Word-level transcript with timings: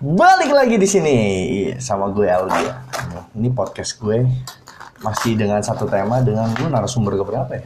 Balik 0.00 0.48
lagi 0.48 0.80
di 0.80 0.88
sini 0.88 1.16
sama 1.76 2.08
gue 2.08 2.24
Aldi. 2.24 2.64
Ini 3.36 3.52
podcast 3.52 4.00
gue 4.00 4.24
masih 5.04 5.36
dengan 5.36 5.60
satu 5.60 5.84
tema 5.84 6.24
dengan 6.24 6.48
gue 6.56 6.72
narasumber 6.72 7.20
keberapa 7.20 7.52
ya? 7.52 7.64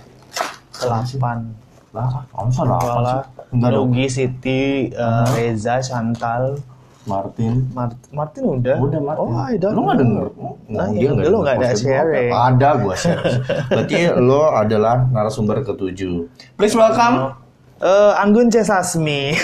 Delapan. 0.83 1.55
Lah, 1.95 2.27
kamu 2.35 2.51
salah 2.51 2.79
apa 2.83 3.01
sih? 3.07 3.19
Enggak. 3.55 3.71
Nugi, 3.71 4.07
Siti, 4.11 4.62
eh, 4.91 5.27
Reza, 5.31 5.79
Chantal, 5.79 6.59
Martin. 7.07 7.70
Mart- 7.70 8.11
Martin 8.11 8.43
udah. 8.51 8.82
Udah 8.82 8.98
Martin. 8.98 9.23
Oh, 9.23 9.39
I 9.39 9.55
don't 9.55 9.79
Lu 9.79 9.87
nggak 9.87 9.95
know. 9.95 10.03
denger? 10.03 10.27
Nah, 10.75 10.87
dia 10.91 10.98
iya, 10.98 11.09
nggak 11.14 11.23
lu 11.23 11.39
denger 11.39 11.43
nggak 11.46 11.55
ada 11.55 11.71
sharing. 11.79 12.30
Ada 12.35 12.69
gue 12.82 12.95
share. 12.98 13.23
Berarti 13.71 13.96
lo 14.19 14.43
adalah 14.51 15.07
narasumber 15.07 15.62
ketujuh. 15.62 16.27
Please 16.59 16.75
welcome. 16.75 17.44
Eh, 17.85 18.12
Anggun 18.16 18.48
C. 18.48 18.64
Sasmi. 18.64 19.37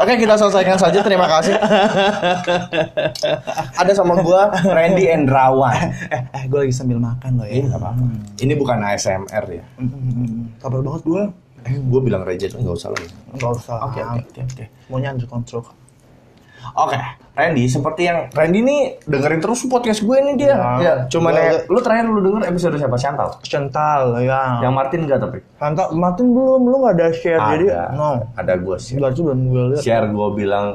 Oke 0.00 0.12
kita 0.16 0.40
selesaikan 0.40 0.80
saja. 0.80 1.04
Terima 1.04 1.28
kasih. 1.28 1.52
Ada 3.76 3.92
sama 3.92 4.24
gue 4.24 4.40
Randy 4.72 5.12
Endrawan. 5.12 5.92
eh, 6.08 6.22
eh, 6.32 6.44
gue 6.48 6.64
lagi 6.64 6.72
sambil 6.72 6.96
makan 6.96 7.36
loh 7.36 7.44
ya. 7.44 7.60
Ini 7.60 7.68
nggak 7.68 7.82
apa-apa. 7.84 8.04
Ini 8.40 8.52
bukan 8.56 8.78
ASMR 8.80 9.44
ya. 9.52 9.64
Kabar 10.64 10.80
banget 10.80 11.02
gue. 11.04 11.22
Eh, 11.68 11.76
gue 11.76 12.00
bilang 12.00 12.24
tuh 12.48 12.58
nggak 12.64 12.76
usah 12.80 12.88
lagi. 12.96 13.08
Gak 13.36 13.52
usah. 13.52 13.76
Oke, 13.84 14.00
oke, 14.00 14.40
oke. 14.48 14.64
Maunya 14.88 15.12
under 15.12 15.28
control. 15.28 15.62
Oke, 16.72 16.96
Randy, 17.32 17.64
seperti 17.64 18.02
yang 18.04 18.28
Randy 18.28 18.60
nih 18.60 18.80
dengerin 19.02 19.38
terus 19.38 19.64
podcast 19.64 20.00
gue 20.00 20.16
nih 20.16 20.34
dia. 20.36 20.52
Ya, 20.52 20.70
Ya, 20.78 20.94
cuman 21.06 21.30
gua- 21.30 21.42
ya, 21.42 21.52
lu 21.66 21.78
terakhir 21.78 22.04
lu 22.06 22.20
denger 22.20 22.42
episode 22.46 22.74
siapa? 22.76 22.96
Chantal. 22.96 23.28
Chantal 23.42 24.02
ya. 24.20 24.60
Yang 24.60 24.72
Martin 24.72 25.00
enggak 25.02 25.20
tapi? 25.20 25.38
Chantal, 25.54 25.86
Martin 25.92 26.26
belum, 26.30 26.60
lu 26.62 26.76
gak 26.80 26.94
ada 26.94 27.06
share 27.10 27.40
jadi 27.52 27.66
no. 27.92 28.08
Ada 28.34 28.52
gue 28.56 28.76
share. 28.76 28.98
Berarti 28.98 29.20
belum 29.20 29.38
gue 29.46 29.62
lihat. 29.70 29.82
Share 29.82 30.06
gue 30.06 30.28
bilang 30.34 30.66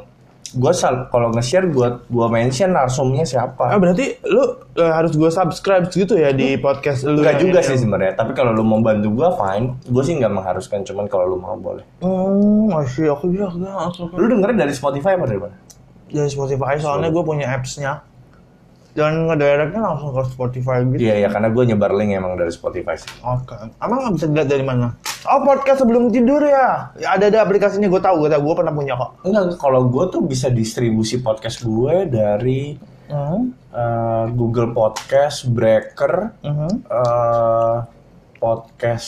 gue 0.55 0.73
sal 0.75 1.11
kalau 1.11 1.33
nge-share 1.35 1.67
gue 1.67 1.87
gue 2.07 2.27
mention 2.31 2.71
narsumnya 2.71 3.27
siapa. 3.27 3.73
Ah 3.73 3.79
berarti 3.81 4.21
lu 4.27 4.43
eh, 4.79 4.91
harus 4.91 5.17
gue 5.17 5.27
subscribe 5.27 5.91
gitu 5.91 6.15
ya 6.15 6.31
di 6.31 6.55
podcast 6.55 7.03
lu. 7.03 7.19
Enggak 7.19 7.39
yang 7.39 7.43
juga 7.51 7.59
sih 7.65 7.77
sebenarnya, 7.81 8.13
tapi 8.15 8.31
kalau 8.31 8.55
lu 8.55 8.63
mau 8.63 8.79
bantu 8.79 9.11
gue 9.11 9.29
fine. 9.35 9.75
Gue 9.91 10.03
sih 10.05 10.15
nggak 10.15 10.31
mengharuskan, 10.31 10.87
cuman 10.87 11.05
kalau 11.11 11.35
lu 11.35 11.37
mau 11.41 11.57
boleh. 11.59 11.83
Hmm, 11.99 12.71
masih 12.71 13.11
aku 13.11 13.33
ya, 13.33 13.51
aku 13.51 14.13
Lu 14.15 14.25
dengerin 14.31 14.55
dari 14.55 14.71
Spotify 14.71 15.19
apa 15.19 15.27
dari 15.27 15.41
mana? 15.41 15.57
dari 16.07 16.29
Spotify 16.31 16.79
soalnya 16.79 17.11
gue 17.11 17.19
punya 17.19 17.51
apps-nya 17.51 17.99
dan 18.97 19.29
ngedirectnya 19.29 19.77
langsung 19.77 20.09
ke 20.09 20.25
Spotify 20.25 20.81
gitu. 20.89 21.05
Iya 21.05 21.27
ya 21.27 21.29
karena 21.29 21.53
gue 21.53 21.63
nyebar 21.69 21.93
link 21.93 22.17
emang 22.17 22.33
dari 22.33 22.49
Spotify 22.49 22.97
sih. 22.97 23.11
Oke. 23.21 23.53
Emang 23.77 24.01
nggak 24.01 24.13
bisa 24.17 24.25
dilihat 24.25 24.49
dari 24.49 24.65
mana? 24.65 24.87
Oh 25.27 25.39
podcast 25.41 25.79
sebelum 25.79 26.07
tidur 26.07 26.39
ya? 26.39 26.87
ya 26.95 27.13
ada 27.13 27.27
ada 27.27 27.39
aplikasinya 27.41 27.85
gue 27.85 27.99
tahu, 27.99 28.23
gue 28.23 28.29
tahu, 28.29 28.41
gue 28.41 28.55
pernah 28.55 28.71
punya 28.71 28.93
kok. 28.95 29.09
Enggak, 29.21 29.43
kalau 29.57 29.81
gue 29.85 30.03
tuh 30.07 30.21
bisa 30.21 30.47
distribusi 30.47 31.19
podcast 31.19 31.61
gue 31.61 32.07
dari 32.07 32.79
Hmm. 33.07 33.55
eh, 33.69 34.25
Google 34.31 34.71
Podcast, 34.71 35.47
Breaker, 35.47 36.35
Mhm. 36.41 36.69
eh, 36.83 37.75
podcast 38.37 39.07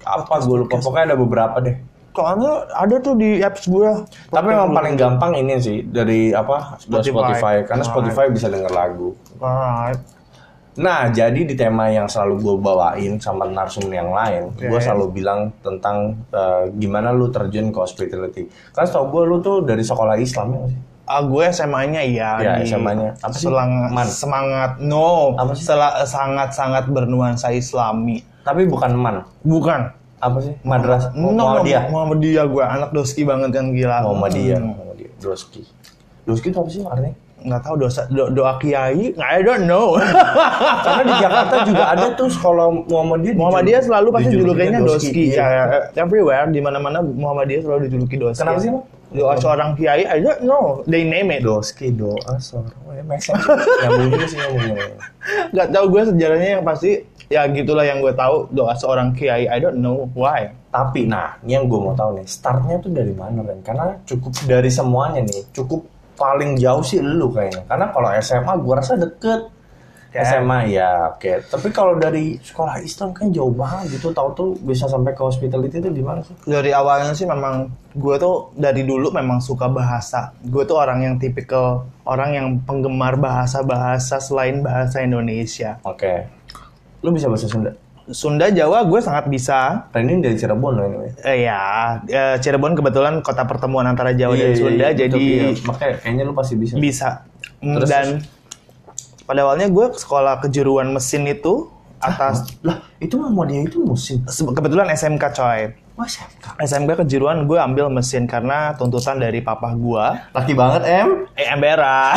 apa 0.00 0.38
gue 0.40 0.56
lupa 0.60 0.78
pokoknya 0.78 1.04
ada 1.04 1.18
beberapa 1.18 1.56
deh. 1.58 1.76
Soalnya 2.10 2.66
ada 2.70 2.96
tuh 2.98 3.14
di 3.14 3.38
apps 3.38 3.64
gue. 3.64 3.90
Tapi 4.28 4.46
memang 4.46 4.70
paling 4.70 4.94
gampang 4.94 5.34
ini 5.34 5.56
sih 5.56 5.82
dari 5.82 6.30
apa 6.30 6.78
Spotify. 6.78 7.10
Spotify, 7.32 7.54
karena 7.64 7.82
Alright. 7.82 7.90
Spotify 8.12 8.26
bisa 8.28 8.46
denger 8.46 8.70
lagu. 8.70 9.14
Alright. 9.36 9.98
Nah, 10.80 11.00
jadi 11.08 11.40
di 11.42 11.52
tema 11.52 11.86
yang 11.86 12.06
selalu 12.06 12.34
gue 12.38 12.56
bawain 12.58 13.12
sama 13.16 13.44
narsum 13.44 13.84
yang 13.86 14.08
lain, 14.08 14.48
Oke. 14.48 14.64
gue 14.64 14.80
selalu 14.80 15.12
bilang 15.12 15.52
tentang 15.60 16.16
eh, 16.30 16.72
gimana 16.74 17.10
lu 17.10 17.28
terjun 17.28 17.68
ke 17.68 17.78
hospitality. 17.78 18.48
Karena 18.70 18.88
tau 18.88 19.06
gue 19.06 19.22
lu 19.22 19.38
tuh 19.38 19.60
dari 19.60 19.80
sekolah 19.80 20.16
Islam 20.16 20.46
ya 20.50 20.62
sih? 20.66 20.78
Ah, 21.04 21.20
gue 21.20 21.42
SMA-nya 21.44 22.00
iya 22.00 22.30
Ya, 22.38 22.52
di 22.56 22.64
SMA-nya. 22.64 23.18
Apa 23.18 23.34
sih? 23.34 23.44
Selang- 23.44 23.90
Man. 23.90 24.06
semangat 24.06 24.78
no 24.78 25.34
Apa 25.34 25.52
sih? 25.52 25.66
Sela- 25.66 26.00
sangat-sangat 26.00 26.86
bernuansa 26.86 27.50
Islami 27.50 28.22
Tapi 28.40 28.64
bukan 28.64 28.94
man. 28.94 29.16
bukan 29.42 29.90
Apa 30.16 30.38
sih? 30.38 30.54
Madras. 30.62 31.10
no, 31.12 31.34
Muhammadiyah. 31.34 31.88
Muhammadiyah 31.88 32.44
gue 32.46 32.62
anak 32.62 32.90
doski 32.90 33.24
banget 33.24 33.50
kan 33.50 33.74
gila 33.74 34.00
Muhammadiyah. 34.02 34.58
Hmm. 34.58 34.70
Muhammadiyah. 34.70 35.12
Doski. 35.18 35.66
Doski 36.22 36.46
itu 36.48 36.56
apa 36.56 36.68
sih 36.68 36.80
artinya? 36.80 37.12
Nggak 37.40 37.60
tahu 37.64 37.74
dosa 37.80 38.04
do- 38.08 38.30
doa 38.30 38.56
kiai 38.56 39.12
I 39.16 39.40
don't 39.40 39.64
know 39.64 39.96
Karena 40.84 41.02
di 41.04 41.14
Jakarta 41.20 41.56
juga 41.64 41.84
ada 41.92 42.06
tuh 42.14 42.28
sekolah 42.28 42.66
Muhammadiyah. 42.88 43.36
Muhammadiyah 43.36 43.82
selalu 43.84 44.08
pasti 44.12 44.32
julukannya 44.34 44.80
doski. 44.82 45.24
Ya, 45.32 45.46
eh, 45.46 45.82
everywhere 46.00 46.48
di 46.48 46.60
mana-mana 46.60 47.00
Muhammadiyah 47.00 47.62
selalu 47.64 47.80
dijuluki 47.88 48.16
doski 48.16 48.40
Kenapa 48.42 48.60
sih, 48.60 48.70
doa 49.10 49.34
seorang 49.36 49.70
kiai 49.74 50.06
I 50.06 50.18
don't 50.22 50.42
know 50.46 50.86
they 50.86 51.02
name 51.02 51.34
it 51.34 51.42
Doski 51.42 51.90
doa 51.90 52.38
seorang. 52.38 52.76
Oh, 52.86 52.92
ya, 52.94 53.02
make 53.02 53.22
sense. 53.22 53.42
Nyambung 53.82 54.08
juga 54.14 54.26
sih 54.28 54.38
nyambung. 54.38 54.94
nggak 55.52 55.68
tahu 55.74 55.84
gue 55.90 56.02
sejarahnya 56.14 56.48
yang 56.58 56.64
pasti 56.64 56.90
ya 57.30 57.46
gitulah 57.46 57.84
yang 57.86 57.98
gue 58.02 58.10
tahu 58.14 58.50
doa 58.50 58.74
seorang 58.74 59.14
kiai 59.14 59.46
I 59.46 59.58
don't 59.58 59.78
know 59.78 60.08
why 60.14 60.50
Tapi 60.70 61.02
nah, 61.02 61.34
ini 61.42 61.58
yang 61.58 61.66
gue 61.66 61.82
mau 61.82 61.98
tahu 61.98 62.22
nih, 62.22 62.26
startnya 62.30 62.78
tuh 62.78 62.94
dari 62.94 63.10
mana 63.10 63.42
Ren? 63.42 63.58
Karena 63.58 63.98
cukup 64.06 64.38
dari 64.46 64.70
semuanya 64.70 65.18
nih, 65.18 65.50
cukup 65.50 65.82
paling 66.20 66.60
jauh 66.60 66.84
sih 66.84 67.00
lu 67.00 67.32
kayaknya. 67.32 67.64
Karena 67.64 67.88
kalau 67.88 68.08
SMA 68.20 68.52
gue 68.60 68.74
rasa 68.76 68.94
deket. 69.00 69.40
Ya. 70.10 70.26
SMA 70.26 70.74
ya, 70.74 71.14
oke. 71.14 71.38
Tapi 71.46 71.70
kalau 71.70 71.94
dari 71.94 72.34
sekolah 72.42 72.82
Islam 72.82 73.14
kan 73.14 73.30
jauh 73.30 73.54
banget 73.54 73.94
gitu. 73.94 74.10
Tahu 74.10 74.28
tuh 74.34 74.48
bisa 74.66 74.90
sampai 74.90 75.14
ke 75.14 75.22
hospitality 75.22 75.78
itu 75.78 75.86
gimana 76.02 76.18
sih? 76.26 76.34
dari 76.50 76.74
awalnya 76.74 77.14
sih 77.14 77.30
memang 77.30 77.70
gue 77.94 78.16
tuh 78.18 78.50
dari 78.58 78.82
dulu 78.82 79.14
memang 79.14 79.38
suka 79.38 79.70
bahasa. 79.70 80.34
Gue 80.42 80.66
tuh 80.66 80.82
orang 80.82 81.06
yang 81.06 81.14
tipikal 81.14 81.86
orang 82.02 82.30
yang 82.34 82.46
penggemar 82.66 83.22
bahasa-bahasa 83.22 84.18
selain 84.18 84.66
bahasa 84.66 84.98
Indonesia. 84.98 85.78
Oke. 85.86 86.26
Lu 87.06 87.14
bisa 87.14 87.30
bahasa 87.30 87.46
Sunda? 87.46 87.70
Sunda 88.10 88.50
Jawa 88.50 88.82
gue 88.90 88.98
sangat 88.98 89.30
bisa. 89.30 89.86
Ini 89.94 90.18
dari 90.18 90.34
Cirebon 90.34 90.72
loh 90.74 90.84
ini. 90.84 91.08
Eh, 91.22 91.46
ya, 91.46 91.62
eh, 92.04 92.36
Cirebon 92.42 92.74
kebetulan 92.74 93.22
kota 93.22 93.46
pertemuan 93.46 93.86
antara 93.86 94.10
Jawa 94.10 94.34
dan 94.34 94.52
Sunda, 94.58 94.90
jadi 94.90 95.14
iya. 95.14 95.54
makanya 95.62 95.94
kayaknya 96.02 96.22
lu 96.26 96.34
pasti 96.34 96.54
bisa. 96.58 96.74
bisa. 96.76 97.08
Mm, 97.62 97.74
Terus, 97.78 97.88
dan 97.88 98.06
pada 99.24 99.46
awalnya 99.46 99.70
gue 99.70 99.86
sekolah 99.94 100.42
kejuruan 100.42 100.90
mesin 100.90 101.22
itu 101.30 101.70
atas 102.00 102.48
Lah, 102.64 102.80
itu 102.96 103.20
mau 103.20 103.44
dia 103.44 103.60
itu 103.60 103.84
se- 103.94 104.18
kebetulan 104.26 104.88
SMK 104.90 105.24
coy. 105.36 105.60
Wah, 106.00 106.08
SMK. 106.08 106.46
SMK 106.64 106.90
kejuruan 107.04 107.44
gue 107.44 107.60
ambil 107.60 107.92
mesin 107.92 108.24
karena 108.24 108.72
tuntutan 108.74 109.20
dari 109.20 109.44
papa 109.44 109.70
gue. 109.76 110.06
Laki 110.32 110.56
banget, 110.56 110.82
Em. 110.88 111.28
Eh, 111.36 111.46
embera. 111.46 112.16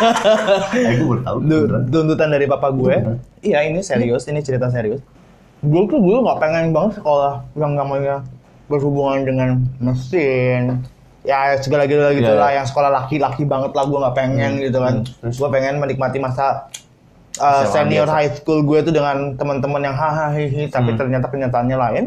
Eh, 0.74 0.96
gue 0.96 1.06
baru 1.06 1.20
tahu. 1.22 1.38
Tuntutan 1.86 2.32
dari 2.32 2.48
papa 2.48 2.72
gue. 2.72 2.96
Iya 3.44 3.68
ini 3.68 3.84
serius, 3.84 4.24
ini 4.26 4.40
cerita 4.40 4.72
serius. 4.72 5.04
Gue 5.60 5.82
tuh 5.88 6.00
dulu 6.00 6.24
nggak 6.24 6.40
pengen 6.40 6.72
banget 6.72 7.00
sekolah 7.00 7.44
yang 7.56 7.76
namanya 7.76 8.24
berhubungan 8.70 9.26
dengan 9.28 9.48
mesin. 9.82 10.80
Ya 11.20 11.52
segala 11.60 11.84
gitu 11.84 12.00
gitu 12.16 12.32
Iya. 12.32 12.40
lah, 12.40 12.50
yang 12.56 12.64
sekolah 12.64 12.88
laki-laki 12.88 13.44
banget 13.44 13.76
lah 13.76 13.84
gue 13.84 13.98
nggak 14.00 14.16
pengen 14.16 14.52
gitu 14.64 14.78
kan. 14.80 14.94
Terus? 15.04 15.36
Gue 15.36 15.48
pengen 15.52 15.76
menikmati 15.76 16.16
masa 16.16 16.70
uh, 17.36 17.64
senior 17.68 18.08
biasa. 18.08 18.16
high 18.16 18.30
school 18.32 18.64
gue 18.64 18.80
tuh 18.80 18.94
dengan 18.94 19.36
teman-teman 19.36 19.84
yang 19.84 19.96
hahaha 19.96 20.40
tapi 20.72 20.96
ternyata 20.96 21.28
kenyataannya 21.28 21.76
lain. 21.76 22.04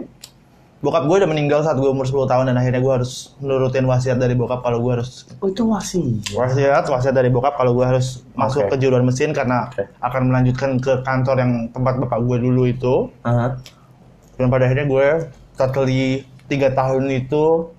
Bokap 0.84 1.08
gue 1.08 1.16
udah 1.16 1.30
meninggal 1.32 1.64
saat 1.64 1.80
gue 1.80 1.88
umur 1.88 2.04
10 2.04 2.28
tahun 2.28 2.52
dan 2.52 2.60
akhirnya 2.60 2.84
gue 2.84 2.94
harus 2.94 3.32
nurutin 3.40 3.88
wasiat 3.88 4.20
dari 4.20 4.36
bokap 4.36 4.60
kalau 4.60 4.84
gue 4.84 5.00
harus 5.00 5.24
Oh, 5.40 5.48
itu 5.48 5.64
masih. 5.64 6.20
wasiat 6.36 6.84
wasiat 6.84 7.16
dari 7.16 7.32
bokap 7.32 7.56
kalau 7.56 7.72
gue 7.72 7.88
harus 7.88 8.28
masuk 8.36 8.68
ke 8.68 8.76
juruan 8.76 9.02
mesin 9.02 9.32
karena 9.32 9.72
Oke. 9.72 9.88
akan 9.98 10.22
melanjutkan 10.28 10.76
ke 10.78 11.00
kantor 11.02 11.40
yang 11.40 11.52
tempat 11.72 11.94
bapak 11.98 12.20
gue 12.22 12.38
dulu 12.38 12.68
itu 12.68 13.08
Aha. 13.24 13.56
dan 14.36 14.52
pada 14.52 14.68
akhirnya 14.68 14.84
gue 14.86 15.08
setelah 15.56 15.88
tiga 16.46 16.68
tahun 16.76 17.08
itu 17.08 17.72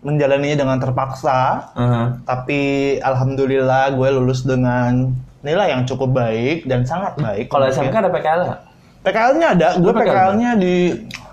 menjalaninya 0.00 0.56
dengan 0.60 0.76
terpaksa 0.76 1.72
Aha. 1.72 2.20
tapi 2.28 2.60
alhamdulillah 3.00 3.96
gue 3.96 4.08
lulus 4.12 4.44
dengan 4.44 5.08
nilai 5.40 5.72
yang 5.72 5.88
cukup 5.88 6.12
baik 6.12 6.68
dan 6.68 6.84
sangat 6.84 7.16
baik 7.16 7.48
Kalau 7.48 7.64
SMK 7.64 7.96
ada 7.96 8.12
PKL 8.12 8.40
nggak? 8.44 8.60
PKL-nya 9.00 9.46
ada 9.56 9.68
gue 9.80 9.88
Lu 9.88 9.96
PKL? 9.96 10.04
PKL-nya 10.04 10.50
di 10.60 10.76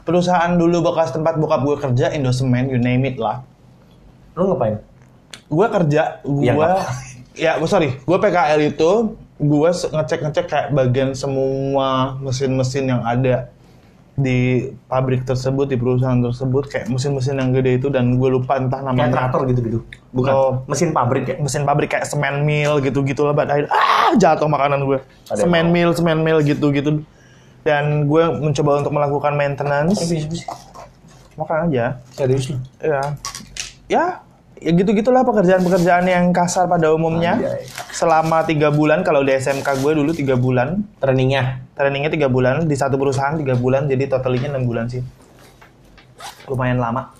perusahaan 0.07 0.55
dulu 0.55 0.79
bekas 0.87 1.11
tempat 1.11 1.35
bokap 1.35 1.61
gue 1.67 1.75
kerja 1.83 2.15
Indosemen 2.15 2.71
you 2.71 2.79
name 2.79 3.03
it 3.03 3.19
lah 3.19 3.43
Lu 4.39 4.55
ngapain? 4.55 4.79
gue 5.51 5.67
kerja 5.67 6.23
gue 6.23 6.69
Ya, 7.37 7.59
ya 7.59 7.67
sorry 7.67 7.99
gue 7.99 8.17
PKL 8.17 8.71
itu 8.71 9.19
gue 9.37 9.69
ngecek 9.69 10.19
ngecek 10.23 10.45
kayak 10.49 10.67
bagian 10.73 11.11
semua 11.13 12.15
mesin-mesin 12.17 12.89
yang 12.89 13.01
ada 13.05 13.51
di 14.17 14.65
pabrik 14.89 15.29
tersebut 15.29 15.69
di 15.69 15.77
perusahaan 15.77 16.17
tersebut 16.17 16.65
kayak 16.73 16.89
mesin-mesin 16.89 17.37
yang 17.37 17.53
gede 17.53 17.77
itu 17.77 17.87
dan 17.93 18.17
gue 18.17 18.29
lupa 18.33 18.57
entah 18.57 18.81
Kayak 18.81 18.89
namanya 18.97 19.13
traktor 19.13 19.45
gitu-gitu. 19.45 19.85
Bukan. 20.09 20.31
Oh. 20.33 20.51
Mesin 20.65 20.89
pabrik 20.89 21.29
ya? 21.29 21.35
mesin 21.37 21.69
pabrik 21.69 21.93
kayak 21.93 22.09
semen 22.09 22.41
mill 22.41 22.81
gitu-gitu 22.81 23.21
lah 23.29 23.37
pada 23.37 23.53
akhirnya 23.53 23.69
ah 23.69 24.17
jatuh 24.17 24.49
makanan 24.49 24.89
gue 24.89 24.97
semen 25.37 25.69
mill 25.69 25.93
semen 25.93 26.25
mill 26.25 26.41
gitu-gitu 26.41 27.05
dan 27.67 28.07
gue 28.07 28.23
mencoba 28.39 28.79
untuk 28.79 28.95
melakukan 28.95 29.35
maintenance 29.35 29.99
bisa 30.07 30.23
bisa. 30.31 30.47
makan 31.35 31.67
aja 31.67 31.99
Serius 32.15 32.55
lu? 32.55 32.57
ya 32.79 33.03
ya 33.91 34.05
ya 34.57 34.71
gitu 34.73 34.89
gitulah 34.95 35.27
pekerjaan-pekerjaan 35.27 36.07
yang 36.07 36.31
kasar 36.31 36.65
pada 36.65 36.95
umumnya 36.95 37.35
Anjay. 37.35 37.67
selama 37.91 38.47
tiga 38.47 38.71
bulan 38.71 39.03
kalau 39.03 39.21
di 39.21 39.35
SMK 39.35 39.83
gue 39.83 39.91
dulu 39.99 40.15
tiga 40.15 40.39
bulan 40.39 40.81
Trainingnya. 40.97 41.59
trainingnya 41.75 42.09
tiga 42.09 42.31
bulan 42.31 42.63
di 42.65 42.73
satu 42.73 42.95
perusahaan 42.95 43.35
tiga 43.35 43.53
bulan 43.53 43.85
jadi 43.85 44.07
totalnya 44.07 44.55
enam 44.55 44.63
bulan 44.65 44.87
sih 44.87 45.03
lumayan 46.47 46.79
lama 46.79 47.11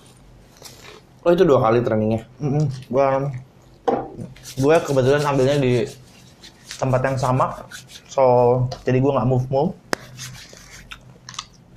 Oh 1.26 1.34
itu 1.34 1.44
dua 1.44 1.60
kali 1.60 1.82
trainingnya. 1.84 2.24
Mm-mm. 2.40 2.64
Gua 2.88 3.28
gue 4.56 4.76
kebetulan 4.80 5.20
ambilnya 5.20 5.60
di 5.60 5.84
tempat 6.78 7.04
yang 7.04 7.18
sama, 7.18 7.52
so 8.08 8.22
jadi 8.86 8.96
gue 8.96 9.12
nggak 9.12 9.28
move 9.28 9.44
move. 9.50 9.74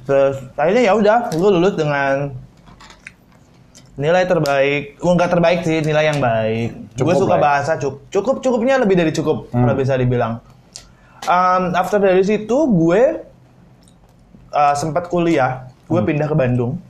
Terus 0.02 0.36
akhirnya 0.54 0.84
ya 0.84 0.94
udah, 0.94 1.18
gue 1.30 1.50
lulus 1.52 1.74
dengan 1.74 2.34
nilai 3.94 4.24
terbaik, 4.24 4.98
gue 4.98 5.12
nggak 5.12 5.30
terbaik 5.30 5.60
sih, 5.62 5.78
nilai 5.80 6.10
yang 6.10 6.20
baik. 6.20 6.70
Gue 6.96 7.14
suka 7.14 7.36
lah 7.36 7.38
ya. 7.38 7.44
bahasa 7.44 7.72
cukup, 7.78 8.00
cukup 8.10 8.36
cukupnya 8.40 8.76
lebih 8.78 8.96
dari 8.96 9.12
cukup 9.12 9.48
Hmm. 9.50 9.62
kalau 9.62 9.76
bisa 9.76 9.94
dibilang. 9.94 10.42
Um, 11.24 11.76
after 11.76 12.02
dari 12.02 12.24
situ 12.24 12.50
gue 12.68 13.02
uh, 14.50 14.74
sempat 14.74 15.06
kuliah, 15.06 15.70
gue 15.86 15.96
Hmm. 15.96 16.08
pindah 16.08 16.26
ke 16.26 16.34
Bandung 16.34 16.82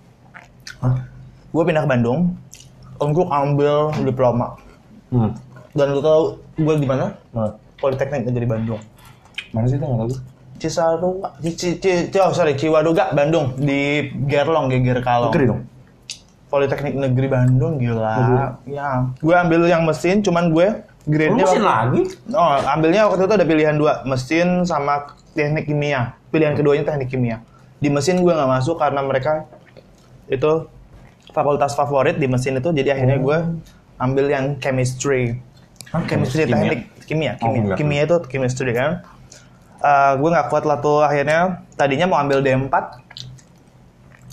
Hah? 0.80 1.04
gue 1.52 1.64
pindah 1.64 1.84
ke 1.84 1.90
Bandung 1.90 2.20
untuk 2.96 3.28
ambil 3.28 3.92
diploma 4.00 4.56
Hmm. 5.12 5.36
dan 5.74 5.92
lu 5.92 6.00
tau 6.00 6.22
gue 6.56 6.76
di 6.78 6.88
mana 6.88 7.12
Nah, 7.30 7.52
Politeknik 7.76 8.24
Negeri 8.24 8.48
Bandung 8.48 8.80
mana 9.52 9.68
sih 9.68 9.76
itu 9.76 9.84
nggak 9.84 10.00
tahu? 10.00 10.16
Cisarua 10.62 11.34
Ci, 11.40 11.50
Ci, 11.52 11.68
Ci- 11.76 12.06
Ci- 12.08 12.22
oh 12.22 12.30
sorry 12.30 12.54
Ciwaduga 12.54 13.10
Bandung 13.12 13.58
di 13.58 13.82
Gerlong 14.24 14.70
Geger 14.70 15.02
Kalong 15.02 15.30
Negeri 15.30 15.46
dong. 15.48 15.62
Politeknik 16.48 16.94
Negeri 16.94 17.28
Bandung 17.28 17.74
gila 17.76 18.14
Negeri. 18.14 18.38
ya 18.70 18.90
gue 19.16 19.36
ambil 19.36 19.62
yang 19.66 19.82
mesin 19.82 20.20
cuman 20.20 20.52
gue 20.52 20.68
grade-nya 21.04 21.42
mesin 21.42 21.58
waktu- 21.58 21.66
lagi? 21.66 22.02
oh 22.30 22.50
ambilnya 22.70 23.02
waktu 23.06 23.24
itu 23.24 23.34
ada 23.34 23.46
pilihan 23.46 23.74
dua 23.74 24.04
mesin 24.04 24.48
sama 24.64 25.02
teknik 25.32 25.66
kimia 25.66 26.14
pilihan 26.28 26.54
keduanya 26.54 26.86
teknik 26.86 27.10
kimia 27.10 27.40
di 27.78 27.88
mesin 27.88 28.20
gue 28.20 28.30
nggak 28.30 28.52
masuk 28.52 28.78
karena 28.78 29.02
mereka 29.02 29.48
itu 30.28 30.68
fakultas 31.30 31.72
favorit 31.72 32.16
di 32.16 32.28
mesin 32.28 32.54
itu 32.54 32.70
jadi 32.70 32.94
akhirnya 32.94 33.18
gue 33.18 33.38
ambil 33.98 34.26
yang 34.28 34.46
chemistry 34.58 35.40
Hah, 35.90 36.04
chemistry 36.04 36.44
kimia? 36.44 36.54
teknik 36.54 36.82
kimia 37.02 37.32
Oh, 37.38 37.50
kimia, 37.50 37.62
kimia. 37.64 37.76
kimia 37.76 38.02
itu 38.06 38.16
chemistry 38.28 38.72
kan 38.72 39.02
Eh, 39.82 40.14
gue 40.14 40.30
nggak 40.30 40.48
kuat 40.48 40.62
lah 40.62 40.78
tuh 40.78 41.02
akhirnya 41.02 41.40
tadinya 41.74 42.06
mau 42.06 42.18
ambil 42.18 42.40
D4 42.40 42.70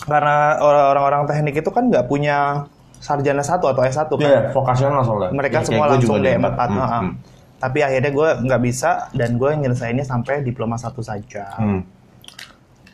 karena 0.01 0.35
orang-orang 0.59 1.25
teknik 1.25 1.55
itu 1.57 1.69
kan 1.69 1.85
nggak 1.85 2.05
punya 2.05 2.65
sarjana 2.95 3.41
satu 3.41 3.65
atau 3.67 3.81
S1 3.81 4.07
kan 4.07 4.19
Iya, 4.21 4.41
vokasional 4.49 5.01
soalnya. 5.01 5.29
mereka 5.31 5.59
Ya, 5.59 5.65
semua 5.65 5.85
langsung 5.87 6.15
juga 6.15 6.29
D4 6.29 6.45
Hmm, 6.45 6.77
heeh. 6.77 7.01
hmm. 7.01 7.11
tapi 7.57 7.79
akhirnya 7.81 8.11
gue 8.13 8.29
nggak 8.41 8.61
bisa 8.61 8.91
dan 9.11 9.35
gue 9.35 9.51
nyelesainnya 9.51 10.03
sampai 10.03 10.39
diploma 10.41 10.75
satu 10.75 11.01
saja 11.01 11.49
Hmm. 11.55 11.81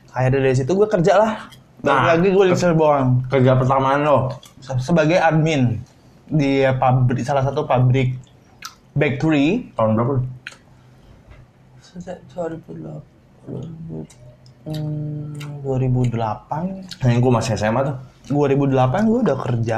akhirnya 0.10 0.42
dari 0.42 0.56
situ 0.56 0.72
gue 0.72 0.88
kerja 0.88 1.13
lah 1.16 1.34
Nah, 1.78 2.01
lagi 2.10 2.34
gue 2.34 2.46
di 2.46 2.56
Cirebon 2.56 3.30
Kerja 3.30 3.54
pertamaan 3.54 4.01
lo. 4.01 4.34
Se- 4.58 4.81
sebagai 4.81 5.22
admin 5.22 5.78
di 6.25 6.66
pabrik 6.72 7.22
salah 7.22 7.46
satu 7.46 7.62
pabrik 7.62 8.18
bakery 8.92 9.69
Tahun 9.72 9.94
berapa? 9.94 10.13
Sejak 11.96 12.20
2008 12.30 14.06
2008 14.66 17.02
Yang 17.02 17.18
gue 17.18 17.32
masih 17.32 17.52
SMA 17.56 17.82
tuh. 17.84 17.96
2008 18.28 19.06
gue 19.06 19.20
udah 19.22 19.38
kerja 19.40 19.78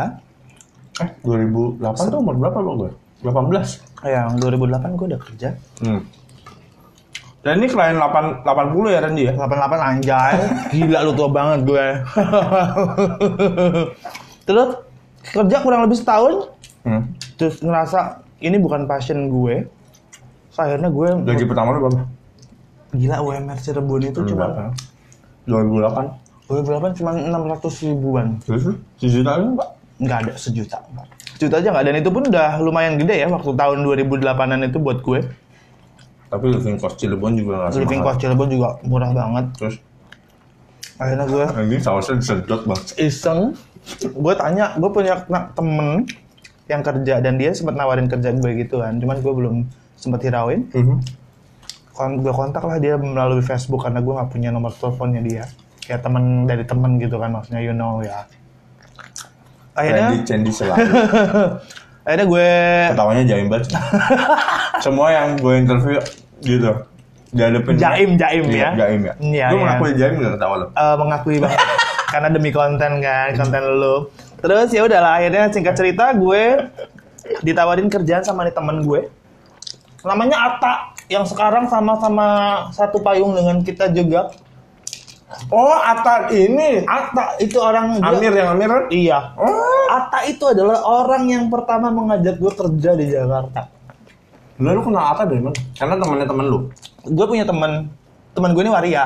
Eh, 0.98 1.10
2008 1.22 1.78
tuh 2.10 2.18
umur 2.18 2.36
berapa 2.36 2.58
lo 2.58 2.72
gue? 2.80 2.92
18. 3.22 3.81
yang 4.04 4.36
2008 4.36 4.94
gue 4.94 5.06
udah 5.08 5.22
kerja 5.22 5.50
Hmm. 5.78 6.02
Dan 7.40 7.58
ini 7.58 7.68
klien 7.68 7.96
8, 7.96 8.44
80 8.44 8.88
ya 8.88 9.00
Randy 9.00 9.24
ya? 9.24 9.31
88 9.34 9.80
anjay 9.80 10.34
gila 10.74 11.00
lu 11.02 11.12
tua 11.14 11.28
banget 11.28 11.60
gue 11.64 11.86
terus 14.46 14.69
kerja 15.28 15.56
kurang 15.60 15.81
lebih 15.84 15.96
setahun 15.96 16.34
Hmm. 16.81 17.04
terus 17.36 17.60
ngerasa 17.60 18.24
ini 18.40 18.56
bukan 18.56 18.86
passion 18.86 19.28
gue 19.28 19.66
so, 20.57 20.65
akhirnya 20.65 20.89
gue 20.89 21.07
Gaji 21.21 21.45
pertama 21.45 21.69
lo 21.77 21.80
berapa? 21.86 22.01
gila 22.98 23.18
UMR 23.21 23.59
Cirebon 23.62 24.01
itu 24.09 24.19
cuma 24.33 24.74
2008. 25.45 26.50
2008 26.50 26.98
cuma 26.98 27.12
600 27.13 27.86
ribuan 27.86 28.27
Terus 28.42 28.62
lu? 28.71 28.74
Sejuta 28.98 29.38
lu 29.38 29.54
pak? 29.54 29.77
nggak 29.98 30.18
ada 30.30 30.33
sejuta 30.38 30.77
sejuta 31.38 31.57
aja 31.57 31.69
nggak 31.74 31.86
dan 31.89 31.95
itu 31.98 32.09
pun 32.13 32.24
udah 32.30 32.62
lumayan 32.62 33.01
gede 33.01 33.25
ya 33.25 33.27
waktu 33.33 33.50
tahun 33.50 33.81
2008an 33.81 34.69
itu 34.69 34.77
buat 34.77 35.01
gue 35.01 35.19
Tapi 36.27 36.45
living 36.54 36.77
cost 36.77 37.01
Cirebon 37.01 37.33
juga 37.33 37.65
nggak 37.65 37.81
living 37.81 38.01
cost 38.06 38.18
Cirebon 38.21 38.50
juga 38.54 38.77
murah 38.86 39.09
banget 39.09 39.45
Terus 39.57 39.75
akhirnya 40.98 41.25
gue 41.30 41.45
ini 41.65 41.77
sausnya 41.77 42.18
disedot 42.18 42.62
bang. 42.65 42.81
iseng 43.01 43.39
gue 44.01 44.33
tanya 44.38 44.77
gue 44.77 44.89
punya 44.89 45.13
temen 45.54 46.06
yang 46.68 46.81
kerja 46.86 47.15
dan 47.21 47.33
dia 47.42 47.54
sempat 47.57 47.74
nawarin 47.74 48.09
kerja 48.09 48.33
gue 48.38 48.51
gitu 48.62 48.81
kan 48.81 49.01
cuman 49.01 49.18
gue 49.18 49.33
belum 49.33 49.56
sempat 49.97 50.21
hirauin 50.21 50.69
kon 51.91 52.21
gue 52.21 52.29
kontak 52.29 52.61
lah 52.61 52.77
dia 52.77 52.94
melalui 52.95 53.41
Facebook 53.41 53.81
karena 53.81 53.99
gue 53.99 54.13
nggak 54.13 54.29
punya 54.29 54.49
nomor 54.53 54.69
teleponnya 54.69 55.21
dia 55.21 55.44
kayak 55.81 56.05
temen 56.05 56.45
dari 56.45 56.61
temen 56.61 57.01
gitu 57.01 57.17
kan 57.17 57.33
maksudnya 57.33 57.59
you 57.59 57.73
know 57.73 57.99
ya 57.99 58.29
akhirnya 59.73 60.09
Randy 60.09 60.21
Cendi 60.25 60.49
selalu. 60.49 60.77
akhirnya 62.07 62.25
gue 62.25 62.49
Ketawanya 62.94 63.23
jaim 63.25 63.45
banget. 63.45 63.67
Semua 64.85 65.07
yang 65.11 65.38
gue 65.38 65.53
interview 65.53 65.97
gitu. 66.41 66.71
Dihadapin 67.27 67.75
Jaim, 67.75 68.09
jaim 68.15 68.44
Iya, 68.47 68.57
ya? 68.57 68.69
Jaim 68.73 69.01
ya. 69.03 69.13
Iya, 69.19 69.45
Gue 69.51 69.57
iya. 69.59 69.63
mengakui 69.67 69.91
jaim 69.94 70.13
gak 70.15 70.33
ketawa 70.39 70.55
lo. 70.57 70.65
eh, 70.71 70.95
mengakui 70.95 71.35
banget 71.38 71.59
karena 72.15 72.27
demi 72.31 72.49
konten 72.49 72.91
kan 72.97 73.29
konten 73.35 73.63
lu 73.77 73.95
terus 74.39 74.69
ya 74.71 74.81
udahlah 74.81 75.19
akhirnya 75.19 75.51
singkat 75.51 75.75
cerita 75.75 76.15
gue 76.15 76.71
ditawarin 77.44 77.91
kerjaan 77.91 78.23
sama 78.23 78.47
nih 78.47 78.55
temen 78.55 78.79
gue 78.81 79.11
namanya 80.07 80.38
Ata 80.48 80.74
yang 81.07 81.24
sekarang 81.24 81.68
sama-sama 81.68 82.27
satu 82.71 83.00
payung 83.00 83.31
dengan 83.31 83.59
kita 83.59 83.92
juga 83.92 84.31
Oh, 85.51 85.75
Atta 85.75 86.31
ini. 86.31 86.88
Ata 86.88 87.36
itu 87.38 87.59
orang 87.59 88.00
dia- 88.00 88.07
Amir 88.09 88.31
yang 88.31 88.50
Amir 88.56 88.71
iya 88.88 89.36
Oh. 89.36 89.92
Ata 89.92 90.24
itu 90.24 90.39
adalah 90.42 90.80
orang 90.81 91.27
yang 91.27 91.45
pertama 91.48 91.92
mengajak 91.92 92.39
gue 92.39 92.48
kerja 92.50 92.95
di 92.95 93.06
Jakarta 93.07 93.68
Lalu 94.57 94.73
lu 94.73 94.81
kenal 94.83 95.04
Atta 95.11 95.28
dari 95.28 95.44
mana? 95.44 95.59
Karena 95.76 95.99
temannya 95.99 96.26
temen 96.26 96.45
lu. 96.47 96.59
gue 97.04 97.26
punya 97.26 97.44
temen 97.44 97.92
temen 98.31 98.49
gue 98.52 98.64
ini 98.64 98.71
waria 98.71 99.06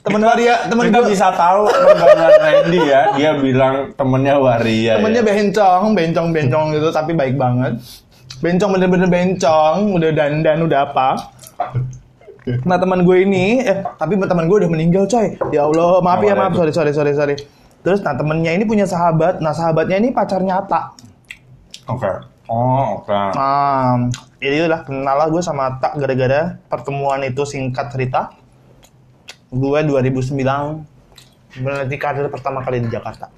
temen 0.00 0.20
waria 0.22 0.54
temen 0.64 0.84
Kita 0.88 0.98
gue 0.98 1.08
bisa 1.08 1.26
tahu 1.30 1.68
pergaulan 1.68 2.32
Randy 2.38 2.80
ya. 2.82 3.02
Dia 3.14 3.30
bilang 3.36 3.74
temennya 3.92 4.34
waria. 4.36 4.92
temennya 4.96 5.20
ya. 5.20 5.26
bencong 5.26 5.82
bencong 5.92 6.28
bencong 6.30 6.66
gitu 6.72 6.88
tapi 6.88 7.12
baik 7.12 7.36
banget 7.36 7.76
bencong 8.38 8.70
bener-bener 8.74 9.08
bencong. 9.10 9.94
Udah 9.94 10.10
dandan 10.14 10.58
udah 10.64 10.78
apa. 10.90 11.08
Nah 12.64 12.80
teman 12.80 13.04
gue 13.04 13.28
ini 13.28 13.60
eh 13.60 13.84
tapi 14.00 14.16
teman 14.16 14.48
gue 14.48 14.56
udah 14.64 14.70
meninggal 14.70 15.04
coy. 15.04 15.36
Ya 15.52 15.68
allah 15.68 16.00
maaf 16.00 16.22
ya 16.24 16.32
maaf. 16.32 16.56
Sorry 16.56 16.72
sorry 16.72 16.92
sorry 16.96 17.12
sorry. 17.12 17.36
Terus 17.84 18.00
nah 18.02 18.16
temennya 18.16 18.56
ini 18.56 18.64
punya 18.64 18.88
sahabat. 18.88 19.44
Nah 19.44 19.52
sahabatnya 19.52 20.00
ini 20.00 20.10
pacarnya 20.10 20.64
Ata 20.64 20.96
Oke. 21.88 22.12
Oh, 22.48 23.04
oke. 23.04 23.12
nah 23.36 24.08
ini 24.40 24.64
udah 24.64 24.80
kenal 24.80 25.20
lah 25.20 25.28
gue 25.28 25.44
sama 25.44 25.76
Ata 25.76 25.92
gara-gara 26.00 26.56
pertemuan 26.72 27.20
itu 27.24 27.44
singkat 27.44 27.92
cerita. 27.92 28.32
Gue 29.52 29.84
2009 29.84 30.32
meneliti 31.60 31.96
karir 31.96 32.28
pertama 32.32 32.64
kali 32.64 32.80
di 32.84 32.88
Jakarta. 32.88 33.28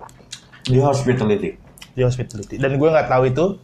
Di 0.67 0.79
hospitality. 0.79 1.59
di 1.91 2.07
hospitality. 2.07 2.55
Dan 2.63 2.79
gue 2.79 2.87
nggak 2.87 3.11
tahu 3.11 3.23
itu 3.27 3.59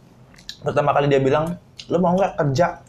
pertama 0.59 0.89
kali 0.91 1.07
dia 1.07 1.19
bilang 1.19 1.57
lo 1.87 1.97
mau 1.97 2.13
nggak 2.13 2.33
kerja? 2.35 2.81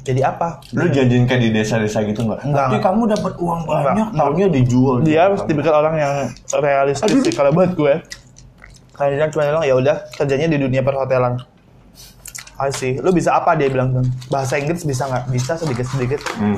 Jadi 0.00 0.20
apa? 0.20 0.64
Lu 0.72 0.88
janjiin 0.88 1.28
kayak 1.28 1.40
di 1.40 1.50
desa-desa 1.52 2.00
gitu 2.02 2.24
nggak? 2.24 2.40
Enggak, 2.42 2.66
Tapi 2.66 2.76
kamu 2.80 3.02
dapat 3.10 3.32
uang 3.36 3.60
Enggak. 3.62 3.84
banyak, 3.84 4.08
taunya 4.14 4.46
dijual. 4.48 4.96
dia 5.00 5.20
harus 5.28 5.40
tipikal 5.44 5.74
orang 5.76 5.96
yang 5.96 6.12
realistis 6.56 7.12
sih 7.20 7.30
kalau 7.30 7.52
buat 7.52 7.76
gue. 7.76 8.00
Kayaknya 8.90 9.28
cuma 9.28 9.42
bilang 9.46 9.62
ya 9.62 9.74
udah 9.74 9.96
kerjanya 10.10 10.48
di 10.48 10.58
dunia 10.58 10.80
perhotelan. 10.80 11.36
I 12.56 12.68
see. 12.70 12.96
Lu 12.96 13.08
bisa 13.10 13.32
apa? 13.34 13.56
Dia 13.56 13.68
bilang 13.68 13.92
kan 13.92 14.04
bahasa 14.28 14.56
Inggris 14.56 14.84
bisa 14.84 15.04
nggak? 15.04 15.24
Bisa 15.28 15.56
sedikit 15.56 15.84
sedikit 15.86 16.20
Hmm. 16.34 16.56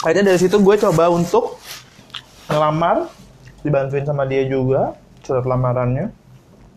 akhirnya 0.00 0.28
dari 0.28 0.38
situ 0.38 0.56
gue 0.56 0.76
coba 0.76 1.08
untuk 1.08 1.56
ngelamar 2.46 3.08
dibantuin 3.62 4.04
sama 4.04 4.22
dia 4.22 4.44
juga 4.44 4.92
surat 5.20 5.42
lamarannya 5.42 6.12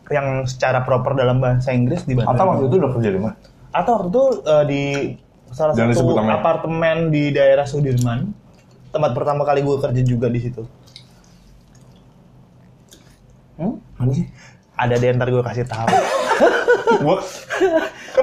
yang 0.08 0.48
secara 0.48 0.84
proper 0.88 1.16
dalam 1.18 1.44
bahasa 1.44 1.76
Inggris 1.76 2.08
dibantuin 2.08 2.36
Atta 2.36 2.44
waktu 2.48 2.64
itu 2.72 2.76
udah 2.80 2.92
kerja 2.96 3.10
di 3.12 3.20
mana? 3.20 3.36
atau 3.68 3.92
waktu 4.00 4.08
itu 4.10 4.24
eh, 4.48 4.64
di 4.66 4.84
salah 5.52 5.74
Jangan 5.76 5.94
satu 5.94 6.14
apartemen 6.18 6.98
di 7.14 7.30
daerah 7.30 7.68
Sudirman 7.68 8.32
tempat 8.90 9.12
pertama 9.14 9.44
kali 9.44 9.62
gue 9.62 9.78
kerja 9.78 10.02
juga 10.02 10.28
di 10.32 10.40
situ 10.42 10.64
hmm? 13.60 13.76
Mana 14.00 14.12
sih? 14.14 14.26
Ada 14.78 15.02
deh 15.02 15.10
ntar 15.18 15.34
gue 15.34 15.42
kasih 15.42 15.66
tahu. 15.66 15.90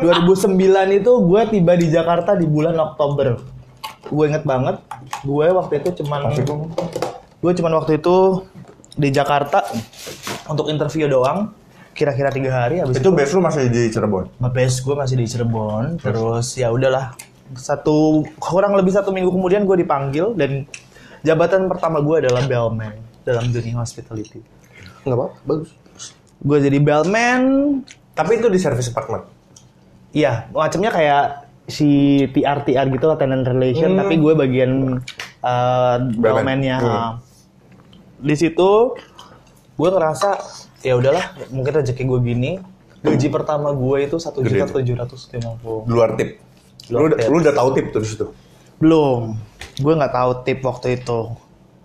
Gua 0.02 0.14
2009 0.22 1.00
itu 1.02 1.12
gue 1.12 1.42
tiba 1.50 1.72
di 1.78 1.86
Jakarta 1.90 2.34
di 2.34 2.46
bulan 2.46 2.74
Oktober. 2.78 3.38
Gue 4.10 4.24
inget 4.28 4.44
banget, 4.44 4.78
gue 5.24 5.46
waktu 5.48 5.80
itu 5.80 6.04
cuman 6.04 6.30
gue 7.40 7.52
cuman 7.60 7.72
waktu 7.82 7.98
itu 7.98 8.46
di 8.94 9.08
Jakarta 9.10 9.64
untuk 10.46 10.68
interview 10.70 11.08
doang. 11.08 11.50
Kira-kira 11.94 12.28
tiga 12.34 12.50
hari 12.50 12.82
habis 12.82 12.98
Itu 12.98 13.14
base 13.14 13.32
lu 13.32 13.40
masih 13.40 13.70
di 13.70 13.86
Cirebon. 13.88 14.26
base 14.42 14.82
gue 14.82 14.94
masih 14.98 15.14
di 15.14 15.26
Cirebon. 15.30 16.02
Terus 16.02 16.58
ya 16.58 16.74
udahlah 16.74 17.14
satu 17.54 18.26
kurang 18.42 18.74
lebih 18.74 18.90
satu 18.90 19.14
minggu 19.14 19.30
kemudian 19.30 19.62
gue 19.62 19.78
dipanggil 19.78 20.34
dan 20.34 20.66
jabatan 21.22 21.70
pertama 21.70 22.02
gue 22.02 22.26
adalah 22.26 22.42
bellman 22.44 22.98
dalam 23.22 23.46
dunia 23.48 23.78
hospitality. 23.78 24.42
Enggak 25.06 25.16
apa, 25.16 25.26
bagus. 25.46 25.70
Gue 26.44 26.58
jadi 26.60 26.76
bellman, 26.82 27.42
Tapi 28.14 28.38
itu 28.38 28.46
di 28.46 28.62
service 28.62 28.94
apartment. 28.94 29.26
Iya, 30.14 30.46
macamnya 30.54 30.94
kayak 30.94 31.24
si 31.66 32.22
TR 32.30 32.62
TR 32.62 32.86
gitu 32.86 33.10
lah 33.10 33.18
tenant 33.18 33.42
relation, 33.42 33.98
tapi 33.98 34.22
gue 34.22 34.32
bagian 34.38 35.02
uh, 35.42 35.96
bellman-nya. 36.14 36.78
Hmm. 36.78 37.12
Di 38.22 38.36
situ 38.38 38.94
gue 39.74 39.88
ngerasa 39.90 40.38
ya 40.84 40.94
udahlah, 40.94 41.32
mungkin 41.48 41.80
rezeki 41.80 42.04
gue 42.04 42.20
gini. 42.20 42.52
Gaji 43.00 43.28
pertama 43.28 43.72
gue 43.72 44.08
itu 44.08 44.16
satu 44.16 44.40
juta 44.40 44.64
tujuh 44.64 44.96
ratus 44.96 45.28
lima 45.32 45.56
puluh. 45.60 45.84
Luar 45.84 46.16
tip. 46.16 46.40
Lu, 46.88 47.08
tip. 47.08 47.28
lu 47.28 47.40
udah 47.40 47.52
tahu 47.52 47.68
tip 47.72 47.86
tuh 47.92 48.00
di 48.00 48.08
situ. 48.08 48.26
Belum, 48.80 49.36
gue 49.76 49.92
nggak 49.92 50.12
tahu 50.12 50.30
tip 50.44 50.60
waktu 50.60 51.00
itu. 51.00 51.20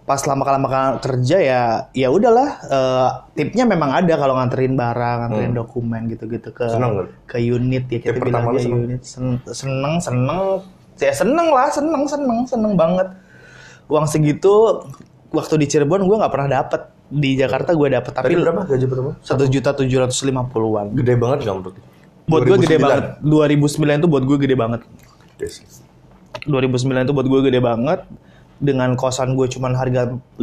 Pas 0.08 0.18
lama 0.25 0.41
lama 0.41 0.98
kerja 0.98 1.38
ya, 1.38 1.63
ya 1.94 2.08
udahlah. 2.10 2.50
eh, 2.65 3.10
tipnya 3.36 3.68
memang 3.68 3.94
ada 3.94 4.15
kalau 4.15 4.34
nganterin 4.39 4.74
barang, 4.74 5.18
nganterin 5.27 5.53
dokumen 5.53 6.01
gitu-gitu 6.08 6.50
ke 6.50 6.65
Hmm. 6.65 6.75
Seneng 6.75 6.91
ke 7.27 7.38
unit 7.38 7.84
ya 7.91 8.00
kita 8.01 8.18
Tip 8.18 8.25
bilangnya 8.25 8.60
seneng? 8.60 8.79
unit. 8.89 9.01
Sen- 9.06 9.44
seneng, 9.46 9.94
seneng, 10.01 10.39
ya 10.98 11.13
seneng 11.13 11.48
lah, 11.51 11.70
seneng, 11.70 12.03
seneng, 12.08 12.39
seneng 12.48 12.74
banget. 12.74 13.08
Uang 13.86 14.08
segitu 14.08 14.82
waktu 15.29 15.62
di 15.62 15.68
Cirebon 15.68 16.08
gue 16.08 16.15
nggak 16.15 16.34
pernah 16.34 16.63
dapet. 16.63 16.82
Di 17.10 17.34
Jakarta 17.34 17.74
gue 17.74 17.88
dapet 17.89 18.12
tapi 18.12 18.25
Tadi 18.28 18.36
berapa 18.38 18.62
gaji 18.63 18.86
pertama? 18.86 19.12
satu 19.20 19.44
juta 19.46 19.74
tujuh 19.74 19.98
ratus 20.00 20.22
lima 20.22 20.46
puluhan. 20.46 20.94
Gede 20.94 21.13
banget 21.16 21.42
nggak 21.42 21.56
menurut? 21.56 21.75
Buat 22.24 22.42
gue 22.44 22.58
gede 22.60 22.78
2009. 22.78 22.86
banget. 22.86 23.06
2009 23.20 24.00
itu 24.00 24.08
buat 24.08 24.24
gue 24.24 24.38
gede 24.39 24.56
banget. 24.56 24.82
Gede 25.34 25.48
sih. 25.51 25.66
2009 26.42 26.70
itu 27.01 27.12
buat 27.12 27.28
gue 27.28 27.42
gede 27.44 27.60
banget 27.60 28.00
dengan 28.58 28.94
kosan 28.94 29.34
gue 29.34 29.48
cuman 29.48 29.74
harga 29.74 30.01
500 30.36 30.39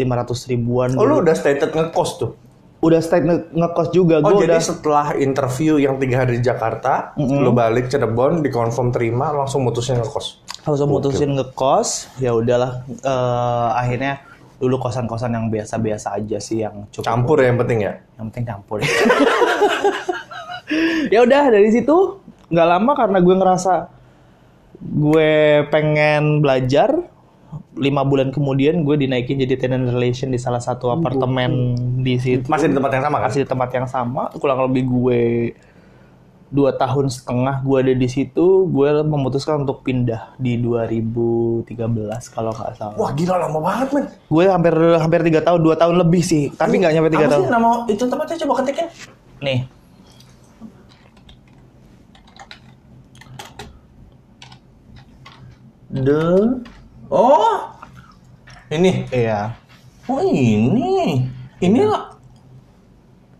ribuan 0.46 0.88
Oh 0.94 1.04
lu 1.04 1.20
udah 1.20 1.32
stated 1.32 1.68
ngekos 1.68 2.10
tuh? 2.16 2.32
udah 2.78 3.00
stay 3.00 3.18
nge- 3.18 3.50
ngekos 3.50 3.88
juga 3.90 4.20
Oh 4.20 4.36
jadi 4.36 4.52
udah 4.52 4.60
setelah 4.62 5.06
interview 5.16 5.76
yang 5.76 5.96
tiga 5.96 6.20
hari 6.20 6.38
di 6.38 6.44
Jakarta, 6.44 7.16
lu 7.16 7.50
balik 7.50 7.88
Cirebon, 7.88 8.40
dikonfirm 8.40 8.92
terima, 8.92 9.32
langsung 9.32 9.64
mutusnya 9.64 9.96
ngekos. 9.98 10.44
langsung 10.62 10.90
mutusin 10.90 11.30
ngekos 11.32 12.10
ya 12.18 12.30
udahlah 12.32 12.82
eh, 12.86 13.68
akhirnya 13.72 14.18
dulu 14.56 14.80
kosan-kosan 14.80 15.36
yang 15.36 15.46
biasa-biasa 15.52 16.16
aja 16.16 16.40
sih 16.40 16.64
yang 16.64 16.88
cukup 16.88 17.04
Campur 17.04 17.44
ya 17.44 17.52
yang 17.52 17.60
penting 17.60 17.78
ya. 17.84 17.92
yang 18.16 18.24
penting 18.32 18.44
campur 18.48 18.80
ya 21.12 21.18
udah 21.22 21.44
dari 21.52 21.68
situ 21.68 22.20
nggak 22.48 22.68
lama 22.68 22.92
karena 22.96 23.18
gue 23.20 23.34
ngerasa 23.36 23.74
gue 24.80 25.64
pengen 25.68 26.40
belajar 26.40 26.96
lima 27.76 28.04
bulan 28.04 28.32
kemudian 28.32 28.84
gue 28.84 28.96
dinaikin 28.96 29.40
jadi 29.44 29.56
tenant 29.60 29.92
relation 29.92 30.32
di 30.32 30.40
salah 30.40 30.60
satu 30.60 30.92
apartemen 30.92 31.76
di 32.00 32.16
situ 32.16 32.48
Masih 32.48 32.72
di 32.72 32.76
tempat 32.76 32.92
yang 32.96 33.04
sama 33.04 33.16
kan? 33.20 33.24
masih 33.28 33.40
di 33.44 33.48
tempat 33.48 33.70
yang 33.72 33.86
sama 33.88 34.22
kurang 34.40 34.64
lebih 34.68 34.88
gue 34.88 35.20
dua 36.46 36.70
tahun 36.78 37.10
setengah 37.10 37.66
gue 37.66 37.78
ada 37.82 37.94
di 37.94 38.08
situ 38.08 38.70
gue 38.70 38.88
memutuskan 39.02 39.66
untuk 39.66 39.82
pindah 39.82 40.38
di 40.38 40.58
2013 40.62 41.74
kalau 42.30 42.54
nggak 42.54 42.72
salah. 42.78 42.94
Wah 42.94 43.10
gila 43.14 43.36
lama 43.36 43.58
banget 43.58 43.88
men. 43.90 44.06
gue 44.06 44.44
hampir 44.46 44.74
hampir 44.98 45.20
tiga 45.26 45.40
tahun 45.42 45.60
dua 45.62 45.74
tahun 45.74 45.98
lebih 46.06 46.22
sih 46.22 46.54
tapi 46.54 46.78
nggak 46.78 46.92
nyampe 46.94 47.10
tiga 47.10 47.26
tahun 47.26 47.42
sih 47.46 47.50
nama 47.50 47.70
itu 47.90 48.04
tempatnya? 48.06 48.36
Coba 48.46 48.54
ketikin? 48.62 48.86
nih. 49.42 49.60
The 55.96 56.60
Oh! 57.06 57.70
Ini. 58.66 59.06
Iya. 59.14 59.54
Oh 60.10 60.18
ini. 60.18 61.22
Ini 61.62 61.80
lah 61.86 62.15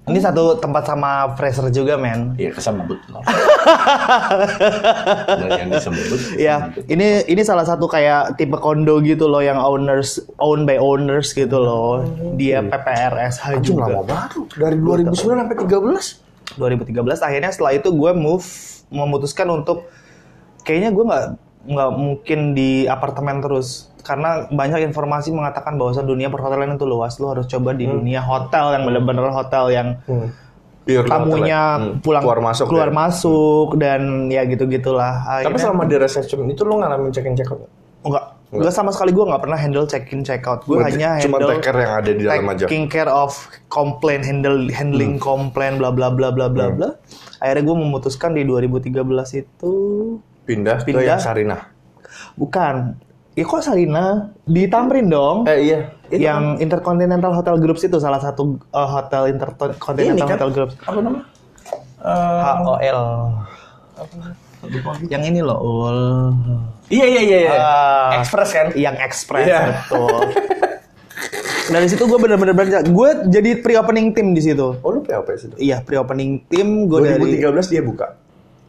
ini 0.07 0.23
satu 0.23 0.55
tempat 0.63 0.87
sama 0.87 1.35
Fraser 1.35 1.67
juga 1.75 1.99
men 1.99 2.39
Iya 2.39 2.55
kesebut 2.55 2.95
loh. 3.11 3.27
Dan 5.43 5.51
yang 5.51 5.71
disebut. 5.75 6.39
Ya, 6.39 6.71
ini 6.87 7.27
ini 7.27 7.43
salah 7.43 7.67
satu 7.67 7.91
kayak 7.91 8.39
tipe 8.39 8.55
kondo 8.63 9.03
gitu 9.03 9.27
loh 9.27 9.43
yang 9.43 9.59
owners 9.59 10.23
own 10.39 10.63
by 10.63 10.79
owners 10.79 11.35
gitu 11.35 11.59
loh. 11.59 12.07
Dia 12.39 12.63
PPRSH 12.63 13.59
Anjing 13.59 13.75
juga. 13.75 13.91
lama 13.91 14.07
banget. 14.07 14.31
Dari 14.55 14.79
2009 14.79 15.43
sampai 15.43 15.57
13. 15.59 16.55
2013 16.55 17.27
akhirnya 17.27 17.51
setelah 17.51 17.75
itu 17.75 17.91
gue 17.91 18.13
move 18.15 18.47
memutuskan 18.95 19.51
untuk 19.51 19.91
kayaknya 20.63 20.95
gue 20.95 21.03
nggak 21.03 21.25
nggak 21.67 21.91
mungkin 21.93 22.41
di 22.53 22.87
apartemen 22.87 23.39
terus 23.39 23.91
karena 24.01 24.47
banyak 24.47 24.87
informasi 24.87 25.31
mengatakan 25.31 25.75
bahwa 25.75 25.91
dunia 25.99 26.31
perhotelan 26.31 26.75
itu 26.75 26.87
luas 26.87 27.19
lu 27.19 27.27
harus 27.27 27.45
coba 27.45 27.75
di 27.75 27.85
dunia 27.85 28.23
hotel 28.23 28.73
yang 28.73 28.83
bener-bener 28.85 29.29
hotel 29.29 29.65
yang 29.69 29.89
Iya, 30.87 31.03
tamunya 31.03 31.61
Hmm. 31.75 31.99
pulang 31.99 32.23
keluar 32.23 32.39
masuk. 32.41 32.71
keluar 32.71 32.89
ya. 32.89 32.95
masuk 32.95 33.69
dan 33.75 34.31
ya 34.31 34.47
gitu 34.47 34.71
gitulah 34.71 35.43
Tapi 35.43 35.59
selama 35.59 35.83
di 35.83 35.99
reception 35.99 36.47
itu 36.47 36.63
lu 36.63 36.79
ngalamin 36.79 37.11
check 37.11 37.27
in 37.27 37.35
check 37.35 37.51
out? 37.51 37.67
Enggak. 38.07 38.39
Enggak 38.47 38.71
sama 38.71 38.95
sekali 38.95 39.11
gue 39.11 39.27
nggak 39.27 39.43
pernah 39.43 39.59
handle 39.59 39.83
check 39.83 40.07
in 40.15 40.23
check 40.23 40.47
out. 40.47 40.63
Gue 40.63 40.79
hanya 40.79 41.19
cuma 41.19 41.43
handle 41.43 41.51
take 41.51 41.67
care 41.67 41.79
yang 41.83 41.93
ada 41.99 42.11
di 42.15 42.23
dalam 42.23 42.47
aja. 42.47 42.65
taking 42.71 42.87
care 42.87 43.11
of 43.11 43.35
complaint, 43.67 44.23
handle 44.23 44.63
handling 44.71 45.19
complaint, 45.19 45.83
bla 45.83 45.91
bla 45.91 46.07
bla 46.07 46.31
bla 46.31 46.47
bla 46.47 46.71
bla. 46.71 46.95
Akhirnya 47.43 47.67
gue 47.67 47.77
memutuskan 47.77 48.31
di 48.31 48.47
2013 48.47 48.95
itu 49.35 49.73
Pindah, 50.47 50.79
ke 50.81 50.95
Pindah. 50.95 51.03
yang 51.05 51.21
Sarina. 51.21 51.59
bukan. 52.39 52.95
Ya 53.37 53.45
kok 53.45 53.61
Sarina 53.61 54.33
di 54.49 54.65
Tamrin 54.65 55.13
dong. 55.13 55.45
Eh 55.45 55.69
iya. 55.69 55.93
Itu 56.09 56.23
yang 56.23 56.57
Intercontinental 56.57 57.35
Hotel 57.35 57.61
Groups 57.61 57.85
itu 57.85 58.01
salah 58.01 58.17
satu 58.17 58.57
uh, 58.71 58.89
hotel 58.89 59.29
Intercontinental 59.29 60.25
kan 60.25 60.39
Hotel 60.41 60.51
Groups. 60.55 60.75
apa 60.81 60.99
namanya? 61.03 61.25
Eh, 62.01 62.41
HOL. 62.63 63.01
Yang 65.07 65.23
ini 65.31 65.41
loh, 65.43 65.59
UL. 65.59 66.01
iya 66.89 67.07
iya 67.07 67.23
iya. 67.23 67.39
iya. 67.45 67.53
Ah. 67.59 68.11
Express 68.19 68.51
kan? 68.51 68.67
yang 68.75 68.97
express 68.99 69.47
Iya. 69.47 69.61
betul. 69.85 70.21
Dari 71.75 71.87
situ 71.91 72.07
gue 72.07 72.19
bener-bener 72.19 72.55
belajar. 72.55 72.87
Gue 72.87 73.27
jadi 73.27 73.59
pre-opening 73.59 74.15
tim 74.15 74.31
di 74.33 74.41
situ. 74.41 74.79
Oh 74.81 74.91
lu 74.95 75.03
POP 75.03 75.27
situ. 75.35 75.55
Iya, 75.59 75.83
pre-opening 75.83 76.47
tim 76.47 76.87
gue 76.87 76.99
dari 77.03 77.43
2013 77.43 77.73
dia 77.75 77.83
buka. 77.83 78.07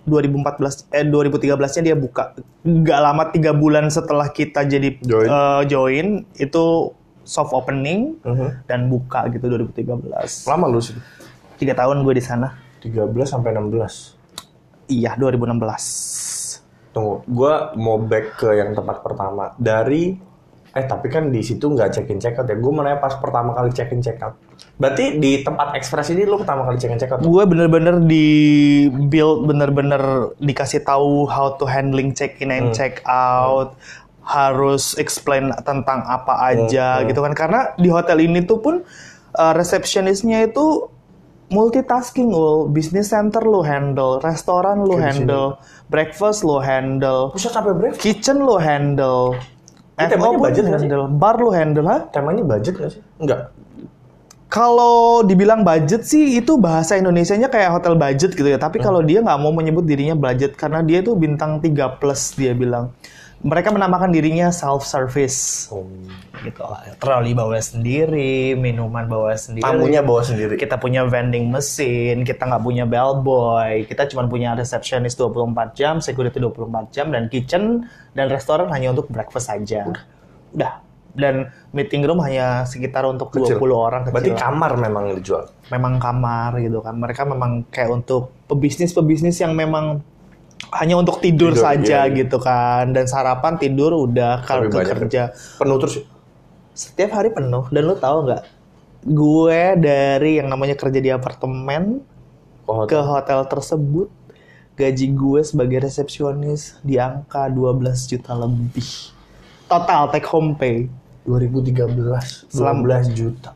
2014 0.07 0.87
eh 0.89 1.03
2013-nya 1.03 1.83
dia 1.83 1.97
buka. 1.99 2.31
Gak 2.63 2.99
lama 2.99 3.27
tiga 3.29 3.51
bulan 3.51 3.91
setelah 3.91 4.31
kita 4.31 4.63
jadi 4.63 4.95
Join. 4.99 5.27
eh, 5.27 5.61
join 5.67 6.07
itu 6.33 6.95
soft 7.21 7.51
opening 7.51 8.15
Mhm. 8.23 8.63
dan 8.65 8.87
buka 8.87 9.27
gitu 9.27 9.45
2013. 9.45 10.47
Lama 10.47 10.65
lu 10.65 10.79
situ. 10.79 10.97
Tiga 11.59 11.75
tahun 11.75 12.01
gue 12.01 12.15
di 12.15 12.23
sana. 12.23 12.55
13 12.79 13.27
sampai 13.27 13.51
16. 13.51 14.15
Iya, 14.87 15.19
2016. 15.19 16.63
Tunggu, 16.89 17.19
gua 17.27 17.75
mau 17.75 17.99
back 17.99 18.39
ke 18.39 18.49
yang 18.55 18.71
tempat 18.71 19.03
pertama. 19.03 19.51
Dari 19.59 20.15
eh 20.69 20.85
tapi 20.85 21.09
kan 21.09 21.27
di 21.27 21.41
situ 21.41 21.67
nggak 21.67 21.89
check 21.91 22.07
in 22.07 22.17
check 22.17 22.39
out 22.39 22.47
ya. 22.47 22.55
Gue 22.55 22.71
mau 22.71 22.81
nanya 22.81 22.97
pas 22.97 23.11
pertama 23.13 23.51
kali 23.51 23.69
check 23.69 23.91
in 23.91 23.99
check 23.99 24.17
out. 24.17 24.39
Berarti 24.77 25.17
di 25.17 25.41
tempat 25.41 25.73
express 25.73 26.13
ini 26.13 26.21
lu 26.21 26.37
pertama 26.37 26.61
kali 26.69 26.77
check 26.77 26.93
in 26.93 27.01
check 27.01 27.09
out. 27.09 27.25
gue 27.25 27.43
bener-bener 27.49 27.97
di 28.05 28.27
build 29.09 29.49
bener-bener 29.49 30.33
dikasih 30.37 30.85
tahu 30.85 31.25
how 31.25 31.57
to 31.57 31.65
handling 31.65 32.13
check 32.13 32.37
in 32.37 32.53
and 32.53 32.77
check 32.77 33.01
out 33.09 33.73
harus 34.21 34.93
explain 34.99 35.49
tentang 35.63 36.03
apa 36.03 36.51
aja 36.53 37.01
gitu 37.07 37.23
kan 37.23 37.31
karena 37.31 37.71
di 37.79 37.87
hotel 37.87 38.19
ini 38.19 38.43
tuh 38.43 38.59
pun 38.59 38.75
uh, 39.33 39.53
receptionistnya 39.55 40.51
itu 40.51 40.91
multitasking 41.47 42.27
lo 42.27 42.67
business 42.67 43.15
center 43.15 43.39
lo 43.39 43.63
handle 43.63 44.19
restoran 44.19 44.83
lo 44.83 44.99
handle 44.99 45.55
breakfast 45.87 46.43
lo 46.43 46.59
handle 46.59 47.31
Pusat 47.31 47.51
sampai 47.55 47.73
break. 47.73 47.93
kitchen 48.03 48.43
lo 48.43 48.59
handle 48.59 49.39
FO 49.97 50.05
temanya 50.11 50.35
pun 50.37 50.43
budget 50.43 50.63
sih? 50.67 50.73
handle 50.75 51.05
bar 51.07 51.35
lo 51.39 51.49
handle 51.55 51.87
ha 51.87 51.97
Temanya 52.11 52.43
budget 52.43 52.75
nggak 52.77 52.91
sih? 52.99 53.01
Enggak. 53.23 53.49
Kalau 54.47 55.27
dibilang 55.27 55.63
budget 55.63 56.07
sih 56.07 56.39
itu 56.39 56.55
bahasa 56.55 56.95
Indonesianya 56.95 57.51
kayak 57.51 57.79
hotel 57.79 57.99
budget 57.99 58.31
gitu 58.31 58.47
ya. 58.47 58.55
Tapi 58.55 58.79
kalau 58.79 59.03
dia 59.03 59.19
nggak 59.19 59.39
mau 59.39 59.51
menyebut 59.51 59.83
dirinya 59.83 60.15
budget 60.15 60.55
karena 60.55 60.79
dia 60.79 61.03
tuh 61.03 61.19
bintang 61.19 61.59
3 61.59 61.99
plus 61.99 62.35
dia 62.35 62.55
bilang. 62.55 62.91
mereka 63.37 63.69
menamakan 63.69 64.09
dirinya 64.09 64.49
self 64.49 64.81
service 64.81 65.69
Oh. 65.69 65.85
gitu. 66.41 66.57
Troli 66.97 67.37
bawa 67.37 67.61
sendiri, 67.61 68.57
minuman 68.57 69.05
bawa 69.05 69.37
sendiri. 69.37 69.61
Tamunya 69.61 70.01
bawa 70.01 70.25
sendiri. 70.25 70.57
Kita 70.57 70.81
punya 70.81 71.05
vending 71.05 71.45
mesin, 71.53 72.25
kita 72.25 72.49
nggak 72.49 72.65
punya 72.65 72.89
bellboy, 72.89 73.85
kita 73.85 74.09
cuma 74.09 74.25
punya 74.25 74.57
resepsionis 74.57 75.13
24 75.13 75.77
jam, 75.77 76.01
security 76.01 76.41
24 76.41 76.89
jam, 76.89 77.13
dan 77.13 77.29
kitchen 77.29 77.85
dan 78.17 78.25
restoran 78.25 78.73
hanya 78.73 78.89
untuk 78.97 79.05
breakfast 79.13 79.53
saja. 79.53 79.85
Udah. 80.57 80.81
Dan 81.17 81.49
meeting 81.73 82.05
room 82.05 82.21
hanya 82.21 82.61
sekitar 82.69 83.09
untuk 83.09 83.33
20 83.33 83.57
Kecil. 83.57 83.73
orang 83.73 84.01
kecil. 84.05 84.13
Berarti 84.13 84.31
kamar 84.37 84.71
memang 84.77 85.03
dijual. 85.17 85.43
memang 85.73 85.97
kamar 85.97 86.61
gitu 86.61 86.79
kan. 86.85 86.93
Mereka 86.93 87.25
memang 87.25 87.65
kayak 87.73 87.89
untuk 87.89 88.29
pebisnis-pebisnis 88.45 89.41
yang 89.41 89.57
memang 89.57 90.05
hanya 90.77 90.95
untuk 90.99 91.17
tidur, 91.17 91.57
Tidur, 91.57 91.63
saja 91.65 92.05
iya, 92.05 92.11
iya. 92.13 92.17
gitu 92.21 92.37
kan. 92.37 92.93
Dan 92.93 93.09
sarapan 93.09 93.57
tidur 93.57 93.97
udah 93.97 94.45
kalau 94.45 94.69
ke 94.69 94.85
kerja. 94.85 95.33
Penuh 95.57 95.77
terus. 95.81 96.05
Setiap 96.77 97.17
hari 97.17 97.33
penuh. 97.33 97.65
Dan 97.73 97.89
lu 97.89 97.97
tahu 97.97 98.29
nggak? 98.29 98.43
Gue 99.09 99.73
dari 99.81 100.37
yang 100.37 100.53
namanya 100.53 100.77
kerja 100.77 101.01
di 101.01 101.09
apartemen 101.09 102.05
Oh, 102.67 102.83
ke 102.83 102.99
hotel 102.99 103.47
tersebut 103.47 104.11
gaji 104.75 105.07
gue 105.15 105.39
sebagai 105.41 105.87
resepsionis 105.87 106.75
di 106.83 106.99
angka 106.99 107.47
12 107.47 108.11
juta 108.11 108.35
lebih. 108.35 109.15
Total 109.71 110.11
take 110.11 110.27
home 110.27 110.51
pay 110.53 110.91
2013, 111.27 112.47
Selam- 112.47 112.81
12 112.81 113.11
juta. 113.11 113.51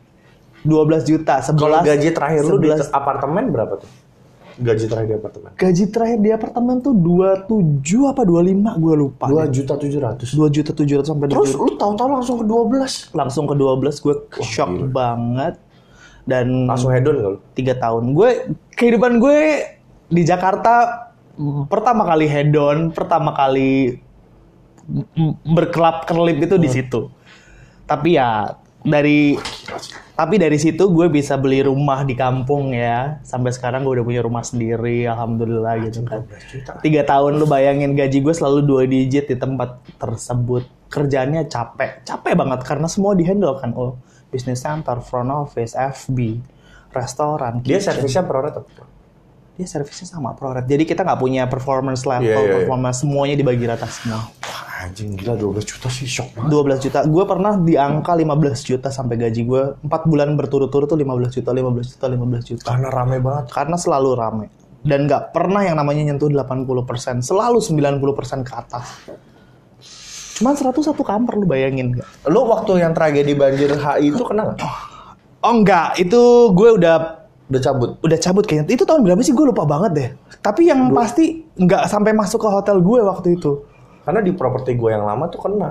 12 0.62 1.02
juta. 1.02 1.40
11, 1.40 1.58
Kalau 1.58 1.80
gaji 1.82 2.08
terakhir 2.12 2.42
lu 2.44 2.56
di 2.56 2.68
11 2.68 2.92
apartemen 2.92 3.44
berapa 3.48 3.74
tuh? 3.76 3.90
Gaji 4.52 4.84
terakhir 4.84 5.08
di 5.08 5.16
apartemen. 5.16 5.50
gaji 5.56 5.84
terakhir 5.88 6.18
di 6.18 6.30
apartemen 6.30 6.76
tuh 6.78 6.92
27 6.92 7.80
apa 8.04 8.20
25 8.22 8.76
gue 8.76 8.94
lupa. 8.94 9.24
2 9.26 9.48
juta 9.48 9.74
700. 9.74 10.28
2 10.28 10.52
juta 10.52 10.70
700 10.70 11.02
sampai 11.02 11.26
2 11.26 11.32
Terus 11.32 11.50
juta. 11.50 11.62
lu 11.62 11.70
tahu-tahu 11.74 12.08
langsung 12.12 12.36
ke 12.36 12.44
12. 12.44 12.92
langsung 13.10 13.44
ke 13.48 13.54
12 13.56 13.96
gue 13.98 14.14
shock 14.44 14.70
banget 14.92 15.56
dan 16.22 16.68
Langsung 16.68 16.92
hedon 16.92 17.16
lu? 17.16 17.32
tiga 17.50 17.74
tahun 17.74 18.12
gue 18.12 18.30
kehidupan 18.76 19.18
gue 19.18 19.38
di 20.06 20.22
Jakarta 20.22 21.08
pertama 21.66 22.04
kali 22.04 22.28
hedon 22.28 22.92
pertama 22.92 23.32
kali 23.32 23.98
berkelap 25.44 26.04
kelip 26.04 26.38
itu 26.40 26.56
di 26.56 26.68
situ 26.68 27.08
tapi 27.92 28.16
ya 28.16 28.56
dari 28.82 29.36
tapi 30.16 30.40
dari 30.40 30.58
situ 30.58 30.90
gue 30.90 31.06
bisa 31.12 31.38
beli 31.38 31.62
rumah 31.62 32.02
di 32.02 32.16
kampung 32.18 32.72
ya 32.74 33.20
sampai 33.22 33.54
sekarang 33.54 33.86
gue 33.86 34.00
udah 34.00 34.06
punya 34.06 34.20
rumah 34.24 34.42
sendiri 34.42 35.06
alhamdulillah 35.06 35.74
gitu 35.86 36.02
kan 36.02 36.24
12 36.26 36.50
juta. 36.50 36.70
tiga 36.82 37.02
tahun 37.06 37.38
lu 37.38 37.46
bayangin 37.46 37.94
gaji 37.94 38.18
gue 38.24 38.34
selalu 38.34 38.58
dua 38.66 38.82
digit 38.88 39.30
di 39.30 39.36
tempat 39.38 39.78
tersebut 40.00 40.66
kerjaannya 40.90 41.46
capek 41.46 42.02
capek 42.02 42.32
banget 42.34 42.60
karena 42.66 42.88
semua 42.90 43.14
dihandle 43.14 43.54
kan 43.60 43.70
oh 43.76 44.00
business 44.34 44.64
center 44.64 44.98
front 44.98 45.30
office 45.30 45.76
FB 45.76 46.42
restoran 46.90 47.60
Dia 47.62 47.78
kitchen. 47.78 47.86
servisnya 47.92 48.22
pro 48.24 48.40
rate 48.42 48.58
apa? 48.64 48.84
dia 49.52 49.68
servisnya 49.68 50.08
sama 50.08 50.32
ProRed 50.32 50.64
jadi 50.64 50.82
kita 50.88 51.04
nggak 51.04 51.20
punya 51.20 51.44
performance 51.44 52.08
level 52.08 52.24
Iya, 52.24 52.40
iya, 52.40 52.48
iya. 52.48 52.54
performance 52.64 53.04
semuanya 53.04 53.36
dibagi 53.36 53.64
rata 53.68 53.84
semua 53.84 54.24
anjing 54.82 55.14
gila 55.14 55.38
12 55.38 55.62
juta 55.62 55.86
sih 55.86 56.04
shock 56.04 56.34
banget. 56.34 56.50
12 56.50 56.84
juta. 56.84 56.98
Gue 57.06 57.24
pernah 57.24 57.54
di 57.54 57.78
angka 57.78 58.12
15 58.12 58.26
juta 58.66 58.88
sampai 58.90 59.14
gaji 59.16 59.42
gue 59.46 59.62
4 59.80 60.10
bulan 60.10 60.34
berturut-turut 60.34 60.90
tuh 60.90 60.98
15 60.98 61.38
juta 61.38 61.50
15 61.54 61.92
juta 61.94 62.06
15 62.10 62.50
juta. 62.50 62.66
Karena 62.66 62.88
rame 62.90 63.16
banget. 63.22 63.44
karena 63.54 63.76
selalu 63.78 64.10
rame. 64.18 64.46
Dan 64.82 65.06
nggak 65.06 65.30
pernah 65.30 65.62
yang 65.62 65.78
namanya 65.78 66.02
nyentuh 66.10 66.26
80% 66.26 67.22
selalu 67.22 67.62
90% 67.62 68.42
ke 68.42 68.52
atas. 68.52 68.86
Cuman 70.40 70.58
101 70.58 70.90
kamar 70.98 71.32
lu 71.38 71.46
bayangin 71.46 71.94
nggak? 71.94 72.26
Lu 72.26 72.42
waktu 72.50 72.82
yang 72.82 72.90
tragedi 72.90 73.38
banjir 73.38 73.70
HI 73.78 74.10
itu 74.10 74.22
kena 74.26 74.52
nggak? 74.52 74.58
oh 75.42 75.52
enggak 75.54 75.98
itu 75.98 76.20
gue 76.54 76.70
udah 76.78 77.22
Udah 77.52 77.60
cabut. 77.60 77.90
udah 78.00 78.16
cabut 78.16 78.44
kayaknya. 78.48 78.72
Itu 78.72 78.88
tahun 78.88 79.04
berapa 79.04 79.20
sih? 79.20 79.36
Gue 79.36 79.52
lupa 79.52 79.68
banget 79.68 79.92
deh. 79.92 80.08
Tapi 80.40 80.72
yang 80.72 80.88
pasti 80.90 81.44
nggak 81.52 81.84
sampai 81.84 82.16
masuk 82.16 82.40
ke 82.40 82.48
hotel 82.48 82.80
gue 82.80 82.98
waktu 83.04 83.36
itu 83.36 83.60
Karena 84.02 84.20
di 84.20 84.30
properti 84.30 84.74
gue 84.74 84.90
yang 84.90 85.02
lama 85.02 85.26
tuh 85.26 85.40
kena. 85.40 85.70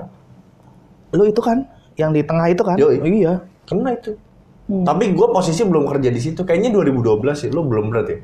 lu 1.12 1.24
itu 1.24 1.38
kan 1.38 1.68
yang 1.94 2.08
di 2.08 2.24
tengah 2.24 2.48
itu 2.48 2.62
kan 2.62 2.74
Yoi. 2.74 2.96
Iya 2.98 3.44
Kena 3.62 3.92
itu. 3.92 4.16
Tapi 4.64 5.12
gue 5.12 5.26
posisi 5.28 5.60
belum 5.60 5.84
kerja 5.86 6.08
di 6.08 6.16
situ. 6.16 6.40
Kayaknya 6.40 6.72
2012 6.72 7.04
sih. 7.36 7.48
Lu 7.48 7.62
belum 7.62 7.88
berarti. 7.88 8.16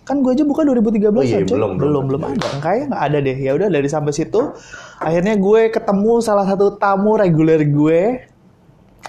kan 0.00 0.18
gue 0.18 0.32
aja 0.32 0.42
buka 0.42 0.64
2013 0.64 1.06
Oh 1.06 1.22
iya, 1.22 1.38
ya, 1.38 1.44
coy. 1.44 1.54
belum, 1.54 1.70
belum. 1.76 1.78
belum 1.78 2.04
belum 2.08 2.22
ada 2.34 2.48
kayaknya 2.58 2.86
nggak 2.88 3.04
ada 3.04 3.18
deh 3.20 3.36
ya 3.38 3.50
udah 3.54 3.68
dari 3.70 3.86
sampai 3.86 4.10
situ 4.10 4.40
akhirnya 4.98 5.38
gue 5.38 5.60
ketemu 5.70 6.12
salah 6.18 6.42
satu 6.42 6.74
tamu 6.74 7.14
reguler 7.14 7.62
gue 7.62 8.00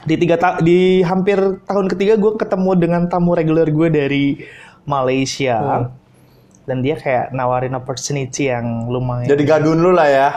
di 0.03 0.15
tiga 0.15 0.37
ta- 0.37 0.61
di 0.61 1.01
hampir 1.01 1.41
tahun 1.63 1.89
ketiga 1.89 2.15
gue 2.15 2.37
ketemu 2.37 2.69
dengan 2.75 3.01
tamu 3.07 3.33
reguler 3.33 3.65
gue 3.65 3.87
dari 3.89 4.25
Malaysia 4.83 5.57
Hmm. 5.57 5.89
Dan 6.63 6.79
dia 6.79 6.93
kayak 6.93 7.31
nawarin 7.31 7.73
opportunity 7.73 8.47
yang 8.47 8.87
lumayan 8.87 9.25
Jadi 9.25 9.43
gadun 9.43 9.77
lu 9.77 9.91
lah 9.91 10.07
ya. 10.07 10.29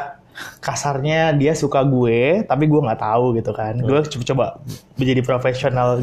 kasarnya 0.59 1.31
dia 1.31 1.55
suka 1.55 1.79
gue 1.81 2.43
tapi 2.43 2.67
gue 2.67 2.77
nggak 2.77 2.99
tahu 2.99 3.39
gitu 3.39 3.55
kan 3.55 3.71
gue 3.77 4.03
coba 4.03 4.25
coba 4.27 4.47
menjadi 4.99 5.23
profesional 5.23 6.03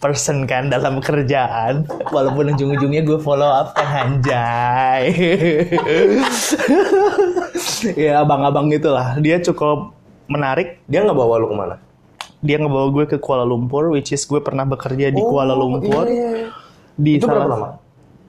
person 0.00 0.48
kan 0.48 0.72
dalam 0.72 0.96
kerjaan 0.98 1.84
walaupun 2.08 2.56
ujung-ujungnya 2.56 3.04
gue 3.04 3.20
follow 3.20 3.44
up 3.44 3.76
kan 3.76 4.16
anjay 4.16 5.12
ya 8.00 8.20
abang-abang 8.20 8.68
gitulah 8.68 9.16
dia 9.20 9.40
cukup 9.40 9.92
menarik 10.24 10.80
Dia 10.86 11.04
nggak 11.04 11.14
bawa 11.14 11.36
lu 11.36 11.48
ke 11.48 11.54
mana? 11.54 11.76
dia 12.40 12.56
ngebawa 12.56 12.88
gue 12.88 13.04
ke 13.06 13.16
Kuala 13.20 13.44
Lumpur 13.44 13.92
which 13.92 14.10
is 14.10 14.24
gue 14.24 14.40
pernah 14.40 14.64
bekerja 14.64 15.12
di 15.12 15.20
Kuala 15.20 15.52
Lumpur 15.52 16.08
iya, 16.08 16.28
iya. 16.32 16.48
di 16.96 17.20
Itu 17.20 17.28
berapa 17.28 17.44
salah- 17.44 17.52
lama? 17.52 17.68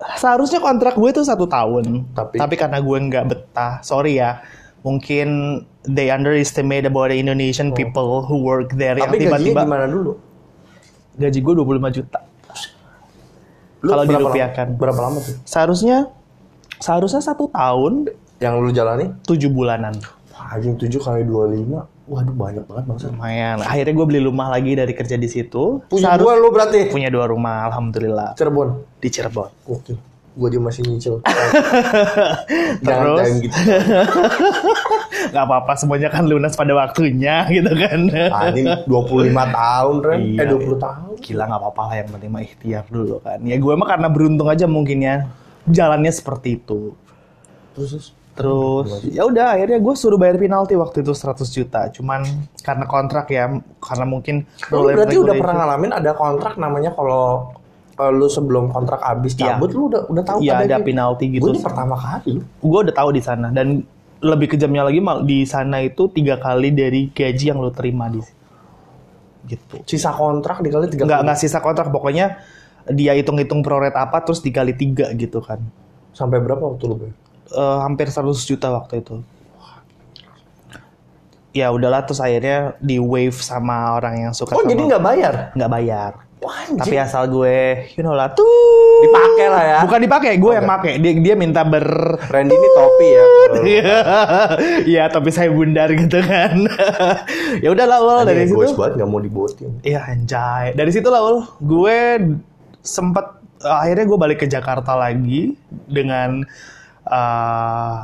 Seharusnya 0.01 0.57
kontrak 0.57 0.93
gue 0.93 1.09
tuh 1.11 1.21
satu 1.21 1.45
tahun. 1.45 2.09
Tapi? 2.11 2.55
karena 2.55 2.77
gue 2.77 2.97
nggak 2.99 3.25
betah, 3.25 3.73
sorry 3.81 4.17
ya. 4.17 4.41
Mungkin 4.81 5.61
they 5.83 6.09
underestimate 6.09 6.83
about 6.83 7.09
the 7.09 7.17
Indonesian 7.17 7.69
people 7.71 8.21
who 8.21 8.41
work 8.41 8.73
there 8.73 8.97
Oh. 8.97 9.05
Tapi 9.05 9.21
yang 9.21 9.37
tiba-tiba 9.37 9.61
gimana 9.61 9.85
dulu? 9.85 10.17
gaji 11.13 11.37
gue 11.37 11.53
25 11.53 11.91
juta. 11.91 12.19
Kalau 13.79 14.03
dirupiahkan. 14.03 14.67
lama- 14.67 14.79
Berapa 14.79 14.99
lama 15.01 15.17
tuh? 15.19 15.37
Seharusnya 15.41 16.09
seharusnya 16.77 17.17
satu 17.19 17.45
tahun 17.47 18.09
Yang 18.37 18.53
lu 18.57 18.69
jalani? 18.71 19.05
tujuh 19.21 19.49
bulanan. 19.49 19.93
Anjing 20.33 20.73
7 20.75 20.97
kali 20.97 21.21
25. 21.23 21.85
Waduh, 22.11 22.35
banyak 22.35 22.65
banget 22.65 22.85
bangsa. 22.85 23.07
Lumayan. 23.07 23.63
Akhirnya 23.63 23.93
gue 23.93 24.05
beli 24.05 24.21
rumah 24.21 24.47
lagi 24.47 24.75
dari 24.75 24.91
kerja 24.91 25.15
di 25.15 25.25
situ. 25.25 25.79
Punya 25.85 26.11
Seharus- 26.11 26.21
dua 26.21 26.33
lu 26.35 26.51
berarti? 26.51 26.91
punya 26.91 27.07
dua 27.07 27.23
rumah, 27.25 27.63
alhamdulillah 27.65 28.35
Cirebon. 28.35 28.83
di 28.99 29.07
Cirebon. 29.07 29.47
Oke. 29.65 29.95
Gue 30.31 30.47
aja 30.47 30.59
masih 30.59 30.83
nyicil. 30.85 31.19
Terus? 32.81 33.19
jangan 33.19 33.31
gitu. 33.37 33.55
Gak 35.31 35.43
apa-apa, 35.43 35.71
semuanya 35.73 36.07
kan 36.07 36.23
lunas 36.23 36.51
pada 36.51 36.71
waktunya 36.73 37.47
gitu 37.47 37.67
kan. 37.69 37.99
Anjing 38.29 38.67
25 38.85 39.31
tahun, 39.31 39.95
Ren. 40.01 40.19
Iya, 40.25 40.39
eh 40.41 40.47
20 40.47 40.75
tahun. 40.77 41.09
gila 41.21 41.43
nggak 41.45 41.61
apa-apa 41.61 41.81
lah 41.85 41.95
yang 41.95 42.09
penting 42.09 42.29
mah 42.29 42.41
ikhtiar 42.41 42.83
dulu 42.89 43.21
kan 43.21 43.37
ya 43.39 43.53
gue 43.53 43.73
mah 43.75 43.85
karena 43.85 44.09
beruntung 44.09 44.49
aja 44.49 44.65
mungkin 44.65 44.99
ya 44.99 45.29
jalannya 45.69 46.09
seperti 46.09 46.57
itu 46.57 46.97
Terus, 47.71 48.17
terus. 48.41 48.87
ya 49.07 49.23
udah 49.23 49.53
akhirnya 49.53 49.77
gue 49.77 49.93
suruh 49.93 50.15
bayar 50.15 50.35
penalti 50.35 50.73
waktu 50.73 50.99
itu 50.99 51.11
100 51.11 51.45
juta 51.47 51.81
cuman 51.89 52.21
karena 52.59 52.85
kontrak 52.85 53.25
ya 53.27 53.47
karena 53.77 54.05
mungkin 54.05 54.43
Lu 54.67 54.87
berarti 54.87 55.15
udah 55.15 55.33
pernah 55.33 55.55
ngalamin 55.57 55.91
ada 55.93 56.11
kontrak 56.11 56.55
namanya 56.55 56.91
kalau 56.91 57.53
eh, 57.93 58.09
lu 58.09 58.25
sebelum 58.25 58.69
kontrak 58.69 58.99
habis 58.99 59.33
Iya. 59.33 59.55
cabut 59.55 59.69
lu 59.71 59.87
udah 59.87 60.01
udah 60.07 60.23
tahu 60.23 60.37
Iya, 60.39 60.57
ada 60.59 60.75
gitu. 60.75 60.85
penalti 60.87 61.25
gitu. 61.29 61.43
Gue 61.43 61.51
ini 61.51 61.61
pertama 61.61 61.93
kali. 61.93 62.33
gue 62.41 62.79
udah 62.81 62.95
tahu 62.95 63.09
di 63.11 63.21
sana 63.21 63.47
dan 63.49 63.85
lebih 64.19 64.47
kejamnya 64.49 64.83
lagi 64.83 64.99
mal- 64.99 65.21
di 65.21 65.41
sana 65.43 65.79
itu 65.79 66.05
tiga 66.07 66.37
kali 66.37 66.69
dari 66.69 67.09
gaji 67.09 67.45
yang 67.47 67.57
lo 67.57 67.69
terima 67.69 68.05
di 68.05 68.21
gitu 69.43 69.81
Sisa 69.83 70.13
kontrak 70.13 70.61
dikali 70.61 70.85
tiga 70.87 71.03
nggak 71.03 71.19
nggak 71.23 71.37
sisa 71.37 71.57
kontrak 71.57 71.89
pokoknya 71.89 72.37
dia 72.87 73.13
hitung-hitung 73.13 73.61
proret 73.61 73.93
apa 73.93 74.21
terus 74.21 74.39
dikali 74.39 74.73
tiga 74.73 75.09
gitu 75.11 75.41
kan 75.41 75.57
Sampai 76.11 76.37
berapa 76.37 76.59
waktu 76.61 76.83
lu 76.85 76.95
bayar? 76.97 77.15
Eh, 77.51 77.77
hampir 77.83 78.07
100 78.07 78.23
juta 78.47 78.71
waktu 78.71 79.03
itu. 79.03 79.19
Ya 81.51 81.67
udahlah 81.67 82.07
terus 82.07 82.23
akhirnya 82.23 82.79
di 82.79 82.95
wave 82.95 83.35
sama 83.35 83.99
orang 83.99 84.23
yang 84.23 84.31
suka 84.31 84.55
Oh, 84.55 84.63
sama 84.63 84.71
jadi 84.71 84.81
nggak 84.87 85.03
bayar? 85.03 85.33
nggak 85.51 85.71
bayar. 85.71 86.11
Anjing. 86.41 86.79
Tapi 86.79 86.95
asal 86.97 87.29
gue, 87.29 87.85
you 87.93 88.01
know 88.01 88.17
lah, 88.17 88.33
tuh 88.33 88.49
dipakai 89.03 89.45
lah 89.45 89.61
ya. 89.61 89.77
bukan 89.85 89.99
dipakai, 90.01 90.31
gue 90.41 90.53
yang 90.57 90.65
pakai. 90.65 90.97
Dia 90.97 91.13
dia 91.21 91.35
minta 91.37 91.61
ber 91.61 91.85
Randy 92.33 92.49
ini 92.49 92.69
topi 92.73 93.07
ya. 93.07 93.25
Iya, 94.89 95.03
tapi 95.13 95.29
saya 95.29 95.53
bundar 95.53 95.93
gitu 95.93 96.17
kan. 96.17 96.65
ya 97.63 97.69
udahlah 97.69 97.99
Ul, 98.01 98.25
dari 98.25 98.41
Dari 98.41 98.49
situ. 98.49 98.57
gue 98.57 98.73
banget 98.73 98.93
nggak 98.97 99.09
mau 99.11 99.21
dibotin. 99.21 99.71
Iya 99.83 100.01
anjay. 100.01 100.73
Dari 100.73 100.89
situ 100.89 101.13
lah 101.13 101.21
Ul, 101.21 101.45
gue 101.61 101.97
sempet 102.81 103.25
akhirnya 103.61 104.09
gue 104.09 104.17
balik 104.17 104.39
ke 104.41 104.47
Jakarta 104.49 104.97
lagi 104.97 105.53
dengan 105.85 106.41
eh, 107.03 107.97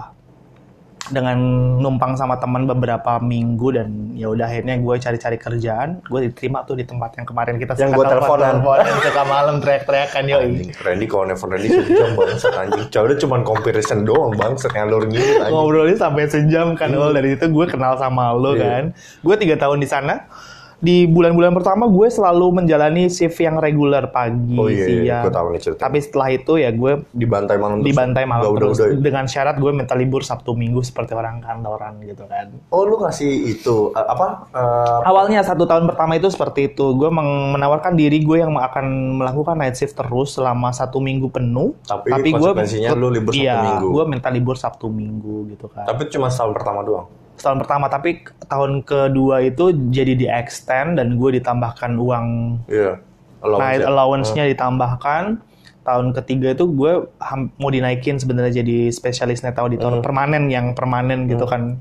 dengan 1.08 1.40
numpang 1.80 2.20
sama 2.20 2.36
teman 2.36 2.68
beberapa 2.68 3.16
minggu 3.18 3.72
dan 3.72 3.88
ya 4.12 4.28
udah 4.28 4.44
akhirnya 4.44 4.76
gue 4.76 4.96
cari-cari 5.00 5.40
kerjaan 5.40 6.04
gue 6.04 6.20
diterima 6.28 6.68
tuh 6.68 6.76
di 6.76 6.84
tempat 6.84 7.16
yang 7.16 7.24
kemarin 7.24 7.56
kita 7.56 7.80
Yang 7.80 7.96
suka 7.96 7.96
gua 7.96 8.06
teleponan. 8.12 8.44
teleponan 8.60 8.88
suka 9.00 9.24
malam 9.24 9.56
teriak-teriakan 9.64 10.24
yo 10.28 10.38
Randy 10.84 11.06
kalau 11.08 11.24
never 11.26 11.48
Randy 11.48 11.70
sejam 11.72 12.12
bangsat 12.12 12.54
anjing. 12.60 12.88
Coba 12.92 13.16
cuma 13.16 13.38
comparison 13.40 14.00
doang 14.04 14.36
bangsat 14.36 14.76
ngalur 14.76 15.08
gitu 15.08 15.32
ngobrolnya 15.48 15.96
sampai 15.96 16.28
sejam 16.28 16.76
kan 16.76 16.92
Ul. 16.92 17.16
dari 17.16 17.40
itu 17.40 17.46
gue 17.48 17.66
kenal 17.72 17.96
sama 17.96 18.36
lo 18.36 18.52
Iya. 18.52 18.68
kan 18.68 18.84
gue 19.24 19.36
tiga 19.40 19.56
tahun 19.56 19.80
di 19.80 19.88
sana 19.88 20.28
di 20.80 21.04
bulan-bulan 21.04 21.52
pertama 21.52 21.84
gue 21.86 22.06
selalu 22.08 22.54
menjalani 22.54 23.08
shift 23.08 23.34
yang 23.36 23.58
reguler 23.58 24.08
pagi 24.08 24.54
Oh 24.54 24.66
iya, 24.66 24.86
iya, 24.86 25.02
siang 25.10 25.24
gue 25.24 25.34
tahu 25.34 25.48
nih 25.50 25.60
cerita. 25.60 25.80
tapi 25.82 25.98
setelah 25.98 26.30
itu 26.30 26.54
ya 26.56 26.70
gue 26.70 27.02
Dibantai 27.10 27.58
malam 27.58 27.78
terus. 27.78 27.88
dibantai 27.88 28.24
malam 28.24 28.44
Udah, 28.44 28.52
udah, 28.52 28.62
terus 28.62 28.78
udah. 28.84 29.02
dengan 29.02 29.26
syarat 29.26 29.56
gue 29.56 29.72
minta 29.72 29.94
libur 29.94 30.22
sabtu 30.22 30.54
minggu 30.54 30.80
seperti 30.80 31.12
orang 31.12 31.40
kantoran 31.40 31.98
gitu 32.02 32.24
kan 32.24 32.54
Oh 32.70 32.84
lu 32.84 32.98
ngasih 32.98 33.26
itu 33.50 33.90
apa? 33.92 34.46
eh, 34.50 35.00
Awalnya 35.04 35.42
satu 35.42 35.64
tahun 35.64 35.88
pertama 35.88 36.14
itu 36.14 36.28
seperti 36.28 36.70
itu. 36.70 36.94
Gue 36.94 37.10
menawarkan 37.10 37.94
diri 37.94 38.20
gue 38.20 38.38
yang 38.38 38.54
akan 38.54 38.86
melakukan 39.18 39.56
night 39.56 39.74
shift 39.74 39.94
terus 39.94 40.36
selama 40.36 40.70
satu 40.70 41.00
minggu 41.00 41.28
penuh. 41.28 41.74
Tapi 41.82 42.06
gue 42.28 42.38
konsekuensinya 42.54 42.94
lu 42.94 43.10
libur 43.10 43.32
Sabtu 43.32 43.42
iya, 43.42 43.56
Minggu. 43.58 43.88
gue 43.90 44.04
minta 44.06 44.28
libur 44.28 44.56
Sabtu 44.56 44.88
Minggu 44.88 45.50
gitu 45.50 45.66
kan. 45.68 45.86
tapi 45.86 46.06
cuma 46.08 46.28
setahun 46.28 46.54
pertama 46.54 46.82
doang. 46.82 47.08
Setahun 47.38 47.58
pertama, 47.60 47.86
tapi 47.86 48.20
tahun 48.44 48.82
kedua 48.82 49.40
itu 49.42 49.70
jadi 49.88 50.14
di 50.14 50.26
extend 50.26 50.98
dan 50.98 51.16
gue 51.16 51.38
ditambahkan 51.38 51.96
uang 51.96 52.28
Iya. 52.66 52.98
Allowance 53.38 53.62
night 53.62 53.80
ya? 53.80 53.88
allowance-nya 53.88 54.44
ditambahkan. 54.50 55.24
Tahun 55.80 56.08
ketiga 56.12 56.52
itu 56.52 56.66
gue 56.68 56.92
mau 57.56 57.70
dinaikin 57.70 58.18
sebenarnya 58.18 58.60
jadi 58.60 58.90
spesialis 58.90 59.40
net 59.40 59.56
auditor 59.56 59.94
Hmm. 59.94 60.04
permanen 60.04 60.50
yang 60.50 60.74
permanen 60.74 61.30
gitu 61.30 61.46
kan. 61.46 61.78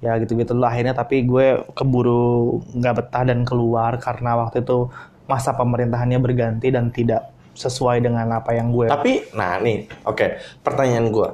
Ya 0.00 0.16
gitu-gitu 0.16 0.52
lah 0.52 0.68
akhirnya 0.68 0.92
tapi 0.92 1.22
gue 1.22 1.62
keburu 1.72 2.58
nggak 2.70 2.94
betah 2.98 3.24
dan 3.24 3.44
keluar 3.44 3.96
karena 3.96 4.36
waktu 4.38 4.60
itu 4.60 4.88
masa 5.24 5.52
pemerintahannya 5.52 6.18
berganti 6.18 6.68
dan 6.68 6.88
tidak 6.88 7.28
sesuai 7.54 8.02
dengan 8.02 8.26
apa 8.34 8.50
yang 8.50 8.68
gue 8.68 8.90
Tapi, 8.90 9.30
nah 9.30 9.56
nih, 9.56 9.86
oke. 10.02 10.26
Pertanyaan 10.60 11.08
gue, 11.08 11.28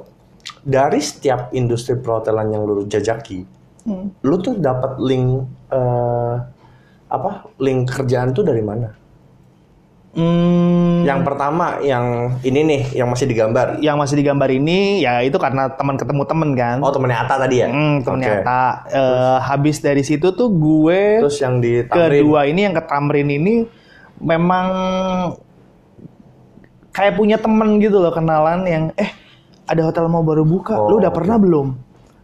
dari 0.61 0.97
setiap 0.97 1.49
industri 1.51 1.95
perhotelan 1.95 2.49
yang 2.49 2.63
lu 2.63 2.85
jajaki, 2.85 3.45
Hmm. 3.81 4.13
lu 4.21 4.37
tuh 4.37 4.53
dapat 4.55 4.97
link 4.97 5.41
eh, 5.67 6.35
apa? 7.07 7.49
Link 7.57 7.89
kerjaan 7.89 8.29
tuh 8.29 8.41
dari 8.41 8.61
mana? 8.61 8.93
Hmm, 10.11 11.01
Yang 11.01 11.23
pertama, 11.23 11.79
yang 11.79 12.35
ini 12.41 12.61
nih, 12.61 12.81
yang 12.93 13.07
masih 13.07 13.25
digambar. 13.25 13.79
yang 13.79 13.95
masih 13.95 14.19
digambar 14.19 14.51
ini 14.51 14.99
ya 14.99 15.23
itu 15.23 15.39
karena 15.39 15.71
teman 15.71 15.95
ketemu 15.95 16.23
temen 16.25 16.49
kan. 16.51 16.77
Oh 16.77 16.91
temennya 16.91 17.23
Ata 17.23 17.39
tadi 17.39 17.55
ya? 17.57 17.71
Hmm, 17.71 18.03
temennya 18.03 18.27
Oke. 18.29 18.41
Ata. 18.43 18.63
Eh, 18.91 19.37
habis 19.41 19.79
dari 19.79 20.03
situ 20.03 20.29
tuh 20.29 20.51
gue 20.51 21.23
Terus 21.23 21.39
yang 21.39 21.57
di 21.57 21.87
Tamrin. 21.87 22.21
kedua 22.21 22.43
ini 22.43 22.59
yang 22.61 22.75
ke 22.75 22.83
Tamrin 22.83 23.23
ini 23.25 23.63
memang 24.19 24.67
kayak 26.91 27.15
punya 27.15 27.39
temen 27.39 27.79
gitu 27.79 27.97
loh 27.97 28.11
kenalan 28.11 28.67
yang 28.67 28.83
eh 28.93 29.09
ada 29.63 29.81
hotel 29.83 30.05
mau 30.07 30.21
baru 30.21 30.41
buka, 30.41 30.73
Oh, 30.73 30.87
lu 30.87 30.95
udah 30.97 31.09
oke. 31.09 31.17
pernah 31.17 31.37
belum? 31.37 31.67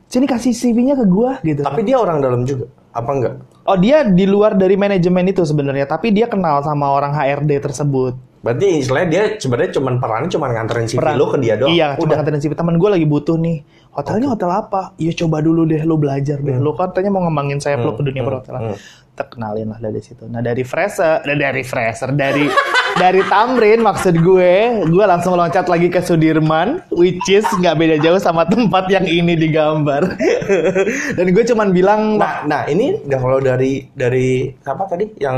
Sini 0.06 0.24
kasih 0.24 0.52
CV-nya 0.52 0.96
ke 0.96 1.04
gua 1.04 1.38
gitu. 1.42 1.62
Tapi 1.62 1.84
dia 1.84 1.98
orang 1.98 2.18
dalam 2.18 2.42
juga, 2.42 2.66
apa 2.90 3.12
enggak? 3.12 3.34
Oh 3.64 3.76
dia 3.76 4.02
di 4.02 4.24
luar 4.24 4.56
dari 4.56 4.74
manajemen 4.74 5.28
itu 5.28 5.44
sebenarnya, 5.44 5.84
tapi 5.84 6.10
dia 6.10 6.26
kenal 6.26 6.64
sama 6.64 6.88
orang 6.88 7.12
HRD 7.12 7.60
tersebut. 7.60 8.16
Berarti 8.40 8.80
istilahnya 8.80 9.10
dia 9.10 9.24
sebenarnya 9.36 9.76
cuman 9.76 9.94
perannya 9.98 10.30
cuman 10.30 10.50
nganterin 10.54 10.88
CV 10.88 10.96
Peran- 10.96 11.18
lu 11.20 11.28
ke 11.28 11.38
dia 11.38 11.60
doang. 11.60 11.74
Iya, 11.74 12.00
cuma 12.00 12.16
nganterin 12.16 12.40
CV 12.40 12.54
teman 12.54 12.76
gue 12.78 12.90
lagi 12.90 13.04
butuh 13.04 13.36
nih. 13.36 13.58
Hotelnya 13.92 14.30
hotel 14.30 14.48
apa? 14.48 14.94
Iya 14.96 15.12
coba 15.18 15.42
dulu 15.42 15.66
deh, 15.66 15.82
lu 15.82 15.98
belajar 15.98 16.40
deh. 16.40 16.56
Lu 16.56 16.72
katanya 16.72 17.10
mau 17.10 17.26
ngembangin 17.26 17.60
sayap 17.60 17.82
lu 17.82 17.92
ke 17.92 18.06
dunia 18.06 18.22
perhotelan. 18.22 18.72
hmm. 18.72 18.78
Terkenalin 19.12 19.68
lah 19.68 19.80
dari 19.82 20.00
situ. 20.00 20.30
Nah 20.30 20.40
dari 20.40 20.62
Fraser, 20.62 21.26
eh, 21.26 21.34
dari 21.34 21.66
Fraser, 21.66 22.14
dari 22.14 22.46
dari 22.98 23.22
Tamrin 23.26 23.80
maksud 23.86 24.18
gue, 24.20 24.84
gue 24.86 25.06
langsung 25.06 25.38
loncat 25.38 25.70
lagi 25.70 25.88
ke 25.88 26.02
Sudirman, 26.02 26.82
which 26.92 27.24
is 27.30 27.46
nggak 27.46 27.78
beda 27.78 27.96
jauh 28.02 28.20
sama 28.20 28.44
tempat 28.50 28.90
yang 28.90 29.06
ini 29.06 29.38
digambar. 29.38 30.18
Dan 31.18 31.26
gue 31.32 31.44
cuman 31.48 31.70
bilang, 31.72 32.18
Nah, 32.18 32.44
nah 32.44 32.62
ini 32.66 32.98
udah 33.06 33.20
kalau 33.22 33.40
dari 33.40 33.88
dari 33.94 34.52
apa 34.66 34.84
tadi 34.90 35.14
yang 35.22 35.38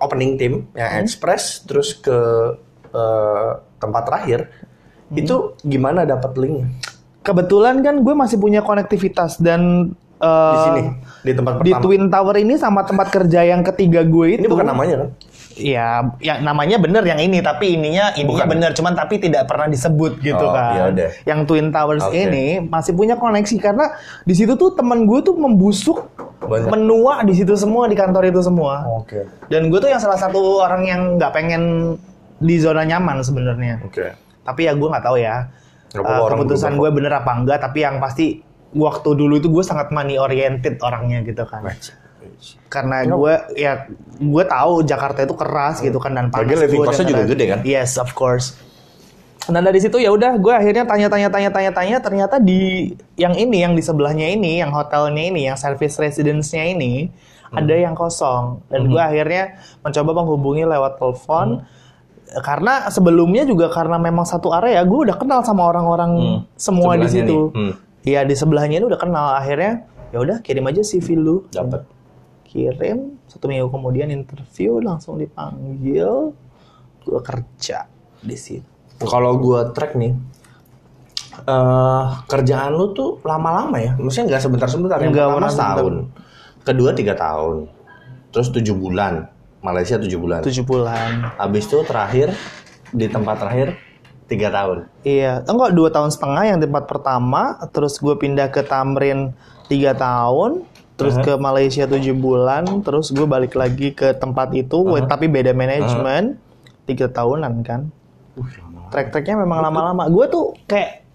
opening 0.00 0.40
team 0.40 0.66
yang 0.74 1.04
Express 1.04 1.66
terus 1.68 1.98
ke 1.98 2.18
eh, 2.94 3.50
tempat 3.80 4.02
terakhir 4.06 4.50
itu 5.10 5.58
gimana 5.66 6.06
dapat 6.06 6.38
linknya 6.38 6.70
kebetulan 7.26 7.82
kan 7.84 8.00
gue 8.00 8.14
masih 8.14 8.38
punya 8.38 8.62
konektivitas 8.64 9.42
dan 9.42 9.92
eh, 10.22 10.54
di 10.54 10.58
sini 10.62 10.82
di 11.20 11.32
tempat 11.36 11.52
di 11.60 11.72
pertama. 11.74 11.82
Twin 11.84 12.04
Tower 12.08 12.36
ini 12.40 12.54
sama 12.56 12.86
tempat 12.86 13.12
kerja 13.12 13.44
yang 13.44 13.60
ketiga 13.66 14.06
gue 14.06 14.40
itu 14.40 14.46
Ini 14.46 14.50
bukan 14.50 14.68
namanya 14.70 14.96
kan? 15.06 15.08
Ya, 15.60 16.08
ya 16.18 16.40
namanya 16.40 16.80
bener 16.80 17.04
yang 17.04 17.20
ini, 17.20 17.38
tapi 17.38 17.76
ininya 17.76 18.16
ininya 18.16 18.48
Bukan. 18.48 18.52
bener, 18.56 18.70
cuman 18.72 18.96
tapi 18.96 19.20
tidak 19.20 19.44
pernah 19.44 19.68
disebut 19.68 20.16
gitu 20.18 20.40
Oh, 20.40 20.56
kan. 20.56 20.72
ya 20.72 20.82
udah. 20.88 21.08
Yang 21.28 21.40
Twin 21.44 21.66
Towers 21.68 22.04
Oke. 22.08 22.16
ini 22.16 22.46
masih 22.64 22.96
punya 22.96 23.14
koneksi 23.14 23.56
karena 23.60 23.92
di 24.24 24.32
situ 24.32 24.56
tuh 24.56 24.72
temen 24.72 25.04
gue 25.04 25.20
tuh 25.20 25.36
membusuk, 25.36 26.08
Banyak. 26.40 26.72
menua 26.72 27.20
di 27.22 27.36
situ 27.36 27.52
semua 27.54 27.84
di 27.84 27.94
kantor 27.94 28.32
itu 28.32 28.40
semua. 28.40 28.88
Oke. 28.88 29.28
Dan 29.52 29.68
gue 29.68 29.78
tuh 29.78 29.92
yang 29.92 30.00
salah 30.00 30.16
satu 30.16 30.40
orang 30.58 30.82
yang 30.88 31.00
nggak 31.20 31.30
pengen 31.30 31.94
di 32.40 32.56
zona 32.56 32.82
nyaman 32.82 33.20
sebenarnya. 33.20 33.84
Oke. 33.84 34.16
Tapi 34.40 34.64
ya 34.64 34.72
gue 34.72 34.88
nggak 34.88 35.04
tahu 35.04 35.20
ya 35.20 35.52
orang 36.00 36.40
keputusan 36.40 36.72
gue 36.74 36.88
bener 36.88 37.12
apa 37.12 37.36
enggak. 37.36 37.60
Tapi 37.60 37.84
yang 37.84 38.00
pasti 38.00 38.40
waktu 38.72 39.10
dulu 39.12 39.36
itu 39.36 39.50
gue 39.50 39.60
sangat 39.60 39.90
money 39.90 40.16
oriented 40.16 40.78
orangnya 40.80 41.20
gitu 41.26 41.42
kan 41.44 41.66
karena 42.66 43.02
gue 43.02 43.34
ya 43.54 43.72
gue 44.16 44.44
tahu 44.44 44.80
Jakarta 44.82 45.22
itu 45.22 45.34
keras 45.34 45.78
gitu 45.78 45.96
kan 45.96 46.12
dan 46.12 46.28
panas 46.28 46.46
Lagian 46.46 46.60
living 46.64 46.80
cost-nya 46.82 47.06
juga 47.06 47.24
gede 47.26 47.44
kan? 47.46 47.58
yes 47.62 47.96
of 47.96 48.12
course 48.12 48.54
dan 49.44 49.60
dari 49.60 49.76
situ 49.76 49.96
ya 49.96 50.08
udah 50.08 50.36
gue 50.36 50.52
akhirnya 50.52 50.84
tanya-tanya 50.84 51.28
tanya-tanya 51.28 51.70
tanya 51.72 51.96
ternyata 51.98 52.36
di 52.38 52.92
yang 53.14 53.34
ini 53.34 53.60
yang 53.60 53.72
di 53.72 53.80
sebelahnya 53.80 54.30
ini 54.30 54.58
yang 54.58 54.70
hotelnya 54.70 55.24
ini 55.26 55.44
yang 55.44 55.56
service 55.56 55.96
residence-nya 55.96 56.64
ini 56.68 57.10
Hmm. 57.50 57.58
ada 57.58 57.74
yang 57.74 57.98
kosong 57.98 58.62
dan 58.70 58.86
gue 58.86 58.94
akhirnya 58.94 59.58
mencoba 59.82 60.14
menghubungi 60.14 60.62
lewat 60.62 61.02
telepon 61.02 61.66
karena 62.38 62.86
sebelumnya 62.86 63.42
juga 63.42 63.66
karena 63.66 63.98
memang 63.98 64.22
satu 64.22 64.54
area 64.54 64.78
gue 64.80 65.10
udah 65.10 65.18
kenal 65.18 65.42
sama 65.42 65.66
orang-orang 65.66 66.14
semua 66.54 66.94
di 66.94 67.02
Hmm. 67.02 67.10
Situ. 67.10 67.38
Hmm. 67.50 67.72
Iya 68.00 68.22
di 68.22 68.32
sebelahnya 68.32 68.78
ini 68.78 68.86
udah 68.86 68.96
kenal 68.96 69.34
akhirnya 69.34 69.82
ya 70.08 70.22
udah 70.22 70.38
kirim 70.40 70.62
aja 70.64 70.78
CV 70.80 71.18
lu 71.18 71.42
Dapat. 71.50 71.82
Kirim 72.50 73.22
satu 73.30 73.46
minggu 73.46 73.70
kemudian 73.70 74.10
interview 74.10 74.82
langsung 74.82 75.22
dipanggil 75.22 76.34
gue 77.06 77.20
kerja 77.22 77.86
di 78.20 78.34
situ 78.34 78.66
Kalau 79.00 79.38
gua 79.40 79.70
track 79.72 79.96
nih 79.96 80.12
eh 81.46 82.04
kerjaan 82.28 82.76
lu 82.76 82.92
tuh 82.92 83.16
lama-lama 83.24 83.80
ya? 83.80 83.96
Maksudnya 83.96 84.36
nggak 84.36 84.42
sebentar-sebentar, 84.44 85.00
yang 85.00 85.14
pertama 85.14 85.40
pernah 85.40 85.52
setahun. 85.54 85.94
Kedua 86.66 86.90
tiga 86.92 87.14
tahun. 87.16 87.70
Terus 88.28 88.52
tujuh 88.52 88.76
bulan. 88.76 89.32
Malaysia 89.60 90.00
tujuh 90.00 90.16
bulan. 90.16 90.40
tujuh 90.40 90.64
bulan 90.64 91.36
Habis 91.36 91.68
itu 91.68 91.84
terakhir 91.84 92.32
di 92.96 93.06
tempat 93.12 93.44
terakhir 93.44 93.76
tiga 94.24 94.48
tahun. 94.48 94.88
iya 95.02 95.42
enggak 95.44 95.74
dua 95.74 95.90
tahun 95.90 96.08
setengah 96.14 96.44
yang 96.54 96.58
tempat 96.62 96.86
pertama 96.86 97.58
terus 97.74 97.98
gue 97.98 98.14
pindah 98.14 98.48
ke 98.48 98.62
Tamrin 98.62 99.34
tiga 99.66 99.92
tahun 99.92 100.64
terus 101.00 101.16
ke 101.18 101.32
Malaysia 101.34 101.84
tujuh 101.84 102.12
bulan 102.12 102.84
terus 102.84 103.08
gue 103.08 103.24
balik 103.24 103.56
lagi 103.56 103.90
ke 103.90 104.12
tempat 104.12 104.52
itu 104.52 104.76
tapi 105.06 105.26
beda 105.26 105.50
manajemen 105.50 106.36
tiga 106.84 107.08
tahunan 107.08 107.54
kan. 107.62 107.88
Track-tracknya 108.90 109.38
memang 109.38 109.62
lama-lama. 109.62 110.10
Gue 110.10 110.26
tuh 110.26 110.52
kayak 110.66 111.06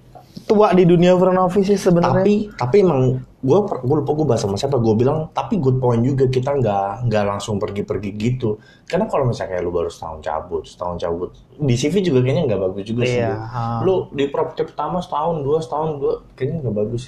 tua 0.45 0.71
di 0.71 0.85
dunia 0.85 1.15
front 1.15 1.35
office 1.37 1.67
sih 1.67 1.79
sebenarnya. 1.79 2.23
Tapi 2.23 2.33
tapi 2.55 2.75
emang 2.79 3.19
gue 3.45 3.59
gue 3.61 3.95
lupa 3.99 4.11
gue 4.15 4.25
bahas 4.25 4.39
sama 4.39 4.55
siapa. 4.55 4.79
Gue 4.79 4.95
bilang 4.95 5.27
tapi 5.31 5.59
good 5.59 5.77
point 5.77 5.99
juga 5.99 6.25
kita 6.25 6.55
nggak 6.55 7.11
nggak 7.11 7.23
langsung 7.27 7.59
pergi-pergi 7.59 8.09
gitu. 8.15 8.55
Karena 8.87 9.11
kalau 9.11 9.27
misalnya 9.27 9.57
kayak 9.57 9.63
lu 9.67 9.71
baru 9.75 9.89
setahun 9.91 10.19
cabut 10.23 10.63
setahun 10.63 10.95
cabut 11.01 11.29
di 11.55 11.75
CV 11.75 11.99
juga 11.99 12.19
kayaknya 12.23 12.43
nggak 12.47 12.61
bagus 12.71 12.83
juga 12.87 13.01
sih 13.03 13.19
Iya, 13.19 13.31
Lu. 13.31 13.39
ha. 13.43 13.63
lu 13.83 13.95
di 14.13 14.25
properti 14.31 14.61
pertama 14.71 15.03
setahun 15.03 15.35
dua 15.43 15.57
setahun 15.59 15.89
dua 15.99 16.13
kayaknya 16.35 16.55
nggak 16.63 16.75
bagus 16.75 17.03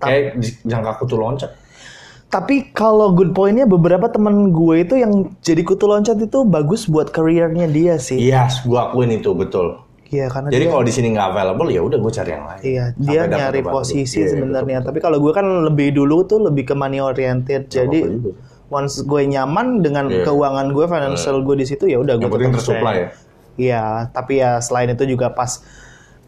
kayak 0.00 0.40
jangka 0.64 0.92
kutu 0.96 1.14
loncat 1.14 1.52
Tapi 2.30 2.70
kalau 2.70 3.10
good 3.10 3.34
pointnya 3.34 3.66
beberapa 3.66 4.06
temen 4.06 4.54
gue 4.54 4.86
itu 4.86 4.94
yang 4.94 5.34
jadi 5.42 5.66
kutu 5.66 5.84
loncat 5.84 6.14
itu 6.16 6.46
bagus 6.46 6.86
buat 6.86 7.10
karirnya 7.10 7.66
dia 7.66 7.98
sih. 7.98 8.16
yes 8.16 8.62
gue 8.62 8.78
akuin 8.78 9.10
itu 9.10 9.34
betul 9.34 9.82
Iya 10.10 10.26
karena 10.26 10.50
jadi 10.50 10.66
kalau 10.66 10.82
di 10.82 10.90
sini 10.90 11.14
nggak 11.14 11.26
available 11.28 11.70
ya 11.70 11.86
udah 11.86 11.98
gue 11.98 12.10
cari 12.10 12.30
yang 12.34 12.42
lain 12.42 12.62
iya 12.66 12.84
Sampai 12.90 13.06
dia 13.06 13.22
nyari 13.30 13.60
posisi 13.62 14.18
baru. 14.18 14.26
Iya, 14.26 14.30
sebenarnya. 14.34 14.78
Tapi 14.82 14.98
kalau 14.98 15.18
gue 15.18 15.30
kan 15.30 15.46
lebih 15.70 15.94
dulu 15.94 16.26
tuh 16.26 16.38
lebih 16.42 16.66
ke 16.66 16.74
money 16.74 16.98
oriented. 16.98 17.70
Jadi 17.70 17.98
apa-apa 18.02 18.18
juga. 18.18 18.30
once 18.70 18.96
gue 19.02 19.22
nyaman 19.26 19.66
dengan 19.82 20.06
Iya. 20.06 20.26
keuangan 20.26 20.66
gue, 20.70 20.86
financial 20.86 21.36
gue 21.42 21.56
di 21.58 21.66
situ 21.66 21.86
ya 21.86 21.98
udah 21.98 22.14
gue 22.18 22.26
yang 22.26 22.34
penting 22.34 22.54
tersupply 22.54 22.94
ya 22.94 23.08
Iya, 23.60 23.84
tapi 24.10 24.38
ya 24.38 24.58
selain 24.58 24.90
itu 24.90 25.04
juga 25.04 25.30
pas 25.30 25.62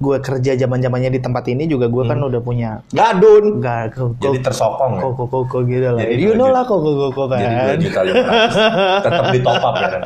gue 0.02 0.16
kerja 0.18 0.58
zaman 0.58 0.82
zamannya 0.82 1.14
di 1.14 1.20
tempat 1.22 1.46
ini 1.46 1.70
juga 1.70 1.86
gue 1.86 2.02
kan 2.02 2.18
udah 2.18 2.42
punya 2.42 2.82
Gadun. 2.90 3.62
Gak, 3.62 3.94
kok, 3.94 4.18
Jadi 4.18 4.38
tersokong 4.42 4.98
ya. 4.98 5.02
kok, 5.06 5.12
kok, 5.30 5.44
kok, 5.46 5.62
gitu 5.70 5.88
lah. 5.94 6.02
Jadi 6.02 6.14
you 6.18 6.34
know 6.34 6.50
lah 6.50 6.66
kok, 6.66 6.82
kok, 6.82 6.94
kok, 6.98 7.10
kok, 7.14 7.26
Jadi 7.38 7.46
2 7.46 7.62
kan. 7.62 7.76
juta 7.78 8.00
500. 8.02 9.06
Tetap 9.06 9.24
di 9.30 9.40
top 9.40 9.62
up 9.62 9.74
ya. 9.78 9.88
Ren? 9.88 10.02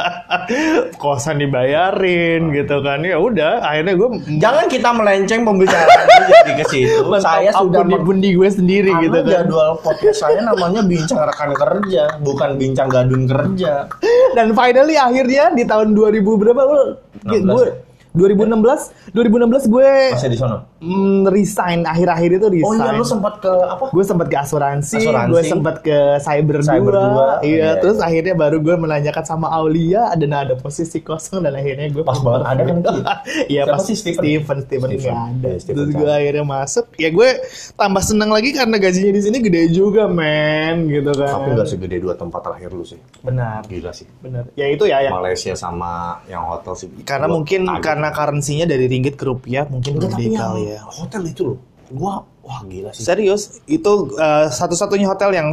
Kosan 1.03 1.37
dibayarin 1.41 2.43
gitu 2.53 2.77
kan. 2.85 2.99
Ya 3.01 3.17
udah, 3.17 3.65
akhirnya 3.65 3.95
gue 3.97 4.09
Jangan 4.37 4.65
kita 4.69 4.91
melenceng 4.93 5.41
pembicaraan 5.49 6.07
jadi 6.29 6.53
ke 6.61 6.65
situ. 6.69 7.03
Saya 7.27 7.51
sudah 7.57 7.83
bundi 7.83 8.37
gue 8.37 8.49
sendiri 8.53 8.91
Karena 8.93 9.05
gitu 9.09 9.19
kan. 9.25 9.33
jadwal 9.33 9.71
podcast 9.81 10.19
saya 10.21 10.41
namanya 10.43 10.83
bincang 10.83 11.23
rekan 11.23 11.51
kerja, 11.55 12.03
bukan 12.21 12.51
bincang 12.59 12.89
gadun 12.91 13.23
kerja. 13.25 13.87
Dan 14.37 14.53
finally 14.53 14.99
akhirnya 14.99 15.55
di 15.55 15.65
tahun 15.65 15.95
2000 15.95 16.23
berapa 16.23 16.63
lu? 16.67 16.85
16 17.25 17.47
Gue? 17.47 17.69
2016 18.17 19.13
2016 19.13 19.69
gue 19.69 19.91
Masih 20.11 20.31
di 20.31 20.39
sana. 20.39 20.57
mm, 20.79 21.29
resign 21.29 21.85
akhir-akhir 21.85 22.31
itu 22.33 22.47
Oh 22.47 22.53
resign. 22.73 22.81
iya, 22.81 22.91
lu 22.93 23.05
sempat 23.05 23.35
ke 23.39 23.53
apa? 23.53 23.85
gue 23.89 24.05
sempat 24.05 24.27
ke 24.27 24.37
asuransi, 24.37 24.97
Asuransi. 24.99 25.31
gue 25.31 25.43
sempat 25.45 25.77
ke 25.81 25.99
cyber, 26.19 26.57
Cyber 26.61 26.93
dua, 26.93 27.05
dua, 27.07 27.29
iya. 27.41 27.55
iya. 27.55 27.71
Terus 27.77 27.99
akhirnya 27.99 28.35
baru 28.35 28.59
gue 28.59 28.75
menanyakan 28.75 29.25
sama 29.25 29.47
Aulia, 29.51 30.09
ada 30.09 30.25
nah 30.25 30.41
ada 30.41 30.55
posisi 30.55 30.99
kosong 30.99 31.41
dan 31.41 31.53
akhirnya 31.53 31.87
gue 31.89 32.01
Pas 32.01 32.19
banget 32.19 32.43
ada 32.45 32.63
kan 32.63 32.77
itu? 32.77 32.91
Iya 33.53 33.63
pas 33.65 33.81
sih, 33.81 33.95
Steven? 33.95 34.23
Steven, 34.23 34.59
Steven, 34.63 34.89
Steven. 34.91 35.13
nggak 35.13 35.21
ada. 35.37 35.47
Iya, 35.47 35.59
Steven 35.61 35.77
Terus 35.77 35.91
gue 35.93 36.11
akhirnya 36.11 36.45
masuk, 36.45 36.87
ya 36.97 37.09
gue 37.11 37.29
tambah 37.75 38.03
senang 38.03 38.31
lagi 38.31 38.51
karena 38.51 38.77
gajinya 38.77 39.13
di 39.13 39.23
sini 39.23 39.39
gede 39.39 39.61
juga 39.71 40.09
men, 40.09 40.89
gitu 40.89 41.13
kan. 41.13 41.31
Tapi 41.37 41.49
nggak 41.53 41.69
segede 41.69 41.97
dua 41.99 42.15
tempat 42.15 42.41
terakhir 42.41 42.71
lu 42.71 42.83
sih. 42.83 42.99
Benar, 43.21 43.67
Gila 43.67 43.93
sih. 43.93 44.07
benar. 44.19 44.49
Ya 44.55 44.67
itu 44.67 44.85
ya, 44.85 44.99
ya. 45.01 45.11
Malaysia 45.11 45.53
sama 45.53 46.23
yang 46.27 46.47
hotel 46.47 46.73
sih. 46.75 46.89
Karena 47.03 47.27
mungkin 47.27 47.67
kaget. 47.67 47.83
karena 47.83 48.06
currency-nya 48.13 48.67
dari 48.67 48.87
ringgit 48.87 49.15
ke 49.15 49.25
rupiah 49.25 49.65
mungkin 49.67 49.97
Enggak, 49.99 50.19
gede 50.19 50.37
kali 50.37 50.63
ya. 50.75 50.81
hotel 50.85 51.23
itu 51.27 51.43
loh. 51.55 51.59
Gua 51.87 52.23
wah 52.47 52.61
gila 52.67 52.91
sih. 52.95 53.03
Serius, 53.03 53.59
itu 53.67 53.93
eh, 54.15 54.47
satu-satunya 54.51 55.07
hotel 55.11 55.35
yang 55.35 55.51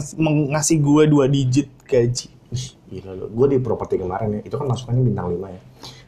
ngasih 0.54 0.78
gue 0.82 1.04
dua 1.10 1.26
digit 1.26 1.70
gaji. 1.90 2.30
Gila 2.90 3.12
loh. 3.18 3.28
Gue 3.34 3.48
di 3.54 3.58
properti 3.58 3.98
kemarin 3.98 4.38
ya, 4.38 4.42
itu 4.46 4.54
kan 4.54 4.70
masukannya 4.70 5.02
bintang 5.02 5.34
5 5.34 5.42
ya. 5.50 5.62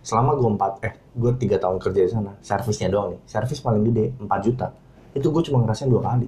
Selama 0.06 0.38
gue 0.38 0.50
4, 0.54 0.86
eh 0.86 0.94
gue 1.18 1.32
3 1.34 1.58
tahun 1.58 1.78
kerja 1.82 2.02
di 2.06 2.12
sana, 2.14 2.32
servisnya 2.46 2.94
doang 2.94 3.18
nih. 3.18 3.22
Servis 3.26 3.58
paling 3.58 3.82
gede 3.90 4.14
4 4.22 4.30
juta. 4.46 4.70
Itu 5.16 5.32
gue 5.32 5.42
cuma 5.42 5.64
ngerasain 5.64 5.88
dua 5.88 6.04
kali. 6.04 6.28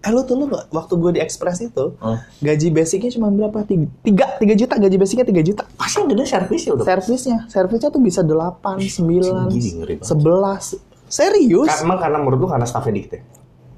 Eh 0.00 0.10
lu 0.10 0.20
tuh 0.20 0.34
lu 0.34 0.44
nggak- 0.44 0.68
waktu 0.68 0.92
gue 0.92 1.10
di 1.12 1.20
Express 1.20 1.62
itu 1.62 1.94
Hmm. 1.96 2.18
gaji 2.38 2.68
basicnya 2.68 3.10
cuma 3.10 3.30
berapa? 3.30 3.62
Tiga, 3.62 3.86
tiga, 4.02 4.26
tiga 4.36 4.54
juta 4.54 4.74
gaji 4.76 4.96
basicnya 4.96 5.24
tiga 5.24 5.40
juta. 5.40 5.62
Pasti 5.72 5.96
yang 5.96 6.08
gede 6.08 6.24
servisnya 6.26 6.70
udah. 6.74 6.84
Servisnya, 6.84 7.38
servisnya 7.46 7.88
tuh 7.88 8.02
bisa 8.02 8.20
delapan, 8.20 8.76
sembilan, 8.76 9.46
sebelas. 10.00 10.74
Serius? 11.06 11.70
Ka- 11.70 11.80
Emang 11.80 11.96
karena 11.96 12.18
menurut 12.18 12.38
lu 12.38 12.48
karena 12.48 12.64
staffnya 12.64 12.90
dikit 12.92 13.12
ya? 13.12 13.22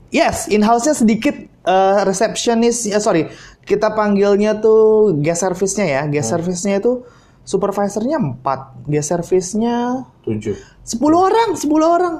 Yes, 0.08 0.48
in 0.48 0.62
house-nya 0.62 0.94
sedikit 0.94 1.36
eh, 1.62 2.00
receptionist, 2.02 2.86
ya 2.86 2.96
sorry, 2.96 3.26
kita 3.60 3.90
panggilnya 3.90 4.56
tuh 4.56 5.12
guest 5.16 5.42
service-nya 5.42 5.84
ya. 5.84 6.02
Guest 6.06 6.30
service-nya 6.30 6.78
itu 6.78 7.02
supervisornya 7.42 8.16
4, 8.16 8.40
guest 8.84 9.08
service-nya 9.08 10.06
7. 10.22 10.54
10 10.80 10.96
orang, 11.12 11.48
10 11.52 11.66
orang. 11.84 12.14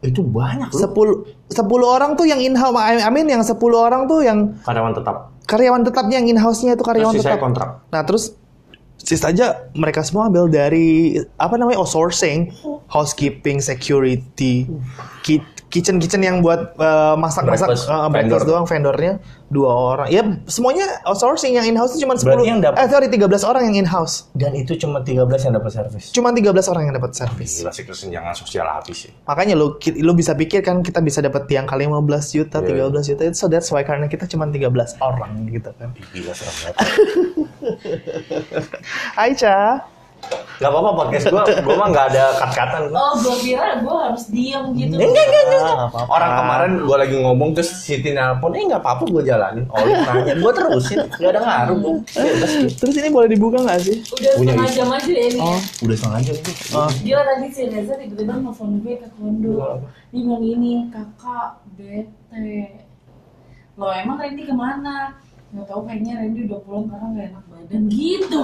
Itu 0.00 0.20
banyak 0.22 0.72
loh. 0.72 1.24
10 1.50 1.52
10 1.52 1.60
orang 1.86 2.10
tuh 2.14 2.24
yang 2.24 2.38
in 2.38 2.54
house, 2.54 2.72
I 2.74 3.08
mean 3.08 3.26
yang 3.26 3.40
10 3.40 3.52
orang 3.70 4.08
tuh 4.08 4.20
yang 4.20 4.56
Karyawan 4.60 4.92
tetap. 4.92 5.16
karyawan 5.44 5.82
tetapnya 5.82 6.16
yang 6.16 6.28
in 6.28 6.38
house-nya 6.38 6.72
itu 6.72 6.80
karyawan 6.80 7.10
Terus 7.12 7.26
tetap. 7.26 7.36
kontrak. 7.38 7.68
Nah, 7.88 8.02
terus 8.02 8.32
sisa 8.96 9.28
aja 9.28 9.66
mereka 9.72 10.00
semua 10.00 10.26
ambil 10.26 10.46
dari 10.46 11.18
apa 11.34 11.56
namanya 11.56 11.78
outsourcing, 11.78 12.54
housekeeping, 12.86 13.58
security, 13.58 14.70
ki- 15.20 15.42
kitchen 15.70 15.96
kitchen 15.96 16.18
yang 16.20 16.42
buat 16.42 16.74
uh, 16.76 17.14
masak-masak 17.14 17.70
Breakfast, 17.70 17.86
uh, 17.86 18.06
breakfast 18.06 18.26
vendor. 18.36 18.42
doang 18.44 18.66
vendornya 18.66 19.12
dua 19.46 19.70
orang. 19.70 20.06
Ya 20.08 20.22
semuanya 20.44 21.02
outsourcing 21.02 21.54
yang 21.54 21.64
in 21.64 21.74
house 21.74 21.90
itu 21.92 22.02
cuma 22.02 22.14
10. 22.14 22.22
Berarti 22.24 22.44
yang 22.44 22.58
dapat- 22.60 22.76
Eh 22.76 22.88
sorry 22.88 23.06
13 23.06 23.18
orang 23.44 23.62
yang 23.64 23.76
in 23.76 23.88
house. 23.88 24.26
Dan 24.32 24.52
itu 24.52 24.74
cuma 24.76 24.98
13 25.00 25.14
yang 25.40 25.54
dapat 25.54 25.70
servis. 25.70 26.10
Cuma 26.10 26.30
13 26.30 26.50
orang 26.66 26.82
yang 26.84 26.94
dapat 26.94 27.12
service. 27.12 27.52
Gila 27.56 27.70
sih 27.70 27.82
kesenjangan 27.82 28.34
sosial 28.36 28.66
habis 28.66 28.98
sih. 29.00 29.12
Makanya 29.24 29.54
lu 29.54 29.74
ki- 29.76 29.96
lu 29.96 30.10
bisa 30.12 30.34
pikir 30.34 30.60
kan 30.60 30.82
kita 30.82 30.98
bisa 30.98 31.18
dapat 31.18 31.46
yang 31.48 31.64
kali 31.64 31.82
15 31.84 32.02
juta, 32.32 32.58
Iya, 32.60 32.90
13 32.90 33.06
juta. 33.08 33.22
So 33.32 33.46
that's 33.46 33.70
why 33.70 33.82
karena 33.82 34.06
kita 34.06 34.26
cuma 34.26 34.46
13 34.46 34.70
orang 34.98 35.46
gitu 35.46 35.70
kan. 35.72 35.94
Gila 36.10 36.32
serem 36.32 36.54
banget. 36.64 36.76
Hai 39.12 39.34
Ca. 39.34 39.86
Gak 40.60 40.68
apa-apa 40.68 40.90
podcast 40.92 41.32
gue, 41.32 41.44
gue 41.64 41.72
mah 41.72 41.88
gak 41.88 42.06
ada 42.12 42.36
kat-katan. 42.36 42.92
Oh, 42.92 43.16
gue 43.16 43.34
kira 43.40 43.80
gue 43.80 43.96
harus 43.96 44.28
diem 44.28 44.64
gitu. 44.76 44.92
Enggak, 45.00 45.24
enggak, 45.24 45.44
enggak. 45.48 46.04
Orang 46.04 46.30
kemarin 46.36 46.70
gue 46.84 46.96
lagi 47.00 47.16
ngomong 47.16 47.50
terus 47.56 47.72
Siti 47.80 48.12
nelpon, 48.12 48.52
eh 48.52 48.68
gak 48.68 48.84
apa-apa 48.84 49.08
gue 49.08 49.22
jalanin. 49.24 49.64
Oh 49.72 49.80
lu 49.80 49.92
nanya, 49.96 50.34
gue 50.36 50.52
terusin. 50.52 51.00
Gak 51.16 51.30
ada 51.32 51.40
ngaruh 51.40 51.76
gue. 51.80 51.94
Terus 52.76 52.94
ini 53.00 53.08
boleh 53.08 53.28
dibuka 53.32 53.56
nggak 53.64 53.80
sih? 53.80 54.04
Udah 54.04 54.32
Punya 54.36 54.52
setengah 54.52 54.70
jam 54.76 54.88
aja 54.92 55.10
ya 55.10 55.24
ini. 55.32 55.40
Oh. 55.40 55.56
ya. 55.56 55.60
Udah 55.80 55.96
setengah 55.96 56.20
jam 56.28 56.34
itu. 56.36 56.52
Gila 57.08 57.22
tadi 57.24 57.46
si 57.48 57.62
Reza 57.72 57.94
tiba-tiba 57.96 58.32
nelfon 58.36 58.70
gue 58.84 58.94
ke 59.00 59.08
kondo. 59.16 59.56
Dia 60.12 60.20
bilang 60.20 60.44
ini, 60.44 60.72
kakak 60.92 61.64
bete. 61.80 62.84
Loh 63.80 63.96
emang 63.96 64.20
Randy 64.20 64.44
ke 64.44 64.52
mana? 64.52 65.16
Gak 65.50 65.66
tau 65.66 65.82
kayaknya 65.82 66.12
Randy 66.22 66.46
udah 66.46 66.60
pulang 66.62 66.86
karena 66.86 67.06
gak 67.10 67.26
enak 67.34 67.44
badan 67.50 67.82
gitu. 67.90 68.38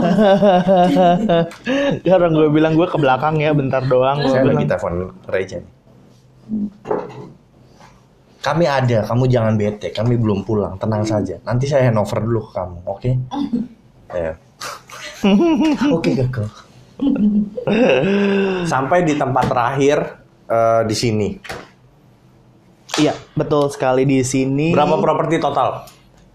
Orang 2.19 2.33
gue 2.35 2.49
bilang 2.51 2.75
gue 2.75 2.89
ke 2.91 2.99
belakang 2.99 3.39
ya 3.39 3.55
bentar 3.55 3.83
doang. 3.87 4.27
Saya 4.27 4.43
bilang, 4.43 4.59
lagi 4.59 4.67
telepon 4.67 4.95
Reja. 5.31 5.59
Kami 8.43 8.65
ada, 8.67 8.99
kamu 9.07 9.25
jangan 9.31 9.55
bete. 9.55 9.95
Kami 9.95 10.19
belum 10.19 10.43
pulang, 10.43 10.75
tenang 10.83 11.07
saja. 11.07 11.39
Nanti 11.47 11.71
saya 11.71 11.95
handover 11.95 12.27
dulu 12.27 12.41
ke 12.47 12.51
kamu, 12.59 12.79
oke? 12.87 13.11
Ya. 14.07 14.39
Oke, 15.99 16.15
kakak. 16.15 16.47
Sampai 18.71 19.03
di 19.03 19.19
tempat 19.19 19.51
terakhir 19.51 19.99
eh, 20.47 20.83
di 20.87 20.95
sini. 20.95 21.29
Iya 23.03 23.19
betul 23.35 23.67
sekali 23.69 24.07
di 24.07 24.23
sini. 24.23 24.71
Berapa 24.71 25.03
properti 25.03 25.43
total? 25.43 25.85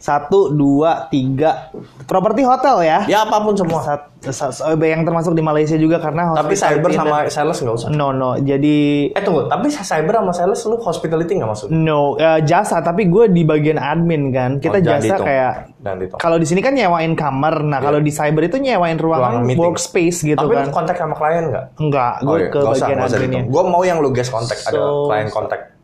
Satu, 0.01 0.49
dua, 0.49 1.05
tiga. 1.07 1.69
Properti 2.03 2.41
hotel 2.41 2.81
ya. 2.81 3.05
Ya 3.05 3.21
apa 3.21 3.37
pun 3.37 3.53
semua. 3.53 3.79
Sat- 3.79 4.09
sa- 4.23 4.49
sa- 4.49 4.73
yang 4.73 5.01
termasuk 5.01 5.31
di 5.31 5.39
Malaysia 5.39 5.77
juga 5.77 5.97
karena 5.97 6.33
Tapi 6.33 6.53
cyber 6.53 6.89
dan- 6.89 6.97
sama 6.99 7.15
sales 7.27 7.53
nggak 7.55 7.75
usah. 7.75 7.89
No 7.91 8.09
no. 8.09 8.33
Jadi 8.35 9.09
Eh 9.09 9.21
tunggu, 9.21 9.45
tapi 9.45 9.69
cyber 9.69 10.13
sama 10.15 10.33
sales 10.33 10.57
lu 10.63 10.75
hospitality 10.75 11.37
nggak 11.37 11.45
masuk? 11.47 11.67
no 11.69 12.17
eh, 12.17 12.41
jasa. 12.41 12.81
Tapi 12.81 13.05
gue 13.07 13.29
di 13.29 13.41
bagian 13.43 13.77
admin 13.77 14.29
kan. 14.29 14.57
Kita 14.57 14.77
Oh, 14.77 14.83
jasa 14.83 15.15
kayak 15.15 15.53
Dan 15.77 15.95
itu. 15.99 16.17
kalau 16.17 16.35
di 16.35 16.45
sini 16.45 16.59
kan 16.59 16.73
nyewain 16.73 17.13
kamar. 17.13 17.61
Nah 17.61 17.77
kalau 17.79 17.97
di 17.97 18.09
cyber 18.09 18.41
itu 18.43 18.57
nyewain 18.57 18.97
ruangan, 18.97 19.45
meeting. 19.45 19.61
workspace 19.61 20.17
gitu 20.23 20.33
Tapi 20.35 20.49
kan. 20.51 20.65
lu 20.65 20.71
kontak 20.71 20.97
sama 20.97 21.13
klien 21.13 21.45
nggak? 21.45 21.65
Enggak, 21.77 22.13
gue 22.19 22.37
ke 22.47 22.59
bagian 22.59 22.97
adminnya. 22.99 23.43
Gue 23.45 23.63
mau 23.63 23.81
yang 23.81 24.01
lu 24.01 24.09
guest 24.09 24.29
kontak, 24.29 24.57
ada 24.59 24.73
So- 24.75 25.05
klien 25.05 25.29
kontak. 25.29 25.77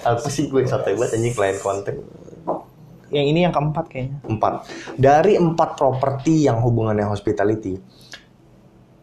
Apa 0.00 0.26
sih 0.26 0.46
gue 0.46 0.62
santai 0.64 0.94
banget 0.94 1.18
anjing 1.18 1.34
klien 1.34 1.58
kontak. 1.58 1.98
Yang 3.12 3.26
ini 3.28 3.40
yang 3.44 3.52
keempat 3.52 3.84
kayaknya. 3.92 4.18
Empat. 4.24 4.52
Dari 4.96 5.36
empat 5.36 5.76
properti 5.76 6.48
yang 6.48 6.64
hubungannya 6.64 7.04
hospitality, 7.04 7.76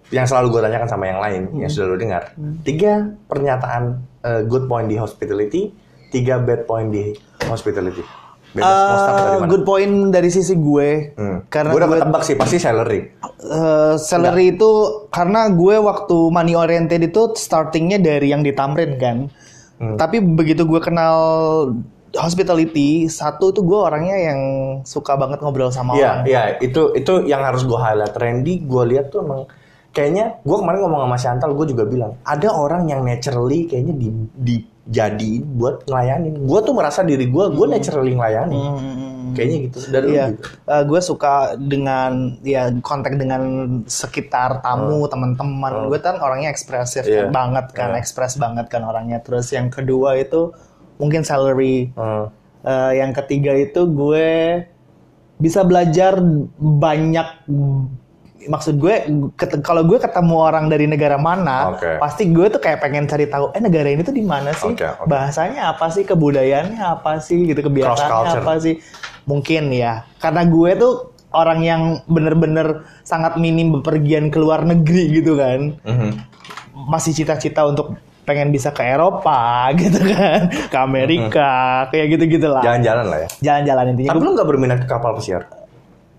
yang 0.10 0.26
selalu 0.26 0.58
gue 0.58 0.62
tanyakan 0.66 0.90
sama 0.90 1.06
yang 1.06 1.22
lain, 1.22 1.42
yang 1.62 1.70
sudah 1.70 1.88
lu 1.94 1.98
dengar, 2.02 2.34
tiga 2.66 3.14
pernyataan 3.30 4.02
eh, 4.26 4.42
good 4.50 4.66
point 4.66 4.90
di 4.90 4.98
hospitality, 4.98 5.70
tiga 6.10 6.42
bad 6.42 6.66
point 6.66 6.90
di 6.90 7.14
hospitality. 7.46 8.02
Bebas 8.50 8.66
mana? 8.66 9.46
good 9.46 9.62
point 9.62 10.10
dari 10.10 10.34
sisi 10.34 10.58
gue. 10.58 11.14
Hmm. 11.14 11.46
Karena 11.54 11.70
gue 11.70 11.80
udah 11.86 11.90
gue 11.94 11.98
ketebak 12.02 12.24
sih 12.26 12.34
pasti 12.34 12.58
salary. 12.58 13.14
eh, 13.46 13.94
salary 14.02 14.58
itu 14.58 15.06
karena 15.14 15.54
gue 15.54 15.78
waktu 15.78 16.18
money 16.34 16.58
oriented 16.58 17.06
itu 17.06 17.38
startingnya 17.38 18.02
dari 18.02 18.34
yang 18.34 18.42
di 18.42 18.50
Tamrin 18.58 18.98
kan. 18.98 19.30
Hmm. 19.78 19.96
Tapi 20.02 20.18
begitu 20.20 20.66
gue 20.66 20.82
kenal 20.82 21.16
hospitality, 22.16 23.06
satu 23.06 23.52
tuh 23.52 23.62
gue 23.62 23.78
orangnya 23.78 24.18
yang 24.18 24.40
suka 24.82 25.14
banget 25.14 25.40
ngobrol 25.40 25.70
sama 25.70 25.94
Iya, 25.94 26.02
orang. 26.02 26.20
iya, 26.26 26.42
itu 26.58 26.94
itu 26.94 27.26
yang 27.26 27.42
harus 27.42 27.62
gue 27.62 27.76
highlight. 27.76 28.16
Randy, 28.16 28.64
gue 28.64 28.84
lihat 28.88 29.10
tuh 29.10 29.22
emang 29.22 29.46
kayaknya 29.90 30.38
gue 30.42 30.58
kemarin 30.58 30.80
ngomong 30.82 31.02
sama 31.06 31.18
Chantal, 31.18 31.52
gue 31.54 31.68
juga 31.68 31.84
bilang 31.84 32.18
ada 32.24 32.50
orang 32.50 32.86
yang 32.86 33.02
naturally 33.02 33.66
kayaknya 33.66 33.94
di 33.94 34.08
dijadiin 34.38 35.44
buat 35.54 35.86
ngelayanin. 35.86 36.46
Gue 36.46 36.60
tuh 36.62 36.74
merasa 36.74 37.02
diri 37.02 37.26
gue, 37.26 37.46
gue 37.50 37.66
naturally 37.68 38.14
ngelayanin. 38.14 38.72
Hmm. 38.74 39.08
Kayaknya 39.30 39.58
gitu. 39.70 39.78
Dan 39.94 40.02
Iya, 40.10 40.26
juga. 40.34 40.46
Eh, 40.66 40.84
gue 40.90 41.00
suka 41.06 41.34
dengan 41.56 42.12
ya 42.42 42.74
kontak 42.82 43.14
dengan 43.14 43.42
sekitar 43.86 44.66
tamu, 44.66 45.06
teman-teman. 45.06 45.86
Gue 45.86 46.02
kan 46.02 46.18
orangnya 46.18 46.50
ekspresif 46.50 47.06
Iya. 47.06 47.30
banget 47.30 47.70
kan, 47.70 47.94
Iya. 47.94 48.02
ekspres 48.02 48.42
banget 48.42 48.66
kan 48.68 48.82
orangnya. 48.82 49.22
Terus 49.22 49.54
yang 49.54 49.70
kedua 49.70 50.18
itu 50.18 50.50
mungkin 51.00 51.24
salary. 51.26 51.90
Hmm. 51.96 52.30
Eh, 52.60 52.92
yang 53.00 53.16
ketiga 53.16 53.56
itu 53.56 53.88
gue 53.88 54.62
bisa 55.40 55.64
belajar 55.64 56.20
banyak 56.60 57.48
maksud 58.48 58.80
gue 58.80 59.08
kalau 59.64 59.84
gue 59.84 60.00
ketemu 60.00 60.36
orang 60.36 60.72
dari 60.72 60.88
negara 60.88 61.20
mana, 61.20 61.76
Oke. 61.76 62.00
pasti 62.00 62.28
gue 62.32 62.48
tuh 62.48 62.60
kayak 62.60 62.80
pengen 62.80 63.04
cari 63.08 63.28
tahu 63.28 63.52
eh 63.52 63.60
negara 63.60 63.92
ini 63.92 64.02
tuh 64.04 64.16
di 64.16 64.24
mana 64.24 64.56
sih? 64.56 64.72
Oke, 64.72 64.88
oke. 64.88 65.08
Bahasanya 65.08 65.76
apa 65.76 65.92
sih? 65.92 66.08
Kebudayaannya 66.08 66.80
apa 66.80 67.20
sih? 67.20 67.48
Gitu 67.48 67.60
kebiasaannya 67.60 68.44
apa 68.44 68.54
sih? 68.60 68.80
Mungkin 69.28 69.76
ya. 69.76 70.08
Karena 70.24 70.48
gue 70.48 70.72
tuh 70.80 70.94
orang 71.36 71.60
yang 71.62 71.82
bener-bener 72.10 72.88
sangat 73.06 73.38
minim 73.38 73.76
bepergian 73.80 74.32
ke 74.32 74.40
luar 74.40 74.64
negeri 74.64 75.20
gitu 75.20 75.36
kan. 75.36 75.76
Mhm. 75.84 76.10
Masih 76.90 77.12
cita-cita 77.12 77.68
untuk 77.68 78.00
pengen 78.30 78.50
bisa 78.50 78.70
ke 78.70 78.86
Eropa 78.86 79.42
gitu 79.82 79.98
kan, 80.06 80.40
ke 80.70 80.78
Amerika, 80.78 81.50
kayak 81.90 82.06
gitu-gitu 82.14 82.46
lah. 82.46 82.62
Jalan-jalan 82.62 83.06
lah 83.08 83.20
ya. 83.20 83.30
Jalan-jalan 83.42 83.86
intinya. 83.90 84.10
Tapi 84.14 84.22
lu 84.22 84.32
nggak 84.32 84.48
berminat 84.48 84.78
ke 84.80 84.88
kapal 84.88 85.18
pesiar? 85.18 85.50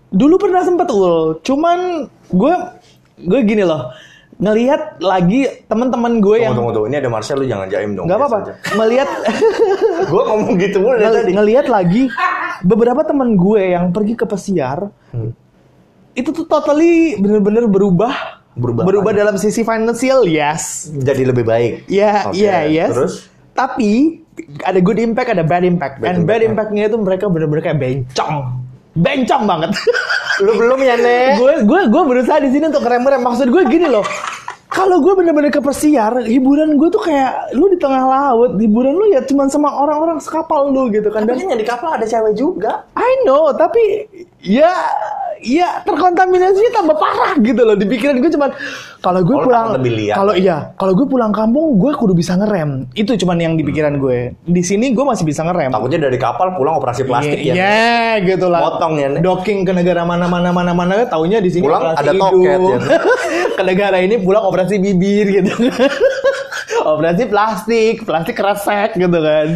Dulu 0.09 0.35
pernah 0.35 0.59
sempet 0.59 0.87
ul, 0.87 1.39
cuman 1.39 2.03
gue 2.29 2.53
gue 3.21 3.39
gini 3.41 3.63
loh 3.63 3.95
ngelihat 4.35 4.97
lagi 4.99 5.45
teman-teman 5.65 6.17
gue 6.17 6.35
Tunggu, 6.35 6.43
yang 6.43 6.53
tunggu, 6.53 6.71
tunggu. 6.73 6.89
Ini 6.89 6.97
ada 6.97 7.09
Marsha, 7.09 7.31
lu 7.31 7.45
jangan 7.45 7.69
jaim 7.69 7.93
dong. 7.93 8.09
nggak 8.09 8.17
apa-apa 8.17 8.37
melihat 8.75 9.05
Gue 10.11 10.21
ngomong 10.25 10.53
gitu 10.57 10.77
mulu 10.77 10.93
dari 10.93 11.05
ngel- 11.05 11.15
tadi. 11.15 11.31
ngelihat 11.31 11.65
lagi 11.67 12.03
beberapa 12.61 13.01
teman 13.01 13.33
gue 13.33 13.71
yang 13.71 13.89
pergi 13.89 14.13
ke 14.13 14.25
pesiar 14.25 14.89
Hmm. 15.09 15.31
itu 16.11 16.29
tuh 16.29 16.43
totally 16.43 17.15
bener-bener 17.15 17.65
berubah 17.65 18.40
Berubah 18.53 18.83
apa? 18.83 19.11
dalam 19.13 19.35
sisi 19.35 19.61
financial 19.61 20.23
yes 20.23 20.91
Jadi 20.91 21.23
lebih 21.23 21.43
baik. 21.43 21.87
ya 21.87 22.27
Oke, 22.27 22.37
iya 22.37 22.67
yes 22.67 22.91
Terus? 22.91 23.13
tapi 23.51 24.23
ada 24.61 24.79
good 24.79 24.97
impact 24.97 25.29
ada 25.29 25.41
bad 25.41 25.61
impact 25.61 25.99
Bad 25.99 26.15
and 26.15 26.23
bad 26.23 26.39
impact. 26.39 26.71
impactnya 26.71 26.83
itu 26.87 26.97
mereka 26.97 27.25
bener-bener 27.27 27.61
kayak 27.61 27.77
bencong 27.77 28.35
bencong 28.93 29.43
banget 29.45 29.71
Lu 30.41 30.57
belum 30.57 30.79
ya, 30.79 30.95
Nek? 30.95 31.37
gue 31.37 31.53
gue 31.63 31.81
gue 31.87 32.03
berusaha 32.03 32.39
di 32.39 32.49
sini 32.49 32.65
untuk 32.65 32.81
ngerem-ngerem 32.81 33.21
maksud 33.21 33.47
gue 33.47 33.63
gini 33.67 33.85
loh 33.85 34.01
kalau 34.67 34.97
gue 34.97 35.13
bener-bener 35.13 35.51
ke 35.51 35.59
pesiar 35.59 36.15
hiburan 36.23 36.73
gue 36.73 36.87
tuh 36.87 36.97
kayak 36.97 37.51
lu 37.51 37.67
di 37.67 37.75
tengah 37.75 38.01
laut 38.01 38.55
hiburan 38.55 38.95
lu 38.95 39.05
ya 39.09 39.19
cuman 39.21 39.45
sama 39.45 39.67
orang-orang 39.69 40.15
sekapal 40.17 40.65
lu 40.65 40.87
gitu 40.87 41.07
kan 41.07 41.27
dan 41.27 41.35
yang 41.35 41.53
di 41.53 41.67
kapal 41.67 41.91
ada 41.91 42.07
cewek 42.07 42.33
juga. 42.33 42.87
I 42.95 43.21
know 43.21 43.51
tapi 43.51 44.07
ya 44.39 44.71
ya 45.41 45.81
terkontaminasinya 45.83 46.71
tambah 46.71 46.95
parah 46.95 47.33
gitu 47.41 47.61
loh 47.65 47.75
di 47.75 47.85
pikiran 47.89 48.21
gue 48.21 48.31
cuman 48.31 48.49
kalau 49.01 49.25
gue 49.25 49.35
pulang 49.41 49.75
kalau 50.13 50.33
iya 50.37 50.71
kalau 50.77 50.93
gue 50.93 51.07
pulang 51.09 51.33
kampung 51.33 51.81
gue 51.81 51.91
kudu 51.97 52.13
bisa 52.13 52.37
ngerem 52.37 52.85
itu 52.93 53.17
cuman 53.17 53.37
yang 53.41 53.53
di 53.57 53.65
pikiran 53.65 53.97
gue 53.97 54.37
di 54.45 54.61
sini 54.61 54.93
gue 54.93 55.01
masih 55.01 55.25
bisa 55.25 55.41
ngerem 55.43 55.73
Takutnya 55.73 56.07
dari 56.07 56.17
kapal 56.21 56.53
pulang 56.53 56.77
operasi 56.77 57.01
plastik 57.09 57.41
Iya, 57.41 57.53
ya. 57.53 57.55
yeah, 57.57 58.11
gitu 58.21 58.45
lah. 58.51 58.61
Potong 58.61 59.01
ya, 59.01 59.07
Nek. 59.09 59.25
Docking 59.25 59.65
ke 59.65 59.73
negara 59.73 60.05
mana 60.05 60.29
mana 60.29 60.53
mana 60.53 60.71
mana 60.77 60.93
taunya 61.09 61.41
di 61.41 61.49
sini 61.49 61.65
Pulang 61.65 61.97
ada 61.97 62.11
toket, 62.13 62.59
ya. 62.61 62.77
ke 63.57 63.63
negara 63.65 63.97
ini 63.97 64.21
pulang 64.21 64.45
operasi 64.45 64.77
bibir 64.77 65.41
gitu. 65.41 65.49
operasi 66.83 67.23
plastik, 67.25 68.03
plastik 68.03 68.33
kresek 68.33 68.93
gitu 68.93 69.17
kan. 69.17 69.47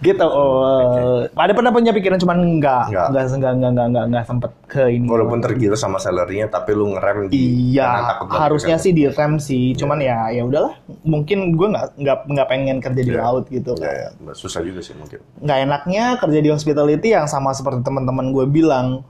Gitu. 0.00 0.24
Oh. 0.24 1.24
Ada 1.28 1.52
pernah 1.52 1.70
punya 1.70 1.90
pikiran 1.90 2.16
cuman 2.16 2.38
enggak, 2.40 2.88
Enggak. 2.88 3.06
enggak 3.08 3.24
enggak 3.26 3.52
enggak 3.52 3.70
enggak 3.70 3.86
enggak, 3.86 4.04
enggak 4.06 4.24
sempet 4.24 4.50
ke 4.66 4.82
ini. 4.88 5.06
Walaupun 5.06 5.38
tergiur 5.38 5.74
sama 5.74 5.96
salary-nya, 5.96 6.46
tapi 6.46 6.72
lu 6.72 6.92
ngerem 6.92 7.28
di 7.28 7.72
Iya, 7.72 8.16
harusnya 8.28 8.76
kan. 8.76 8.84
sih 8.84 8.92
direm 8.92 9.32
sih. 9.36 9.72
Cuman 9.72 9.98
ya 9.98 10.30
ya 10.30 10.42
udahlah. 10.42 10.74
Mungkin 11.02 11.52
gue 11.52 11.68
nggak 11.68 11.86
nggak 11.96 12.18
nggak 12.26 12.46
pengen 12.46 12.76
kerja 12.78 13.00
di 13.00 13.12
Iya. 13.12 13.20
laut 13.20 13.44
gitu. 13.46 13.72
Ya, 13.76 13.92
ya, 13.92 14.08
susah 14.32 14.60
juga 14.60 14.80
sih 14.80 14.92
mungkin. 14.92 15.20
nggak 15.36 15.58
enaknya 15.62 16.04
kerja 16.16 16.38
di 16.38 16.48
hospitality 16.48 17.08
yang 17.10 17.26
sama 17.26 17.52
seperti 17.52 17.80
teman-teman 17.80 18.30
gue 18.30 18.46
bilang 18.46 19.04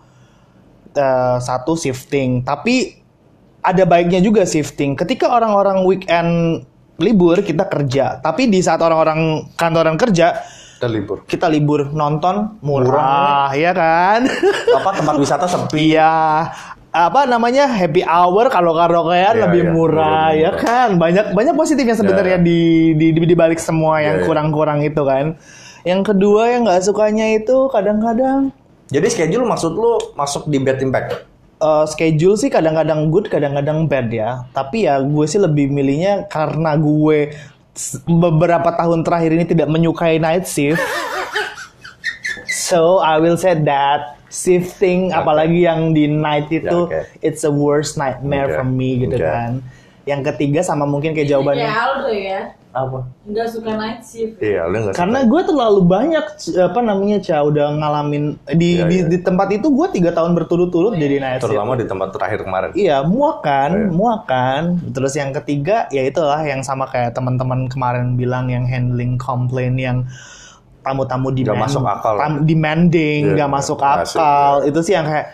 eh, 0.93 1.39
satu 1.39 1.75
shifting 1.75 2.41
tapi 2.41 2.97
ada 3.61 3.83
baiknya 3.83 4.19
juga 4.19 4.43
shifting 4.43 4.95
ketika 4.95 5.29
orang-orang 5.29 5.83
weekend 5.83 6.63
libur 6.99 7.41
kita 7.41 7.65
kerja 7.65 8.19
tapi 8.19 8.47
di 8.47 8.59
saat 8.59 8.81
orang-orang 8.81 9.53
kantoran 9.53 9.97
kerja 9.97 10.41
Kita 10.77 10.87
libur. 10.87 11.25
kita 11.25 11.49
libur 11.49 11.89
nonton 11.89 12.61
murah, 12.61 13.49
Murah. 13.49 13.49
ya 13.53 13.73
kan 13.73 14.29
Apa 14.77 14.91
tempat 14.93 15.15
wisata 15.17 15.47
sepi? 15.47 15.93
iya 15.93 16.53
apa 16.91 17.25
namanya 17.25 17.65
happy 17.67 18.01
hour 18.01 18.49
kalau 18.49 18.73
karaokean 18.73 19.37
Iya, 19.37 19.43
lebih 19.45 19.63
iya, 19.63 19.71
murah 19.71 20.29
ya 20.33 20.51
murah. 20.51 20.57
kan 20.59 20.89
banyak 20.97 21.25
banyak 21.33 21.55
positifnya 21.55 21.93
sebenarnya 21.93 22.37
Iya, 22.37 22.45
di, 22.45 22.61
di 22.93 23.07
di 23.11 23.21
di 23.23 23.35
balik 23.35 23.57
semua 23.57 24.01
yang 24.01 24.17
Iya, 24.17 24.21
iya. 24.21 24.27
kurang-kurang 24.27 24.81
itu 24.81 25.01
kan 25.01 25.37
yang 25.83 26.01
kedua 26.01 26.51
yang 26.51 26.65
nggak 26.65 26.81
sukanya 26.83 27.27
itu 27.33 27.69
kadang-kadang 27.69 28.53
Jadi 28.87 29.07
schedule 29.09 29.45
maksud 29.45 29.73
lu 29.73 29.97
masuk 30.13 30.47
di 30.47 30.57
bad 30.57 30.79
impact? 30.79 31.25
Eh, 31.61 31.85
schedule 31.88 32.37
sih 32.37 32.51
kadang-kadang 32.53 33.09
good 33.09 33.29
kadang-kadang 33.29 33.87
bad 33.87 34.09
ya 34.12 34.45
tapi 34.53 34.88
ya 34.88 35.01
gue 35.01 35.25
sih 35.29 35.40
lebih 35.40 35.73
milihnya 35.73 36.29
karena 36.29 36.77
gue 36.77 37.37
beberapa 38.09 38.73
tahun 38.73 39.05
terakhir 39.05 39.31
ini 39.37 39.45
tidak 39.45 39.69
menyukai 39.69 40.16
night 40.16 40.49
shift 40.49 40.81
so 42.69 43.05
I 43.05 43.21
will 43.21 43.37
say 43.37 43.53
that 43.53 44.16
shifting 44.33 45.12
Oke. 45.12 45.23
apalagi 45.23 45.64
yang 45.64 45.92
di 45.92 46.09
night 46.09 46.49
itu 46.49 46.88
oke. 46.88 47.05
it's 47.21 47.45
a 47.45 47.53
worst 47.53 48.01
nightmare 48.01 48.49
Oke, 48.53 48.57
for 48.61 48.66
me 48.66 49.05
gitu 49.05 49.16
oke. 49.16 49.25
kan 49.25 49.53
yang 50.07 50.23
ketiga 50.25 50.62
sama 50.62 50.87
mungkin 50.87 51.12
kayak 51.12 51.27
jawabannya 51.29 51.66
Kayak 51.66 51.83
Aldo 51.85 52.11
ya, 52.14 52.40
Apa? 52.71 52.99
nggak 53.27 53.49
suka 53.49 53.71
night 53.75 54.01
shift. 54.01 54.38
Iya, 54.38 54.62
lu 54.64 54.77
nggak 54.81 54.95
karena 54.95 55.19
gue 55.25 55.42
terlalu 55.42 55.81
banyak 55.83 56.25
apa 56.62 56.81
namanya 56.81 57.19
Ca 57.19 57.42
udah 57.42 57.66
ngalamin 57.75 58.25
di 58.49 58.79
Iya, 58.79 58.87
di, 58.87 58.97
iya. 58.97 59.09
di 59.09 59.19
tempat 59.19 59.51
itu 59.51 59.66
gue 59.66 59.87
tiga 59.90 60.14
tahun 60.14 60.33
berturut-turut 60.33 60.95
jadi 60.95 61.19
night 61.19 61.35
shift 61.37 61.51
terutama 61.51 61.75
di 61.75 61.85
tempat 61.85 62.14
terakhir 62.14 62.40
kemarin. 62.40 62.71
Iya, 62.73 63.03
muak 63.03 63.42
kan, 63.42 63.71
Iya. 63.73 63.90
muak 63.90 64.23
kan. 64.25 64.62
Terus 64.88 65.12
yang 65.12 65.35
ketiga, 65.35 65.90
ya 65.90 66.01
itulah 66.01 66.38
yang 66.40 66.62
sama 66.62 66.87
kayak 66.87 67.11
teman-teman 67.11 67.66
kemarin 67.66 68.14
bilang 68.14 68.47
yang 68.47 68.62
handling 68.62 69.19
komplain 69.19 69.75
yang 69.75 70.07
tamu-tamu 70.81 71.35
demand, 71.35 71.66
masuk 71.66 71.83
akal. 71.83 72.14
tam- 72.14 72.47
demanding, 72.47 73.23
Iya, 73.27 73.35
nggak 73.35 73.51
masuk 73.51 73.77
nggak 73.77 74.07
masuk, 74.07 74.23
akal. 74.23 74.53
Itu 74.62 74.79
sih 74.81 74.95
yang 74.95 75.03
kayak 75.05 75.27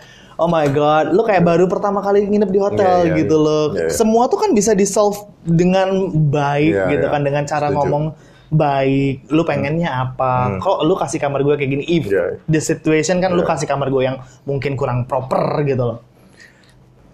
Oh 0.42 0.50
my 0.50 0.66
god, 0.68 1.14
lu 1.14 1.22
kayak 1.22 1.46
baru 1.46 1.70
pertama 1.70 2.02
kali 2.02 2.26
nginep 2.26 2.50
di 2.50 2.58
hotel 2.58 3.06
Iya, 3.06 3.14
iya, 3.14 3.18
gitu 3.22 3.36
iya. 3.38 3.46
loh. 3.46 3.64
Iya, 3.70 3.82
iya. 3.86 3.94
Semua 3.94 4.26
tuh 4.26 4.42
kan 4.42 4.50
bisa 4.50 4.74
di 4.74 4.82
solve 4.82 5.14
dengan 5.40 6.10
baik 6.10 6.72
Iya, 6.74 6.84
gitu 6.90 7.06
iya. 7.06 7.14
kan, 7.14 7.22
dengan 7.22 7.46
cara 7.46 7.70
Setuju. 7.70 7.78
ngomong 7.78 8.04
baik. 8.50 9.30
Lu 9.30 9.46
pengennya 9.46 9.90
apa? 10.02 10.34
Hmm. 10.50 10.58
Kok 10.58 10.78
lu 10.82 10.94
kasih 10.98 11.22
kamar 11.22 11.40
gue 11.40 11.54
kayak 11.54 11.70
gini? 11.70 11.84
If 11.86 12.10
Iya. 12.10 12.42
the 12.44 12.58
situation 12.58 13.22
kan 13.22 13.30
lu 13.30 13.46
Iya. 13.46 13.54
kasih 13.54 13.70
kamar 13.70 13.86
gue 13.88 14.02
yang 14.02 14.18
mungkin 14.42 14.74
kurang 14.74 15.06
proper 15.06 15.62
gitu 15.62 15.84
loh. 15.86 15.98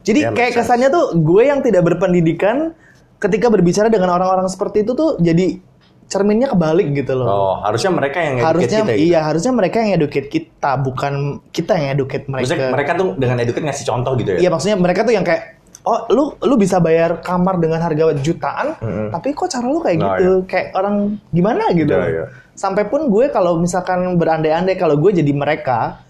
Jadi 0.02 0.24
Ya, 0.24 0.32
kayak 0.32 0.56
sense. 0.56 0.64
kesannya 0.64 0.88
tuh 0.88 1.20
gue 1.20 1.42
yang 1.44 1.60
tidak 1.60 1.84
berpendidikan 1.84 2.72
ketika 3.20 3.52
berbicara 3.52 3.92
dengan 3.92 4.08
orang-orang 4.08 4.48
seperti 4.48 4.80
itu 4.82 4.96
tuh 4.96 5.20
jadi 5.20 5.60
cerminnya 6.08 6.48
kebalik 6.48 6.88
gitu 6.96 7.12
loh. 7.14 7.26
Oh, 7.28 7.54
harusnya 7.60 7.92
mereka 7.92 8.18
yang 8.18 8.34
harusnya 8.40 8.80
kita. 8.80 8.92
gitu. 8.96 9.04
iya, 9.06 9.20
harusnya 9.22 9.52
mereka 9.52 9.76
yang 9.84 9.92
educate 9.94 10.28
kita, 10.28 10.70
bukan 10.80 11.12
kita 11.52 11.76
yang 11.76 11.88
educate 11.94 12.24
mereka. 12.26 12.44
Maksudnya 12.48 12.68
mereka 12.72 12.92
tuh 12.96 13.08
dengan 13.14 13.36
educate 13.38 13.64
ngasih 13.64 13.84
contoh 13.86 14.12
gitu 14.16 14.30
ya. 14.34 14.38
Iya, 14.40 14.48
maksudnya 14.48 14.76
mereka 14.80 15.04
tuh 15.04 15.12
yang 15.12 15.22
kayak 15.22 15.42
oh 15.84 16.04
lu 16.08 16.24
lu 16.42 16.54
bisa 16.56 16.80
bayar 16.80 17.20
kamar 17.20 17.56
dengan 17.56 17.78
harga 17.78 18.12
jutaan, 18.18 18.76
Mm-mm. 18.76 19.08
tapi 19.08 19.32
kok 19.32 19.48
cara 19.48 19.64
lu 19.64 19.78
kayak 19.78 19.96
Nah, 19.96 20.16
gitu, 20.16 20.32
kayak 20.44 20.66
orang 20.72 20.96
gimana 21.28 21.64
gitu. 21.72 21.92
Iya, 21.92 22.06
iya. 22.08 22.24
Sampai 22.52 22.88
pun 22.88 23.06
gue 23.06 23.28
kalau 23.28 23.56
misalkan 23.56 24.16
berandai-andai 24.16 24.74
kalau 24.74 24.96
gue 24.96 25.12
jadi 25.14 25.30
mereka 25.30 26.02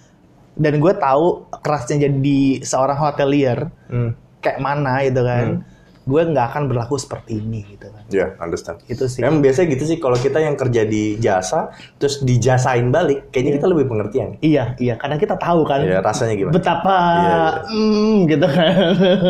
dan 0.55 0.79
gue 0.79 0.93
tahu 0.95 1.27
kerasnya 1.59 2.07
jadi 2.07 2.39
seorang 2.63 2.99
hotelier 2.99 3.67
Hmm. 3.87 4.15
kayak 4.39 4.59
mana 4.59 5.03
gitu 5.03 5.23
kan, 5.23 5.63
gue 6.09 6.23
nggak 6.25 6.47
akan 6.49 6.63
berlaku 6.73 6.97
seperti 6.97 7.37
ini 7.37 7.69
gitu 7.69 7.93
kan. 7.93 8.01
Ya, 8.09 8.33
understand. 8.41 8.81
Itu 8.89 9.05
sih. 9.05 9.21
Memang 9.21 9.45
biasanya 9.45 9.77
gitu 9.77 9.85
sih 9.85 10.01
kalau 10.01 10.17
kita 10.17 10.41
yang 10.41 10.57
kerja 10.57 10.89
di 10.89 11.21
jasa 11.21 11.69
terus 12.01 12.25
dijasain 12.25 12.89
balik, 12.89 13.29
kayaknya 13.29 13.61
kita 13.61 13.67
lebih 13.69 13.85
pengertian. 13.87 14.41
Iya, 14.41 14.73
iya, 14.81 14.97
karena 14.97 15.21
kita 15.21 15.37
tahu 15.37 15.69
kan 15.69 15.85
Iya, 15.85 16.01
rasanya 16.01 16.35
gimana? 16.35 16.55
betapa 16.57 16.97
Iya, 16.97 17.29
iya. 17.29 17.45
mm, 17.69 18.17
gitu 18.25 18.47
kan. 18.49 18.73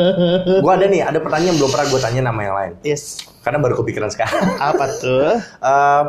Gua 0.64 0.72
ada 0.78 0.86
nih, 0.86 1.02
ada 1.02 1.18
pertanyaan 1.18 1.58
belum 1.58 1.70
pernah 1.74 1.86
gue 1.90 2.00
tanya 2.00 2.20
nama 2.22 2.40
yang 2.40 2.54
lain. 2.54 2.72
yes. 2.86 3.26
Karena 3.42 3.58
baru 3.58 3.74
kepikiran 3.76 4.08
sekarang. 4.08 4.38
Apa 4.62 4.84
tuh? 4.94 5.34
Eh, 5.58 6.04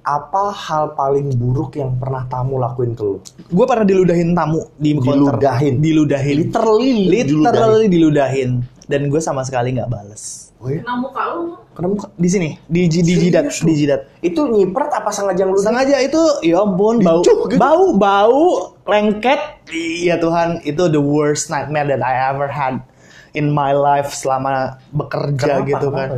apa 0.00 0.44
hal 0.50 0.96
paling 0.96 1.36
buruk 1.36 1.76
yang 1.76 1.92
pernah 1.96 2.24
tamu 2.26 2.56
lakuin 2.56 2.96
ke 2.96 3.04
lu? 3.04 3.16
Gue 3.46 3.64
pernah 3.68 3.84
diludahin 3.84 4.32
tamu 4.32 4.64
di 4.74 4.96
counter. 4.96 5.36
Diludahin? 5.36 5.74
Diludahin. 5.78 6.36
Literally 6.40 6.92
Literally 7.06 7.86
diludahin. 7.86 8.50
Dan 8.90 9.06
gue 9.06 9.22
sama 9.22 9.46
sekali 9.46 9.70
nggak 9.70 9.86
bales. 9.86 10.50
Wih, 10.58 10.82
Kena 10.82 10.98
muka 10.98 11.22
lu, 11.30 11.56
kenapa? 11.72 12.10
Di 12.12 12.28
sini, 12.28 12.58
di, 12.66 12.84
ji- 12.84 13.00
di 13.00 13.16
jidat, 13.16 13.48
di 13.48 13.72
jidat. 13.72 14.00
Itu 14.20 14.44
nyiprat 14.44 14.92
apa 14.92 15.08
sengaja 15.08 15.46
lu? 15.46 15.56
Sengaja 15.56 15.96
itu, 15.96 16.20
ya 16.42 16.60
ampun, 16.60 17.00
bau, 17.00 17.22
Dicuk 17.22 17.48
gitu? 17.48 17.56
bau, 17.56 17.96
bau, 17.96 18.42
lengket. 18.84 19.40
Iya 19.72 20.18
Tuhan, 20.18 20.60
itu 20.60 20.90
the 20.90 21.00
worst 21.00 21.48
nightmare 21.48 21.88
that 21.88 22.02
I 22.02 22.28
ever 22.28 22.44
had 22.44 22.84
in 23.32 23.48
my 23.48 23.72
life 23.72 24.12
selama 24.12 24.76
bekerja 24.90 25.62
Kenapa? 25.62 25.70
gitu 25.70 25.86
Kenapa? 25.88 25.96
kan. 25.96 26.08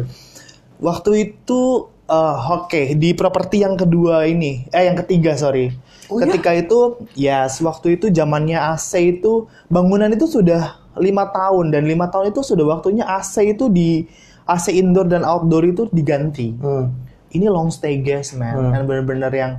Waktu 0.80 1.10
itu, 1.22 1.60
eh, 2.02 2.36
oke, 2.50 2.82
di 2.96 3.14
properti 3.14 3.62
yang 3.62 3.78
kedua 3.78 4.26
ini, 4.26 4.66
eh 4.68 4.90
yang 4.90 4.98
ketiga 4.98 5.38
sorry. 5.38 5.70
Oh, 6.10 6.18
ya? 6.18 6.26
Ketika 6.26 6.50
itu, 6.50 6.78
yes, 7.14 7.62
waktu 7.62 7.94
itu 7.94 8.10
zamannya 8.10 8.58
AC 8.58 8.90
itu 8.98 9.46
bangunan 9.68 10.10
itu 10.10 10.26
sudah 10.26 10.81
lima 11.00 11.28
tahun 11.32 11.72
dan 11.72 11.88
lima 11.88 12.12
tahun 12.12 12.34
itu 12.34 12.44
sudah 12.44 12.68
waktunya 12.68 13.04
AC 13.06 13.56
itu 13.56 13.72
di 13.72 14.04
AC 14.44 14.74
indoor 14.74 15.08
dan 15.08 15.22
outdoor 15.24 15.64
itu 15.64 15.88
diganti. 15.88 16.52
Hmm. 16.58 16.92
Ini 17.32 17.48
long 17.48 17.72
stay 17.72 18.04
gas 18.04 18.36
man, 18.36 18.76
dan 18.76 18.84
bener-bener 18.84 19.32
yang 19.32 19.52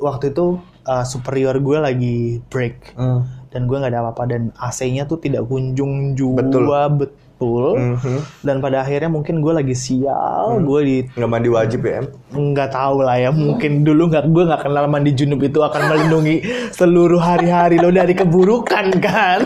waktu 0.00 0.32
itu 0.32 0.56
uh, 0.88 1.04
superior 1.04 1.56
gue 1.60 1.78
lagi 1.78 2.16
break 2.48 2.96
Hmm. 2.96 3.22
dan 3.52 3.68
gue 3.68 3.76
nggak 3.76 3.92
ada 3.92 4.00
apa-apa 4.08 4.24
dan 4.24 4.42
AC-nya 4.56 5.04
tuh 5.04 5.20
tidak 5.20 5.44
kunjung 5.46 6.16
juga 6.16 6.42
Betul. 6.42 6.64
betul. 6.96 7.21
Mhm. 7.76 8.18
Dan 8.46 8.56
pada 8.62 8.86
akhirnya 8.86 9.10
mungkin 9.10 9.42
gue 9.42 9.52
lagi 9.52 9.74
sial, 9.74 10.62
gue 10.62 10.80
di 10.82 10.96
Nggak 11.12 11.30
mandi 11.30 11.48
wajib 11.50 11.80
ya, 11.84 12.06
nggak 12.32 12.70
tahu 12.72 13.02
lah 13.02 13.16
ya 13.18 13.30
mungkin 13.34 13.82
dulu 13.82 14.08
nggak 14.10 14.24
gue 14.30 14.42
nggak 14.48 14.62
kenal 14.64 14.84
mandi 14.86 15.10
junub 15.12 15.40
itu 15.42 15.58
akan 15.60 15.82
melindungi 15.90 16.36
seluruh 16.70 17.20
hari-hari 17.20 17.76
lo 17.82 17.90
dari 17.90 18.14
keburukan 18.14 18.86
kan? 19.02 19.40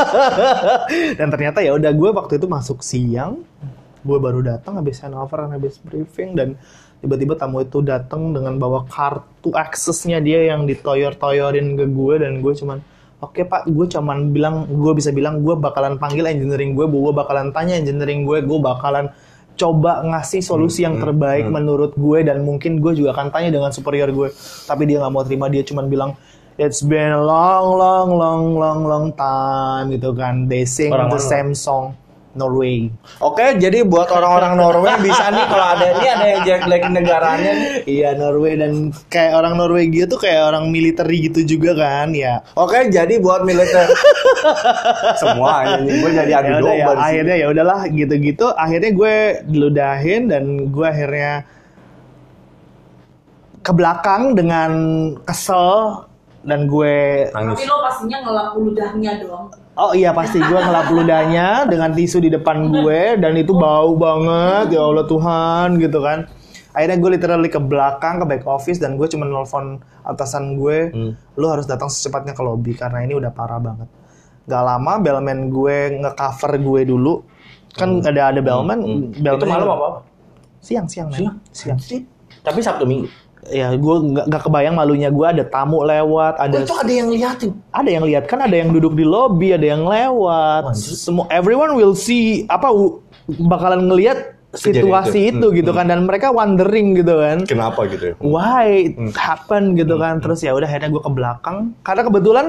Dan 1.18 1.28
ternyata 1.28 1.60
ya 1.60 1.76
udah 1.76 1.92
gue 1.92 2.10
waktu 2.10 2.40
itu 2.40 2.46
masuk 2.48 2.80
siang 2.80 3.42
gue 4.00 4.18
baru 4.18 4.40
datang 4.40 4.80
habis 4.80 5.00
handover 5.04 5.44
habis 5.44 5.76
briefing 5.76 6.32
dan 6.32 6.56
tiba-tiba 7.00 7.36
tamu 7.36 7.64
itu 7.64 7.80
datang 7.80 8.32
dengan 8.32 8.56
bawa 8.60 8.84
kartu 8.88 9.52
aksesnya 9.52 10.20
dia 10.20 10.52
yang 10.52 10.68
ditoyor-toyorin 10.68 11.76
ke 11.76 11.84
gue 11.88 12.14
dan 12.20 12.40
gue 12.44 12.52
cuman 12.52 12.78
Oke 13.20 13.44
pak, 13.44 13.68
gue 13.68 13.84
cuman 13.84 14.32
bilang, 14.32 14.64
gue 14.64 14.92
bisa 14.96 15.12
bilang 15.12 15.44
gue 15.44 15.52
bakalan 15.52 16.00
panggil 16.00 16.24
engineering 16.24 16.72
gue, 16.72 16.88
gue 16.88 17.12
bakalan 17.12 17.52
tanya 17.52 17.76
engineering 17.76 18.24
gue, 18.24 18.40
gue 18.40 18.58
bakalan 18.58 19.12
coba 19.60 20.00
ngasih 20.08 20.40
solusi 20.40 20.88
yang 20.88 20.96
terbaik 20.96 21.44
menurut 21.52 21.92
gue 21.92 22.24
dan 22.24 22.40
mungkin 22.40 22.80
gue 22.80 22.96
juga 22.96 23.12
akan 23.12 23.28
tanya 23.28 23.52
dengan 23.52 23.68
superior 23.68 24.08
gue 24.08 24.32
tapi 24.64 24.88
dia 24.88 25.04
nggak 25.04 25.12
mau 25.12 25.20
terima 25.20 25.52
dia 25.52 25.60
cuman 25.60 25.84
bilang 25.84 26.16
it's 26.56 26.80
been 26.80 27.12
a 27.12 27.20
long 27.20 27.76
long 27.76 28.08
long 28.08 28.44
long 28.56 28.80
long 28.88 29.06
time 29.12 29.92
gitu 29.92 30.16
kan. 30.16 30.48
They 30.48 30.64
sing 30.64 30.88
Orang 30.88 31.12
the 31.12 31.20
same 31.20 31.52
song 31.52 31.99
Norway. 32.30 32.86
Oke, 33.18 33.58
jadi 33.58 33.82
buat 33.82 34.06
orang-orang 34.14 34.54
Norway 34.54 34.94
bisa 35.02 35.34
nih 35.34 35.50
kalau 35.50 35.66
ada 35.74 35.86
ini 35.98 36.06
ada 36.06 36.26
yang 36.30 36.40
jelek 36.46 36.82
negaranya. 36.86 37.52
Nih. 37.58 37.82
iya 37.90 38.14
Norway 38.14 38.54
dan 38.54 38.94
kayak 39.10 39.34
orang 39.34 39.58
Norwegia 39.58 40.06
tuh 40.06 40.22
kayak 40.22 40.46
orang 40.54 40.70
militer 40.70 41.06
gitu 41.10 41.42
juga 41.42 41.74
kan 41.74 42.14
ya. 42.14 42.38
Oke, 42.54 42.86
jadi 42.86 43.18
buat 43.18 43.42
militer. 43.42 43.90
Semua 45.22 45.82
ini 45.82 45.90
gue 45.98 46.10
jadi 46.14 46.32
adu 46.38 46.50
ya 46.50 46.58
domba 46.62 46.74
ya 46.78 46.86
akhirnya 47.02 47.36
ya 47.36 47.46
udahlah 47.50 47.80
gitu-gitu. 47.90 48.46
Akhirnya 48.54 48.90
gue 48.94 49.14
diludahin 49.50 50.22
dan 50.30 50.70
gue 50.70 50.86
akhirnya 50.86 51.32
ke 53.60 53.72
belakang 53.74 54.38
dengan 54.38 54.72
kesel 55.26 56.06
dan 56.40 56.64
gue 56.64 57.28
Nangis. 57.30 57.52
Tapi 57.52 57.64
lo 57.64 57.76
pastinya 57.80 58.18
ngelap 58.24 58.50
ludahnya 58.54 59.12
dong. 59.20 59.52
oh 59.76 59.92
iya 59.92 60.10
pasti 60.10 60.36
gue 60.36 60.56
ngelap 60.56 60.88
ludahnya 60.88 61.46
dengan 61.64 61.92
tisu 61.92 62.20
di 62.20 62.28
depan 62.28 62.68
gue 62.70 63.16
dan 63.16 63.32
itu 63.34 63.52
bau 63.52 63.92
banget 63.94 64.72
ya 64.72 64.80
Allah 64.82 65.04
Tuhan 65.04 65.76
gitu 65.76 66.00
kan 66.00 66.28
akhirnya 66.70 66.96
gue 66.96 67.10
literally 67.12 67.48
ke 67.48 67.58
belakang 67.58 68.20
ke 68.20 68.26
back 68.26 68.44
office 68.44 68.76
dan 68.76 68.94
gue 68.94 69.04
cuma 69.06 69.24
nelfon 69.24 69.78
atasan 70.02 70.54
gue 70.54 70.78
Hmm. 70.90 71.12
lu 71.34 71.46
harus 71.46 71.64
datang 71.64 71.88
secepatnya 71.88 72.30
ke 72.30 72.40
lobby 72.40 72.72
karena 72.72 73.02
ini 73.02 73.12
udah 73.12 73.28
parah 73.30 73.58
banget 73.58 73.88
gak 74.44 74.62
lama 74.62 74.92
bellman 74.98 75.48
gue 75.48 75.76
ngecover 75.98 76.52
gue 76.56 76.80
dulu 76.84 77.14
kan 77.70 78.00
ada 78.00 78.32
ada 78.32 78.40
bellman 78.40 78.80
bellman 78.80 79.12
Hmm. 79.12 79.36
Itu 79.36 79.46
malam 79.46 79.68
apa? 79.70 79.88
siang 80.60 80.86
siang 80.86 81.08
men. 81.08 81.40
siang 81.52 81.78
Tapi 82.40 82.58
Sabtu 82.60 82.84
Minggu. 82.84 83.08
Ya 83.46 83.72
gue 83.72 83.96
nggak 84.06 84.24
nggak 84.28 84.42
kebayang 84.42 84.74
malunya 84.74 85.08
gue 85.08 85.24
ada 85.24 85.42
tamu 85.42 85.80
lewat 85.80 86.36
ada 86.36 86.54
Oh, 86.54 86.62
itu 86.62 86.74
ada 86.76 86.92
yang 86.92 87.08
liatin. 87.08 87.50
ada 87.72 87.88
yang 87.88 88.04
lihat 88.04 88.24
kan 88.24 88.38
ada 88.38 88.52
yang 88.52 88.68
duduk 88.68 88.92
di 88.92 89.02
lobby 89.02 89.52
ada 89.52 89.64
yang 89.66 89.82
lewat. 89.82 90.76
Semua 90.76 91.24
everyone 91.28 91.72
will 91.72 91.92
see 91.92 92.44
apa 92.46 92.68
bakalan 93.40 93.86
ngelihat 93.86 94.36
Kejadian 94.50 94.82
situasi 94.82 95.20
itu. 95.24 95.30
itu, 95.32 95.46
Hmm, 95.46 95.56
gitu 95.56 95.70
kan 95.70 95.86
dan 95.86 96.02
mereka 96.04 96.28
wondering 96.28 96.92
gitu 96.92 97.14
kan. 97.16 97.46
Kenapa 97.46 97.86
gitu 97.86 98.12
ya? 98.12 98.14
why 98.18 98.90
it 98.90 99.14
happen 99.14 99.72
gitu 99.72 99.94
kan. 99.94 100.18
Terus 100.18 100.42
ya 100.42 100.50
udah 100.52 100.66
akhirnya 100.66 100.90
gue 100.90 100.98
ke 100.98 101.08
belakang. 101.08 101.70
Karena 101.80 102.02
kebetulan 102.02 102.46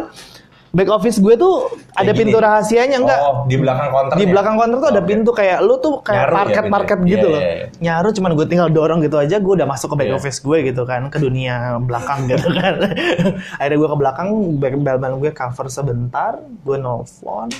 back 0.72 0.88
office 0.90 1.18
gue 1.18 1.36
tuh 1.36 1.68
ada 1.92 2.10
gini. 2.10 2.20
pintu 2.24 2.38
rahasianya 2.38 2.98
enggak 2.98 3.20
Oh, 3.20 3.44
di 3.44 3.56
belakang 3.56 3.90
counter. 3.90 4.16
di 4.16 4.26
belakang 4.26 4.56
counter 4.56 4.78
tuh 4.78 4.90
ada 4.90 5.02
pintu 5.02 5.32
kayak 5.32 5.60
lu 5.60 5.76
tuh 5.78 6.00
kayak 6.00 6.20
Nyaru 6.22 6.32
ya 6.32 6.38
market 6.38 6.66
market 6.66 6.98
pintunya. 6.98 7.12
gitu 7.14 7.26
Iya, 7.26 7.30
loh 7.30 7.42
iya, 7.42 7.52
iya. 7.54 7.66
nyaru 7.78 8.08
cuman 8.12 8.32
gue 8.34 8.46
tinggal 8.48 8.68
dorong 8.70 9.00
gitu 9.02 9.18
aja 9.18 9.36
gue 9.36 9.54
udah 9.54 9.68
masuk 9.68 9.88
ke 9.90 9.96
back 9.98 10.08
Iya. 10.08 10.18
office 10.18 10.40
gue 10.40 10.58
gitu 10.64 10.82
kan 10.84 11.02
ke 11.06 11.18
dunia 11.18 11.56
belakang 11.78 12.20
gitu 12.26 12.48
kan 12.52 12.74
akhirnya 13.60 13.78
gue 13.78 13.90
ke 13.90 13.98
belakang 13.98 14.28
back 14.58 14.74
bellman 14.78 15.14
gue 15.18 15.32
cover 15.32 15.68
sebentar 15.68 16.32
gue 16.40 16.78
nelfon 16.78 17.52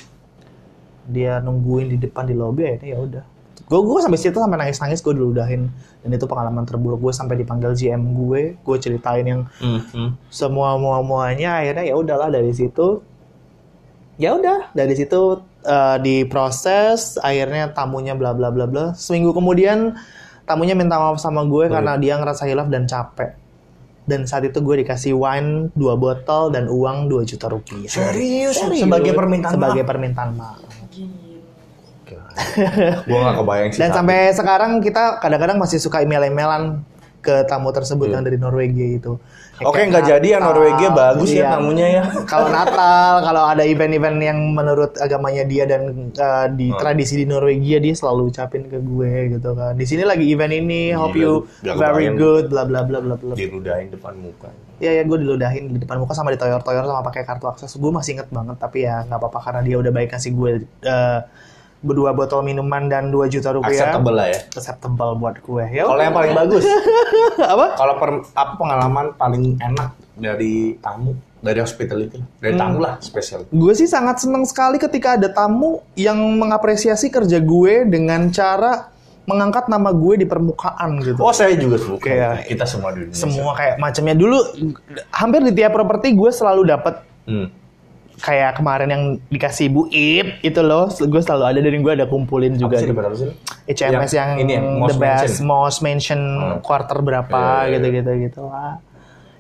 dia 1.04 1.38
nungguin 1.38 1.90
di 1.90 1.98
depan 1.98 2.24
di 2.24 2.34
lobby 2.34 2.64
akhirnya 2.66 2.88
ya 2.88 3.00
udah 3.02 3.24
gue 3.72 3.80
gue 3.80 4.00
sampai 4.04 4.20
situ 4.20 4.36
sampai 4.36 4.60
nangis 4.60 4.84
nangis 4.84 5.00
gue 5.00 5.16
diludahin. 5.16 5.72
Dan 6.04 6.10
itu 6.12 6.28
pengalaman 6.28 6.68
terburuk. 6.68 7.00
Gue 7.00 7.14
sampai 7.16 7.40
dipanggil 7.40 7.72
GM 7.72 8.04
gue 8.04 8.60
gue 8.60 8.78
ceritain 8.84 9.24
yang 9.24 9.48
Hmm, 9.64 10.20
semua 10.28 10.76
mua 10.76 11.00
muanya 11.00 11.64
akhirnya 11.64 11.88
ya 11.88 11.96
udahlah 11.96 12.28
dari 12.28 12.52
situ 12.52 13.00
ya 14.20 14.36
udah. 14.36 14.76
Dari 14.76 14.92
situ 14.92 15.40
eh, 15.64 15.98
diproses. 16.04 17.16
Akhirnya 17.24 17.72
tamunya 17.72 18.12
bla 18.12 18.36
bla 18.36 18.52
bla 18.52 18.68
bla. 18.68 18.86
Seminggu 18.92 19.32
kemudian 19.32 19.96
tamunya 20.44 20.76
minta 20.76 21.00
maaf 21.00 21.24
sama 21.24 21.48
gue 21.48 21.72
karena 21.72 21.96
dia 21.96 22.20
ngerasa 22.20 22.44
hilaf 22.52 22.68
dan 22.68 22.84
capek. 22.92 23.40
Dan 24.04 24.28
saat 24.28 24.44
itu 24.44 24.60
gue 24.60 24.84
dikasih 24.84 25.16
wine 25.16 25.72
dua 25.72 25.96
botol 25.96 26.52
dan 26.52 26.68
uang 26.68 27.08
2 27.08 27.24
juta 27.24 27.48
rupiah. 27.48 27.88
Serius? 27.88 28.60
Sebagai 28.60 29.16
permintaan 29.16 29.56
sebagai 29.56 29.88
permintaan 29.88 30.36
maaf 30.36 30.72
Gue 33.08 33.20
gak 33.20 33.36
kebayang 33.38 33.70
sih. 33.70 33.80
dan 33.80 33.90
tapi- 33.90 33.98
sampai 33.98 34.20
sekarang 34.34 34.72
kita 34.80 35.04
kadang-kadang 35.20 35.58
masih 35.58 35.78
suka 35.78 36.00
email-emailan 36.00 36.84
ke 37.22 37.46
tamu 37.46 37.70
tersebut 37.70 38.10
yang 38.10 38.26
dari 38.26 38.36
Norwegia 38.36 38.98
itu. 38.98 39.14
Ya, 39.14 39.30
Iya. 39.62 39.70
Oke, 39.70 39.82
nggak 39.86 40.06
jadi 40.10 40.28
ya 40.28 40.40
Norwegia 40.42 40.90
bagus 40.90 41.30
ya 41.30 41.38
iya. 41.38 41.50
tamunya 41.54 41.88
ya. 41.92 42.04
Kalau 42.34 42.50
Natal, 42.50 43.22
kalau 43.22 43.44
ada 43.46 43.62
event-event 43.62 44.18
yang 44.18 44.42
menurut 44.50 44.98
agamanya 44.98 45.46
dia 45.46 45.70
dan 45.70 46.10
uh, 46.10 46.50
di 46.50 46.74
Hmm. 46.74 46.82
tradisi 46.82 47.14
di 47.14 47.30
Norwegia 47.30 47.78
dia 47.78 47.94
selalu 47.94 48.34
ucapin 48.34 48.66
ke 48.66 48.82
gue 48.82 49.38
gitu 49.38 49.54
kan. 49.54 49.78
Di 49.78 49.86
sini 49.86 50.02
lagi 50.02 50.26
event 50.26 50.50
ini, 50.50 50.98
hope 50.98 51.14
Gila, 51.14 51.22
you 51.22 51.34
nggak 51.62 51.78
very 51.78 52.10
good, 52.10 52.50
bla 52.50 52.66
bla 52.66 52.82
bla 52.82 52.98
bla 52.98 53.14
bla. 53.14 53.38
Diludahin 53.38 53.94
depan 53.94 54.18
muka. 54.18 54.50
Ya 54.82 54.98
ya 54.98 55.06
gue 55.06 55.18
diludahin 55.22 55.70
di 55.70 55.78
depan 55.78 56.02
muka 56.02 56.18
sama 56.18 56.34
ditoyor-toyor 56.34 56.82
sama 56.82 57.06
pakai 57.06 57.22
kartu 57.22 57.46
akses. 57.46 57.78
Gue 57.78 57.94
masih 57.94 58.18
inget 58.18 58.34
banget 58.34 58.58
tapi 58.58 58.82
ya 58.82 59.06
nggak 59.06 59.22
apa-apa 59.22 59.40
karena 59.46 59.62
dia 59.62 59.78
udah 59.78 59.94
baik 59.94 60.10
kasih 60.10 60.34
gue 60.34 60.52
uh, 60.82 61.20
berdua 61.82 62.14
botol 62.14 62.42
minuman 62.42 62.86
dan 62.86 63.10
2 63.10 63.26
juta 63.28 63.50
rupiah. 63.52 63.74
Acceptable 63.90 64.14
lah 64.14 64.28
ya. 64.30 64.40
Acceptable 64.48 65.12
buat 65.16 65.36
gue. 65.38 65.64
Ya 65.68 65.84
Kalau 65.84 65.98
yang 66.00 66.14
paling 66.14 66.34
bagus, 66.36 66.64
apa? 67.54 67.66
kalau 67.76 67.94
apa 68.32 68.54
pengalaman 68.56 69.06
paling 69.14 69.58
enak 69.58 69.90
dari 70.14 70.78
tamu, 70.78 71.12
dari 71.38 71.58
hospitality, 71.58 72.22
dari 72.38 72.54
Hmm. 72.54 72.62
tamu 72.62 72.78
lah 72.80 72.94
spesial. 73.00 73.50
Gue 73.50 73.74
sih 73.74 73.86
sangat 73.86 74.22
senang 74.22 74.46
sekali 74.46 74.78
ketika 74.78 75.18
ada 75.18 75.28
tamu 75.28 75.82
yang 75.96 76.18
mengapresiasi 76.38 77.10
kerja 77.10 77.38
gue 77.38 77.74
dengan 77.86 78.30
cara 78.30 78.94
mengangkat 79.24 79.66
nama 79.66 79.90
gue 79.90 80.22
di 80.22 80.26
permukaan 80.26 80.98
gitu. 81.00 81.18
Oh 81.18 81.30
saya 81.32 81.54
juga 81.54 81.78
suka. 81.78 82.04
Kayak- 82.04 82.46
kita 82.48 82.66
semua 82.66 82.90
di 82.92 83.06
Indonesia. 83.06 83.22
Semua 83.22 83.52
kayak 83.54 83.76
macamnya 83.78 84.14
dulu 84.14 84.38
hampir 85.10 85.42
di 85.42 85.54
tiap 85.56 85.72
properti 85.72 86.14
gue 86.14 86.30
selalu 86.30 86.62
dapat 86.68 86.96
Hmm. 87.22 87.54
Kayak 88.22 88.54
kemarin 88.54 88.88
yang 88.88 89.04
dikasih 89.28 89.68
Bu 89.68 89.84
Ip 89.88 90.40
itu 90.40 90.60
loh, 90.60 90.88
gue 90.88 91.20
selalu 91.20 91.44
ada 91.48 91.60
dari 91.60 91.76
gue 91.76 91.92
ada 91.92 92.06
kumpulin 92.06 92.54
juga. 92.54 92.78
Apa 92.78 92.80
sih 92.80 92.88
apa 92.88 93.16
sih? 93.16 93.28
HMS 93.68 94.12
yang, 94.12 94.30
ini 94.38 94.52
ya, 94.52 94.62
most 94.62 94.90
the 94.90 94.98
best, 94.98 95.34
mention. 95.34 95.44
most 95.44 95.78
mention 95.82 96.20
Hmm. 96.22 96.58
quarter 96.62 96.98
berapa 97.00 97.34
Iya, 97.34 97.42
iya, 97.42 97.60
iya. 97.60 97.74
gitu-gitu 97.76 98.12
gitu 98.24 98.42
lah. 98.46 98.72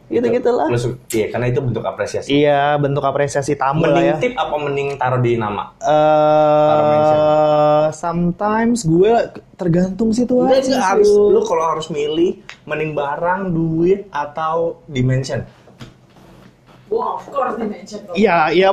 Gitu-gitu 0.07 0.49
lah. 0.51 0.65
Lu 0.67 0.75
su- 0.75 0.97
Iya, 1.07 1.25
karena 1.29 1.45
itu 1.47 1.59
bentuk 1.61 1.81
apresiasi. 1.81 2.27
Iya, 2.33 2.75
bentuk 2.75 3.01
apresiasi 3.01 3.55
tamu 3.55 3.81
lah 3.81 3.95
Mending 3.95 4.05
ya. 4.05 4.15
tip 4.19 4.33
apa 4.35 4.53
mending 4.57 4.87
taruh 4.95 5.17
di 5.17 5.31
nama? 5.35 5.63
eh 5.79 7.85
sometimes 7.91 8.83
gue 8.83 9.11
tergantung 9.55 10.11
situasi. 10.11 10.73
Harus 10.73 11.07
lu 11.07 11.39
kalau 11.41 11.63
harus 11.65 11.87
milih 11.87 12.39
mending 12.63 12.91
barang, 12.91 13.51
duit 13.51 14.05
atau 14.09 14.79
dimension. 14.85 15.41
Wah, 16.91 17.15
of 17.15 17.23
course 17.31 17.55
di 17.55 17.63
mention 17.71 18.03
dong. 18.03 18.15
Iya, 18.19 18.51
iya 18.51 18.67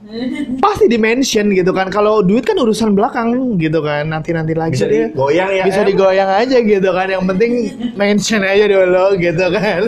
pasti 0.64 0.88
di 0.88 0.96
mention 0.96 1.52
gitu 1.52 1.76
kan. 1.76 1.92
Kalau 1.92 2.24
duit 2.24 2.48
kan 2.48 2.56
urusan 2.56 2.96
belakang 2.96 3.36
gitu 3.60 3.84
kan. 3.84 4.08
Nanti-nanti 4.08 4.56
lagi 4.56 4.80
Bisa 4.80 4.88
deh. 4.88 5.12
digoyang 5.12 5.52
ya. 5.52 5.64
Bisa 5.68 5.84
Em? 5.84 5.92
digoyang 5.92 6.30
aja 6.32 6.56
gitu 6.56 6.88
kan. 6.88 7.06
Yang 7.12 7.24
penting 7.28 7.52
mention 8.00 8.40
aja 8.48 8.64
dulu 8.64 9.06
gitu 9.20 9.44
kan. 9.52 9.80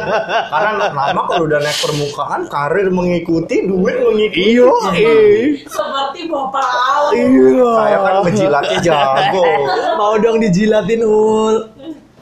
Karena 0.54 0.86
lama 0.94 1.22
kalau 1.26 1.50
udah 1.50 1.58
naik 1.58 1.78
permukaan, 1.82 2.40
karir 2.46 2.88
mengikuti, 2.94 3.56
duit 3.66 3.96
mengikuti. 4.06 4.46
Iyo, 4.54 4.70
eh. 4.94 5.66
Seperti 5.66 6.30
Bapak 6.30 6.62
Al. 6.62 7.04
Iya. 7.10 7.70
Saya 7.74 7.96
kan 8.06 8.14
menjilatnya 8.22 8.78
jago. 8.86 9.44
Mau 9.98 10.14
dong 10.22 10.38
dijilatin 10.38 11.02
ul. 11.02 11.74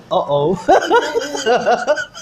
Oh 0.09 0.25
oh. 0.25 0.49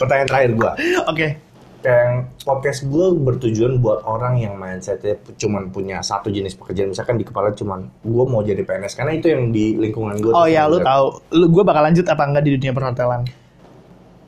Pertanyaan 0.02 0.26
terakhir 0.26 0.50
gua. 0.58 0.74
Oke. 1.06 1.51
Yang 1.82 2.30
podcast 2.46 2.86
gue 2.86 3.06
bertujuan 3.18 3.82
buat 3.82 4.06
orang 4.06 4.38
yang 4.38 4.54
mindsetnya 4.54 5.18
cuman 5.34 5.74
punya 5.74 5.98
satu 6.00 6.30
jenis 6.30 6.54
pekerjaan. 6.54 6.94
Misalkan 6.94 7.18
di 7.18 7.26
kepala 7.26 7.50
cuman 7.52 7.90
gue 8.02 8.24
mau 8.26 8.42
jadi 8.42 8.62
PNS 8.62 8.94
karena 8.94 9.12
itu 9.18 9.30
yang 9.30 9.50
di 9.50 9.76
lingkungan 9.76 10.18
gue 10.22 10.32
Oh 10.32 10.46
ya, 10.46 10.70
lu 10.70 10.78
tahu. 10.78 11.20
Lu 11.34 11.46
gue 11.50 11.64
bakal 11.66 11.82
lanjut 11.90 12.06
apa 12.06 12.22
enggak 12.24 12.44
di 12.46 12.54
dunia 12.56 12.72
perhotelan? 12.72 13.22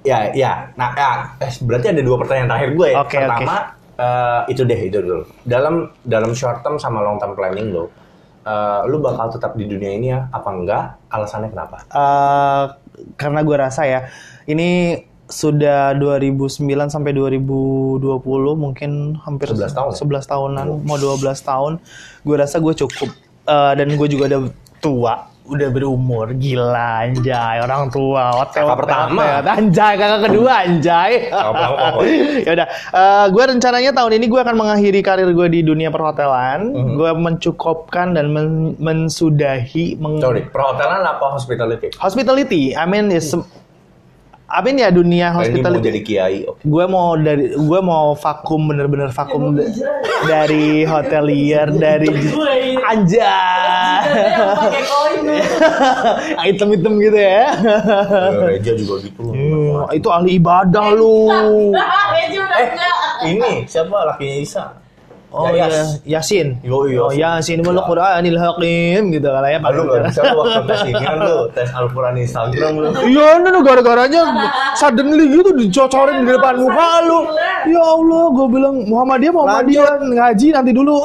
ya 0.05 0.31
ya. 0.37 0.69
Nah 0.77 0.93
ya. 0.95 1.11
Eh, 1.41 1.53
berarti 1.65 1.87
ada 1.91 2.03
dua 2.05 2.17
pertanyaan 2.21 2.49
terakhir 2.53 2.71
gue 2.77 2.89
ya. 2.93 2.97
Oke, 3.01 3.19
pertama 3.19 3.57
eh, 3.97 4.41
itu 4.53 4.63
deh 4.63 4.81
itu 4.85 4.99
dulu. 5.01 5.25
Dalam 5.43 5.75
dalam 6.05 6.31
short 6.37 6.61
term 6.61 6.77
sama 6.77 7.01
long 7.01 7.17
term 7.17 7.33
planning 7.33 7.73
lo 7.73 7.89
eh, 8.45 8.81
lu 8.87 9.01
bakal 9.01 9.33
tetap 9.33 9.57
di 9.57 9.65
dunia 9.65 9.91
ini 9.97 10.07
ya 10.13 10.29
apa 10.31 10.49
enggak? 10.53 10.85
Alasannya 11.09 11.51
kenapa? 11.51 11.89
Eh, 11.89 12.65
karena 13.17 13.41
gue 13.43 13.57
rasa 13.57 13.83
ya, 13.89 14.07
ini 14.47 15.01
sudah 15.27 15.93
2009 15.95 16.61
sampai 16.87 17.13
2020 17.13 17.99
mungkin 18.55 18.91
hampir 19.19 19.49
11 19.49 19.73
tahun 19.73 19.91
ya? 19.91 19.99
11 20.21 20.25
tahunan, 20.27 20.67
mau 20.83 20.97
12 20.97 21.17
tahun. 21.41 21.73
Gue 22.23 22.37
rasa 22.37 22.59
gue 22.59 22.75
cukup 22.77 23.11
Eh, 23.45 23.73
dan 23.75 23.93
gue 23.93 24.09
juga 24.09 24.25
udah 24.27 24.41
tua, 24.81 25.15
udah 25.45 25.69
berumur, 25.69 26.33
gila 26.33 27.05
anjay, 27.05 27.61
orang 27.61 27.93
tua. 27.93 28.41
Otel, 28.41 28.65
Kakak 28.65 28.79
pertama. 28.81 29.45
anjay, 29.47 29.93
kakak 29.95 30.21
kedua 30.25 30.53
anjay. 30.65 31.29
Oh. 31.29 32.01
ya 32.49 32.57
udah, 32.57 32.67
Eh, 32.91 33.27
gue 33.29 33.45
rencananya 33.47 33.93
tahun 33.93 34.17
ini 34.17 34.27
gue 34.27 34.41
akan 34.41 34.57
mengakhiri 34.57 35.01
karir 35.01 35.29
gue 35.29 35.49
di 35.51 35.61
dunia 35.61 35.89
perhotelan. 35.89 36.73
Mhm. 36.73 36.97
Gue 36.97 37.11
mencukupkan 37.13 38.17
dan 38.17 38.33
men- 38.33 38.81
mensudahi 38.81 39.97
meng- 39.97 40.21
sorry 40.21 40.49
perhotelan 40.49 41.05
apa 41.05 41.27
hospitality 41.31 41.93
hospitality. 41.95 42.73
I 42.73 42.85
mean 42.85 43.09
is 43.09 43.29
I 43.29 43.45
mean 44.61 44.77
ya 44.77 44.89
dunia 44.89 45.35
Ini 45.35 45.59
mau 45.59 45.81
jadi 45.81 46.01
kiai 46.01 46.39
oke 46.45 46.61
Gue 46.61 46.85
mau 46.85 47.17
dari 47.17 47.51
gue 47.51 47.81
mau 47.81 48.13
vakum 48.13 48.69
bener-bener 48.69 49.09
vakum 49.09 49.57
da- 49.57 49.67
dari 50.25 50.85
hotelier 50.85 51.73
dari 51.73 52.07
Gue 52.07 52.77
anjay. 52.81 54.05
yang 54.05 54.55
pakai 54.55 54.83
koin 54.85 55.21
lu. 55.25 55.37
Item-item 56.45 56.93
gitu 57.01 57.19
ya. 57.19 57.49
Ya, 57.49 58.45
Reja 58.45 58.73
juga 58.77 58.95
gitu 59.01 59.21
loh. 59.21 59.33
Hmm, 59.33 59.89
itu 59.91 60.09
ahli 60.09 60.31
ibadah 60.37 60.87
lu. 60.93 61.17
Eh 62.55 62.71
ini 63.27 63.65
siapa 63.65 64.05
lakinya 64.05 64.37
Isa 64.37 64.65
Oh 65.35 65.51
Yayas. 65.51 65.99
iya, 66.07 66.23
Yasin. 66.23 66.63
Yo, 66.63 66.79
Oh, 66.79 66.87
yo, 66.87 67.11
Yasin 67.11 67.59
wal 67.67 67.83
Qur'anil 67.83 68.39
Hakim 68.39 69.11
gitu 69.11 69.27
kan 69.27 69.43
ya. 69.43 69.59
Lu 69.59 69.83
gak 69.91 70.07
bisa 70.07 70.21
lu 70.31 70.37
waktu 70.47 70.63
tes 70.71 70.81
kan 70.95 71.19
lu 71.19 71.39
tes 71.51 71.69
Al-Quran 71.75 72.15
Instagram 72.23 72.73
lu 72.79 72.89
Iya, 73.03 73.43
ini 73.43 73.59
gara-garanya 73.67 74.23
suddenly 74.79 75.27
gitu 75.35 75.51
dicocorin 75.59 76.23
di 76.23 76.31
depan 76.31 76.55
muka 76.63 76.91
lu. 77.03 77.19
Ya 77.67 77.83
Allah, 77.83 78.23
gue 78.31 78.47
bilang 78.47 78.77
Muhammadiyah 78.87 79.33
Muhammadiyah 79.35 79.93
ngaji 80.07 80.47
nanti 80.55 80.71
dulu. 80.71 81.03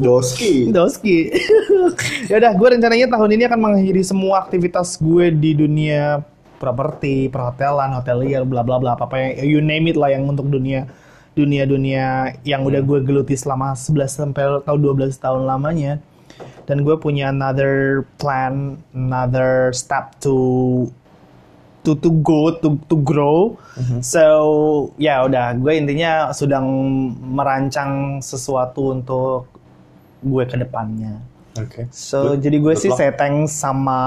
Doski 0.00 0.72
Doski. 0.72 1.28
ya 2.32 2.40
udah, 2.40 2.52
gue 2.56 2.68
rencananya 2.72 3.06
tahun 3.12 3.36
ini 3.36 3.44
akan 3.52 3.60
mengakhiri 3.60 4.00
semua 4.00 4.48
aktivitas 4.48 4.96
gue 4.96 5.28
di 5.28 5.52
dunia 5.52 6.24
properti, 6.56 7.26
perhotelan, 7.28 7.98
hotelier, 7.98 8.46
bla 8.46 8.62
bla 8.62 8.78
bla, 8.78 8.94
apa 8.94 9.12
yang 9.18 9.30
you 9.42 9.58
name 9.60 9.90
it 9.90 9.98
lah 9.98 10.14
yang 10.14 10.30
untuk 10.30 10.46
dunia 10.46 10.86
dunia-dunia 11.32 12.36
yang 12.44 12.62
udah 12.64 12.84
gue 12.84 13.00
geluti 13.04 13.34
selama 13.36 13.72
11 13.72 14.08
sampai 14.08 14.44
atau 14.60 14.76
12 14.76 15.16
tahun 15.16 15.48
lamanya. 15.48 15.98
Dan 16.68 16.86
gue 16.86 16.94
punya 16.96 17.32
another 17.34 18.06
plan, 18.16 18.78
another 18.94 19.74
step 19.74 20.14
to 20.22 20.86
to 21.82 21.98
to 21.98 22.10
go 22.22 22.54
to 22.62 22.78
to 22.86 22.96
grow. 23.02 23.58
So 24.04 24.22
ya 25.00 25.26
udah, 25.26 25.58
gue 25.58 25.72
intinya 25.74 26.30
sedang 26.30 26.66
merancang 27.18 28.22
sesuatu 28.22 28.94
untuk 28.94 29.50
gue 30.22 30.44
ke 30.46 30.56
depannya. 30.60 31.18
Oke 31.52 31.84
So 31.88 32.32
Good. 32.32 32.44
jadi 32.44 32.56
gue 32.58 32.74
sih 32.74 32.88
luck. 32.88 32.96
setting 32.96 33.44
sama 33.44 34.00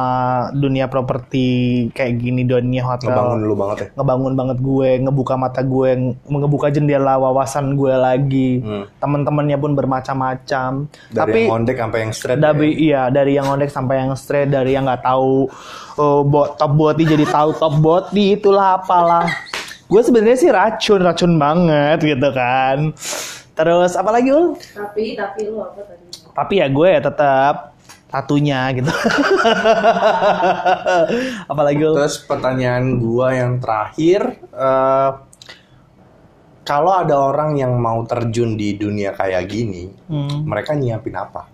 dunia 0.50 0.86
properti 0.86 1.46
kayak 1.92 2.18
gini 2.18 2.42
dunia 2.42 2.82
hotel. 2.82 3.14
Ngebangun 3.14 3.40
dulu 3.40 3.56
banget 3.56 3.78
ya 3.78 3.88
Ngebangun 3.94 4.34
banget 4.34 4.58
gue, 4.60 4.90
ngebuka 5.00 5.34
mata 5.36 5.62
gue, 5.62 5.90
ng- 5.94 6.18
ngebuka 6.26 6.68
jendela 6.70 7.16
wawasan 7.16 7.74
gue 7.74 7.94
lagi. 7.94 8.50
Hmm. 8.60 8.90
Temen-temennya 8.98 9.58
pun 9.58 9.72
bermacam-macam. 9.74 10.70
Dari 11.08 11.14
Tapi 11.14 11.40
yang 11.42 11.54
on 11.54 11.64
deck 11.64 11.78
sampai 11.78 12.00
yang 12.02 12.12
straight 12.12 12.38
dari 12.38 12.70
ya. 12.70 12.78
iya 12.78 13.02
dari 13.08 13.32
yang 13.34 13.48
ondek 13.48 13.70
sampai 13.70 13.96
yang 14.00 14.14
straight 14.16 14.50
dari 14.50 14.72
yang 14.72 14.86
nggak 14.86 15.02
tahu 15.02 15.46
oh, 15.96 16.22
bot 16.22 16.56
top 16.56 16.74
body 16.74 17.04
jadi 17.04 17.26
tahu 17.26 17.54
top 17.54 17.76
body 17.78 18.36
itulah 18.36 18.78
apalah 18.78 19.26
gue 19.86 20.02
sebenarnya 20.02 20.34
sih 20.36 20.50
racun 20.50 21.00
racun 21.00 21.34
banget 21.36 22.02
gitu 22.02 22.30
kan 22.32 22.90
terus 23.54 23.94
apa 23.94 24.10
lagi 24.10 24.30
ul 24.30 24.58
Tapi 24.58 25.14
tapi 25.14 25.46
lu 25.46 25.62
apa 25.62 25.80
tadi? 25.80 26.05
Tapi 26.36 26.60
ya 26.60 26.68
gue 26.68 26.88
ya 26.92 27.00
tetap 27.00 27.76
tatunya 28.16 28.72
gitu 28.72 28.88
apalagi 31.52 31.82
ul 31.84 32.00
Terus 32.00 32.24
pertanyaan 32.24 32.96
gua 32.96 33.36
yang 33.36 33.60
terakhir 33.60 34.40
eh, 34.56 35.12
Kalau 36.66 36.98
ada 36.98 37.14
orang 37.20 37.60
yang 37.60 37.78
mau 37.78 38.02
terjun 38.10 38.58
di 38.58 38.74
dunia 38.80 39.12
kayak 39.14 39.44
gini 39.52 39.92
Hmm. 40.06 40.46
Mereka 40.46 40.78
nyiapin 40.78 41.18
apa? 41.18 41.50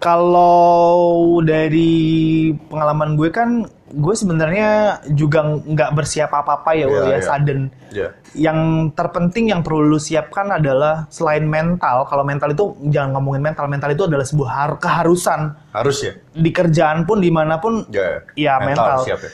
Kalau 0.00 1.36
dari 1.44 2.48
pengalaman 2.72 3.20
gue 3.20 3.28
kan, 3.28 3.68
gue 3.90 4.14
sebenarnya 4.14 4.68
juga 5.10 5.42
nggak 5.58 5.90
bersiap 5.92 6.30
apa-apa 6.30 6.70
ya, 6.72 6.86
Iya, 6.86 7.00
ya, 7.00 7.06
iya. 7.10 7.18
sudden. 7.20 7.60
Ya 7.90 8.08
Yang 8.30 8.58
terpenting 8.94 9.50
yang 9.50 9.60
perlu 9.60 9.82
lu 9.84 9.98
siapkan 9.98 10.46
adalah 10.48 11.06
selain 11.08 11.42
mental. 11.42 12.06
Kalau 12.06 12.22
mental 12.22 12.50
itu 12.50 12.62
jangan 12.86 13.18
ngomongin 13.18 13.42
mental, 13.42 13.66
mental 13.66 13.90
itu 13.90 14.06
adalah 14.06 14.22
sebuah 14.22 14.50
har- 14.52 14.78
keharusan 14.78 15.58
Harus 15.70 15.98
ya? 16.00 16.12
di 16.30 16.50
kerjaan 16.50 17.02
pun 17.02 17.18
di 17.18 17.28
mana 17.28 17.58
pun. 17.58 17.82
Ya, 17.88 18.22
Ya, 18.32 18.56
mental. 18.58 19.02
siap 19.02 19.18
ya. 19.20 19.30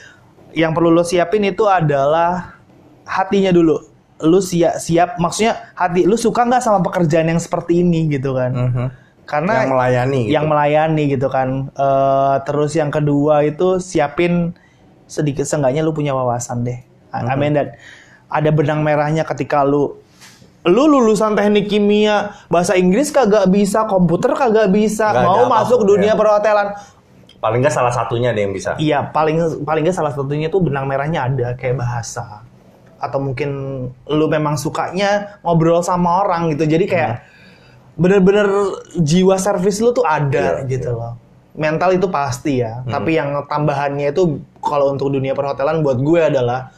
Yang 0.57 0.73
perlu 0.73 0.89
lu 0.91 1.05
siapin 1.05 1.45
itu 1.45 1.69
adalah 1.69 2.57
hatinya 3.05 3.53
dulu. 3.53 3.77
Lu 4.19 4.41
siap, 4.41 4.81
siap, 4.81 5.21
maksudnya 5.21 5.73
hati. 5.73 6.09
Lu 6.09 6.17
suka 6.17 6.43
nggak 6.43 6.65
sama 6.65 6.81
pekerjaan 6.81 7.29
yang 7.29 7.37
seperti 7.37 7.85
ini 7.85 8.09
gitu 8.09 8.33
kan? 8.33 8.51
Mhm. 8.51 8.87
Karena 9.27 9.67
Yang 9.67 9.71
melayani 9.75 10.21
gitu. 10.23 10.33
yang 10.33 10.47
melayani 10.47 11.03
gitu 11.11 11.29
kan. 11.29 11.49
Eh, 11.75 12.37
terus 12.47 12.73
yang 12.79 12.95
kedua 12.95 13.43
itu 13.43 13.83
siapin 13.83 14.55
sedikit 15.11 15.43
seenggaknya 15.43 15.83
lu 15.83 15.91
punya 15.91 16.15
wawasan 16.15 16.63
deh. 16.63 16.79
I 17.11 17.27
I 17.27 17.35
mean 17.35 17.59
that 17.59 17.75
ada 18.31 18.51
benang 18.55 18.87
merahnya 18.87 19.27
ketika 19.27 19.67
lu 19.67 19.99
lu 20.67 20.83
lulusan 20.91 21.39
teknik 21.39 21.71
kimia, 21.71 22.35
bahasa 22.51 22.75
Inggris 22.75 23.15
kagak 23.15 23.47
bisa, 23.55 23.87
komputer 23.87 24.35
kagak 24.35 24.75
bisa, 24.75 25.15
ada 25.15 25.23
mau 25.23 25.47
masuk 25.47 25.79
apa 25.79 25.87
pun, 25.87 25.91
dunia 25.95 26.13
ya. 26.15 26.19
perhotelan. 26.19 26.69
Paling 27.39 27.63
nggak 27.63 27.71
salah 27.71 27.95
satunya 27.95 28.35
deh 28.35 28.43
yang 28.43 28.51
bisa 28.51 28.75
Iya, 28.75 29.15
paling 29.15 29.63
paling 29.63 29.87
nggak 29.87 29.95
salah 29.95 30.11
satunya 30.11 30.51
tuh 30.51 30.67
benang 30.67 30.91
merahnya 30.91 31.31
ada 31.31 31.55
kayak 31.55 31.79
bahasa. 31.79 32.43
Atau 32.99 33.23
mungkin 33.23 33.51
lu 34.11 34.27
memang 34.27 34.59
sukanya 34.59 35.39
ngobrol 35.47 35.87
sama 35.87 36.27
orang 36.27 36.51
gitu. 36.51 36.67
Jadi 36.67 36.85
kayak 36.91 37.13
bener-bener 37.97 38.47
jiwa 39.01 39.37
servis 39.41 39.81
lu 39.81 39.91
tuh 39.97 40.05
ada 40.05 40.63
Iya, 40.63 40.69
gitu 40.69 40.93
loh. 40.93 41.17
Mental 41.57 41.97
itu 41.97 42.07
pasti 42.13 42.61
ya. 42.61 42.85
Tapi 42.85 43.17
yang 43.17 43.49
tambahannya 43.49 44.13
itu 44.13 44.45
kalau 44.61 44.93
untuk 44.93 45.09
dunia 45.09 45.33
perhotelan 45.33 45.81
buat 45.81 45.97
gue 45.99 46.21
adalah 46.21 46.69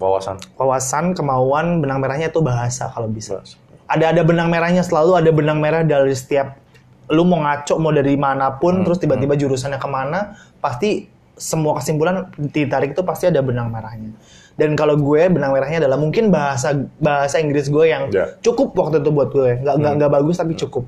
Wawasan 0.00 0.40
wawasan, 0.56 1.12
kemauan, 1.12 1.84
benang 1.84 2.00
merahnya 2.00 2.32
itu 2.32 2.40
bahasa 2.40 2.88
kalau 2.88 3.04
bisa. 3.04 3.44
Ada 3.84 4.16
ada 4.16 4.24
benang 4.24 4.48
merahnya 4.48 4.80
selalu 4.80 5.12
ada 5.20 5.28
benang 5.28 5.60
merah 5.60 5.84
dari 5.84 6.16
setiap 6.16 6.56
lu 7.12 7.26
mau 7.28 7.44
ngaco 7.44 7.76
mau 7.76 7.92
dari 7.92 8.16
mana 8.16 8.56
pun 8.56 8.80
terus 8.80 8.96
tiba-tiba 8.96 9.36
jurusannya 9.36 9.76
ke 9.76 9.88
mana 9.90 10.40
pasti 10.62 11.10
semua 11.36 11.76
kesimpulan 11.76 12.30
ditarik 12.38 12.96
itu 12.96 13.02
pasti 13.04 13.28
ada 13.28 13.44
benang 13.44 13.68
merahnya. 13.68 14.16
Dan 14.58 14.76
kalau 14.76 14.98
gue 14.98 15.22
benang 15.30 15.54
merahnya 15.54 15.86
adalah 15.86 15.96
mungkin 15.96 16.28
bahasa 16.28 16.74
bahasa 16.98 17.38
Inggris 17.38 17.70
gue 17.70 17.86
yang 17.86 18.10
Ya. 18.10 18.34
cukup 18.42 18.74
waktu 18.76 19.00
itu 19.00 19.10
buat 19.10 19.30
gue 19.30 19.62
nggak 19.62 19.74
nggak 19.78 19.92
nggak 20.00 20.12
bagus 20.12 20.36
tapi 20.36 20.52
cukup. 20.58 20.84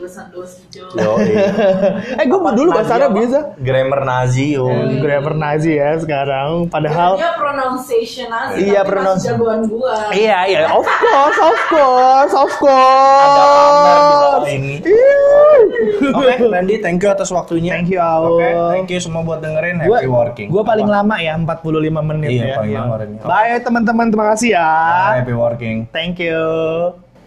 Lulusan 0.00 0.32
dosi 0.32 0.64
Jo. 0.72 0.88
Yo, 0.96 1.12
iya. 1.20 1.44
eh 2.20 2.24
gue 2.24 2.40
dulu 2.56 2.72
bahasa 2.72 2.96
Arab 2.96 3.20
bisa. 3.20 3.52
Grammar 3.60 4.08
Nazi 4.08 4.56
yo. 4.56 4.64
Grammar 4.96 5.36
Nazi 5.36 5.76
ya 5.76 5.92
sekarang. 6.00 6.72
Padahal 6.72 7.20
Dia 7.20 7.36
pronunciation 7.36 8.32
aja. 8.32 8.56
Iya, 8.56 8.80
pronounce- 8.80 9.28
jagoan 9.28 9.68
gua. 9.68 10.08
Iya, 10.08 10.48
iya, 10.48 10.60
of 10.72 10.88
course, 10.88 11.36
of 11.38 11.60
course, 11.68 12.32
of 12.32 12.52
course. 12.56 13.20
Ada 13.20 13.44
pamer 13.44 14.00
di 14.40 14.50
ini. 14.50 14.74
Iya. 14.80 15.18
Oke, 16.10 16.32
Randy, 16.48 16.80
thank 16.80 17.04
you 17.04 17.12
atas 17.12 17.28
waktunya. 17.28 17.76
Thank 17.76 17.92
you, 17.92 18.00
Aul. 18.00 18.40
Oke, 18.40 18.48
thank 18.72 18.88
you 18.88 19.04
semua 19.04 19.20
buat 19.20 19.44
dengerin 19.44 19.84
Gua, 19.84 20.00
Happy 20.00 20.08
Working. 20.08 20.48
gua 20.48 20.64
paling 20.64 20.88
Apa? 20.88 20.96
lama 21.04 21.16
ya, 21.20 21.36
45 21.36 22.00
menit 22.00 22.28
Iya, 22.32 22.40
ya. 22.40 22.56
paling 22.56 22.72
Iya. 22.72 22.80
lama. 22.80 23.28
Bye 23.28 23.60
teman-teman, 23.60 24.04
terima 24.08 24.26
kasih 24.32 24.48
ya. 24.56 24.70
Happy 25.12 25.36
Working. 25.36 25.76
Thank 25.92 26.24
you. 26.24 26.40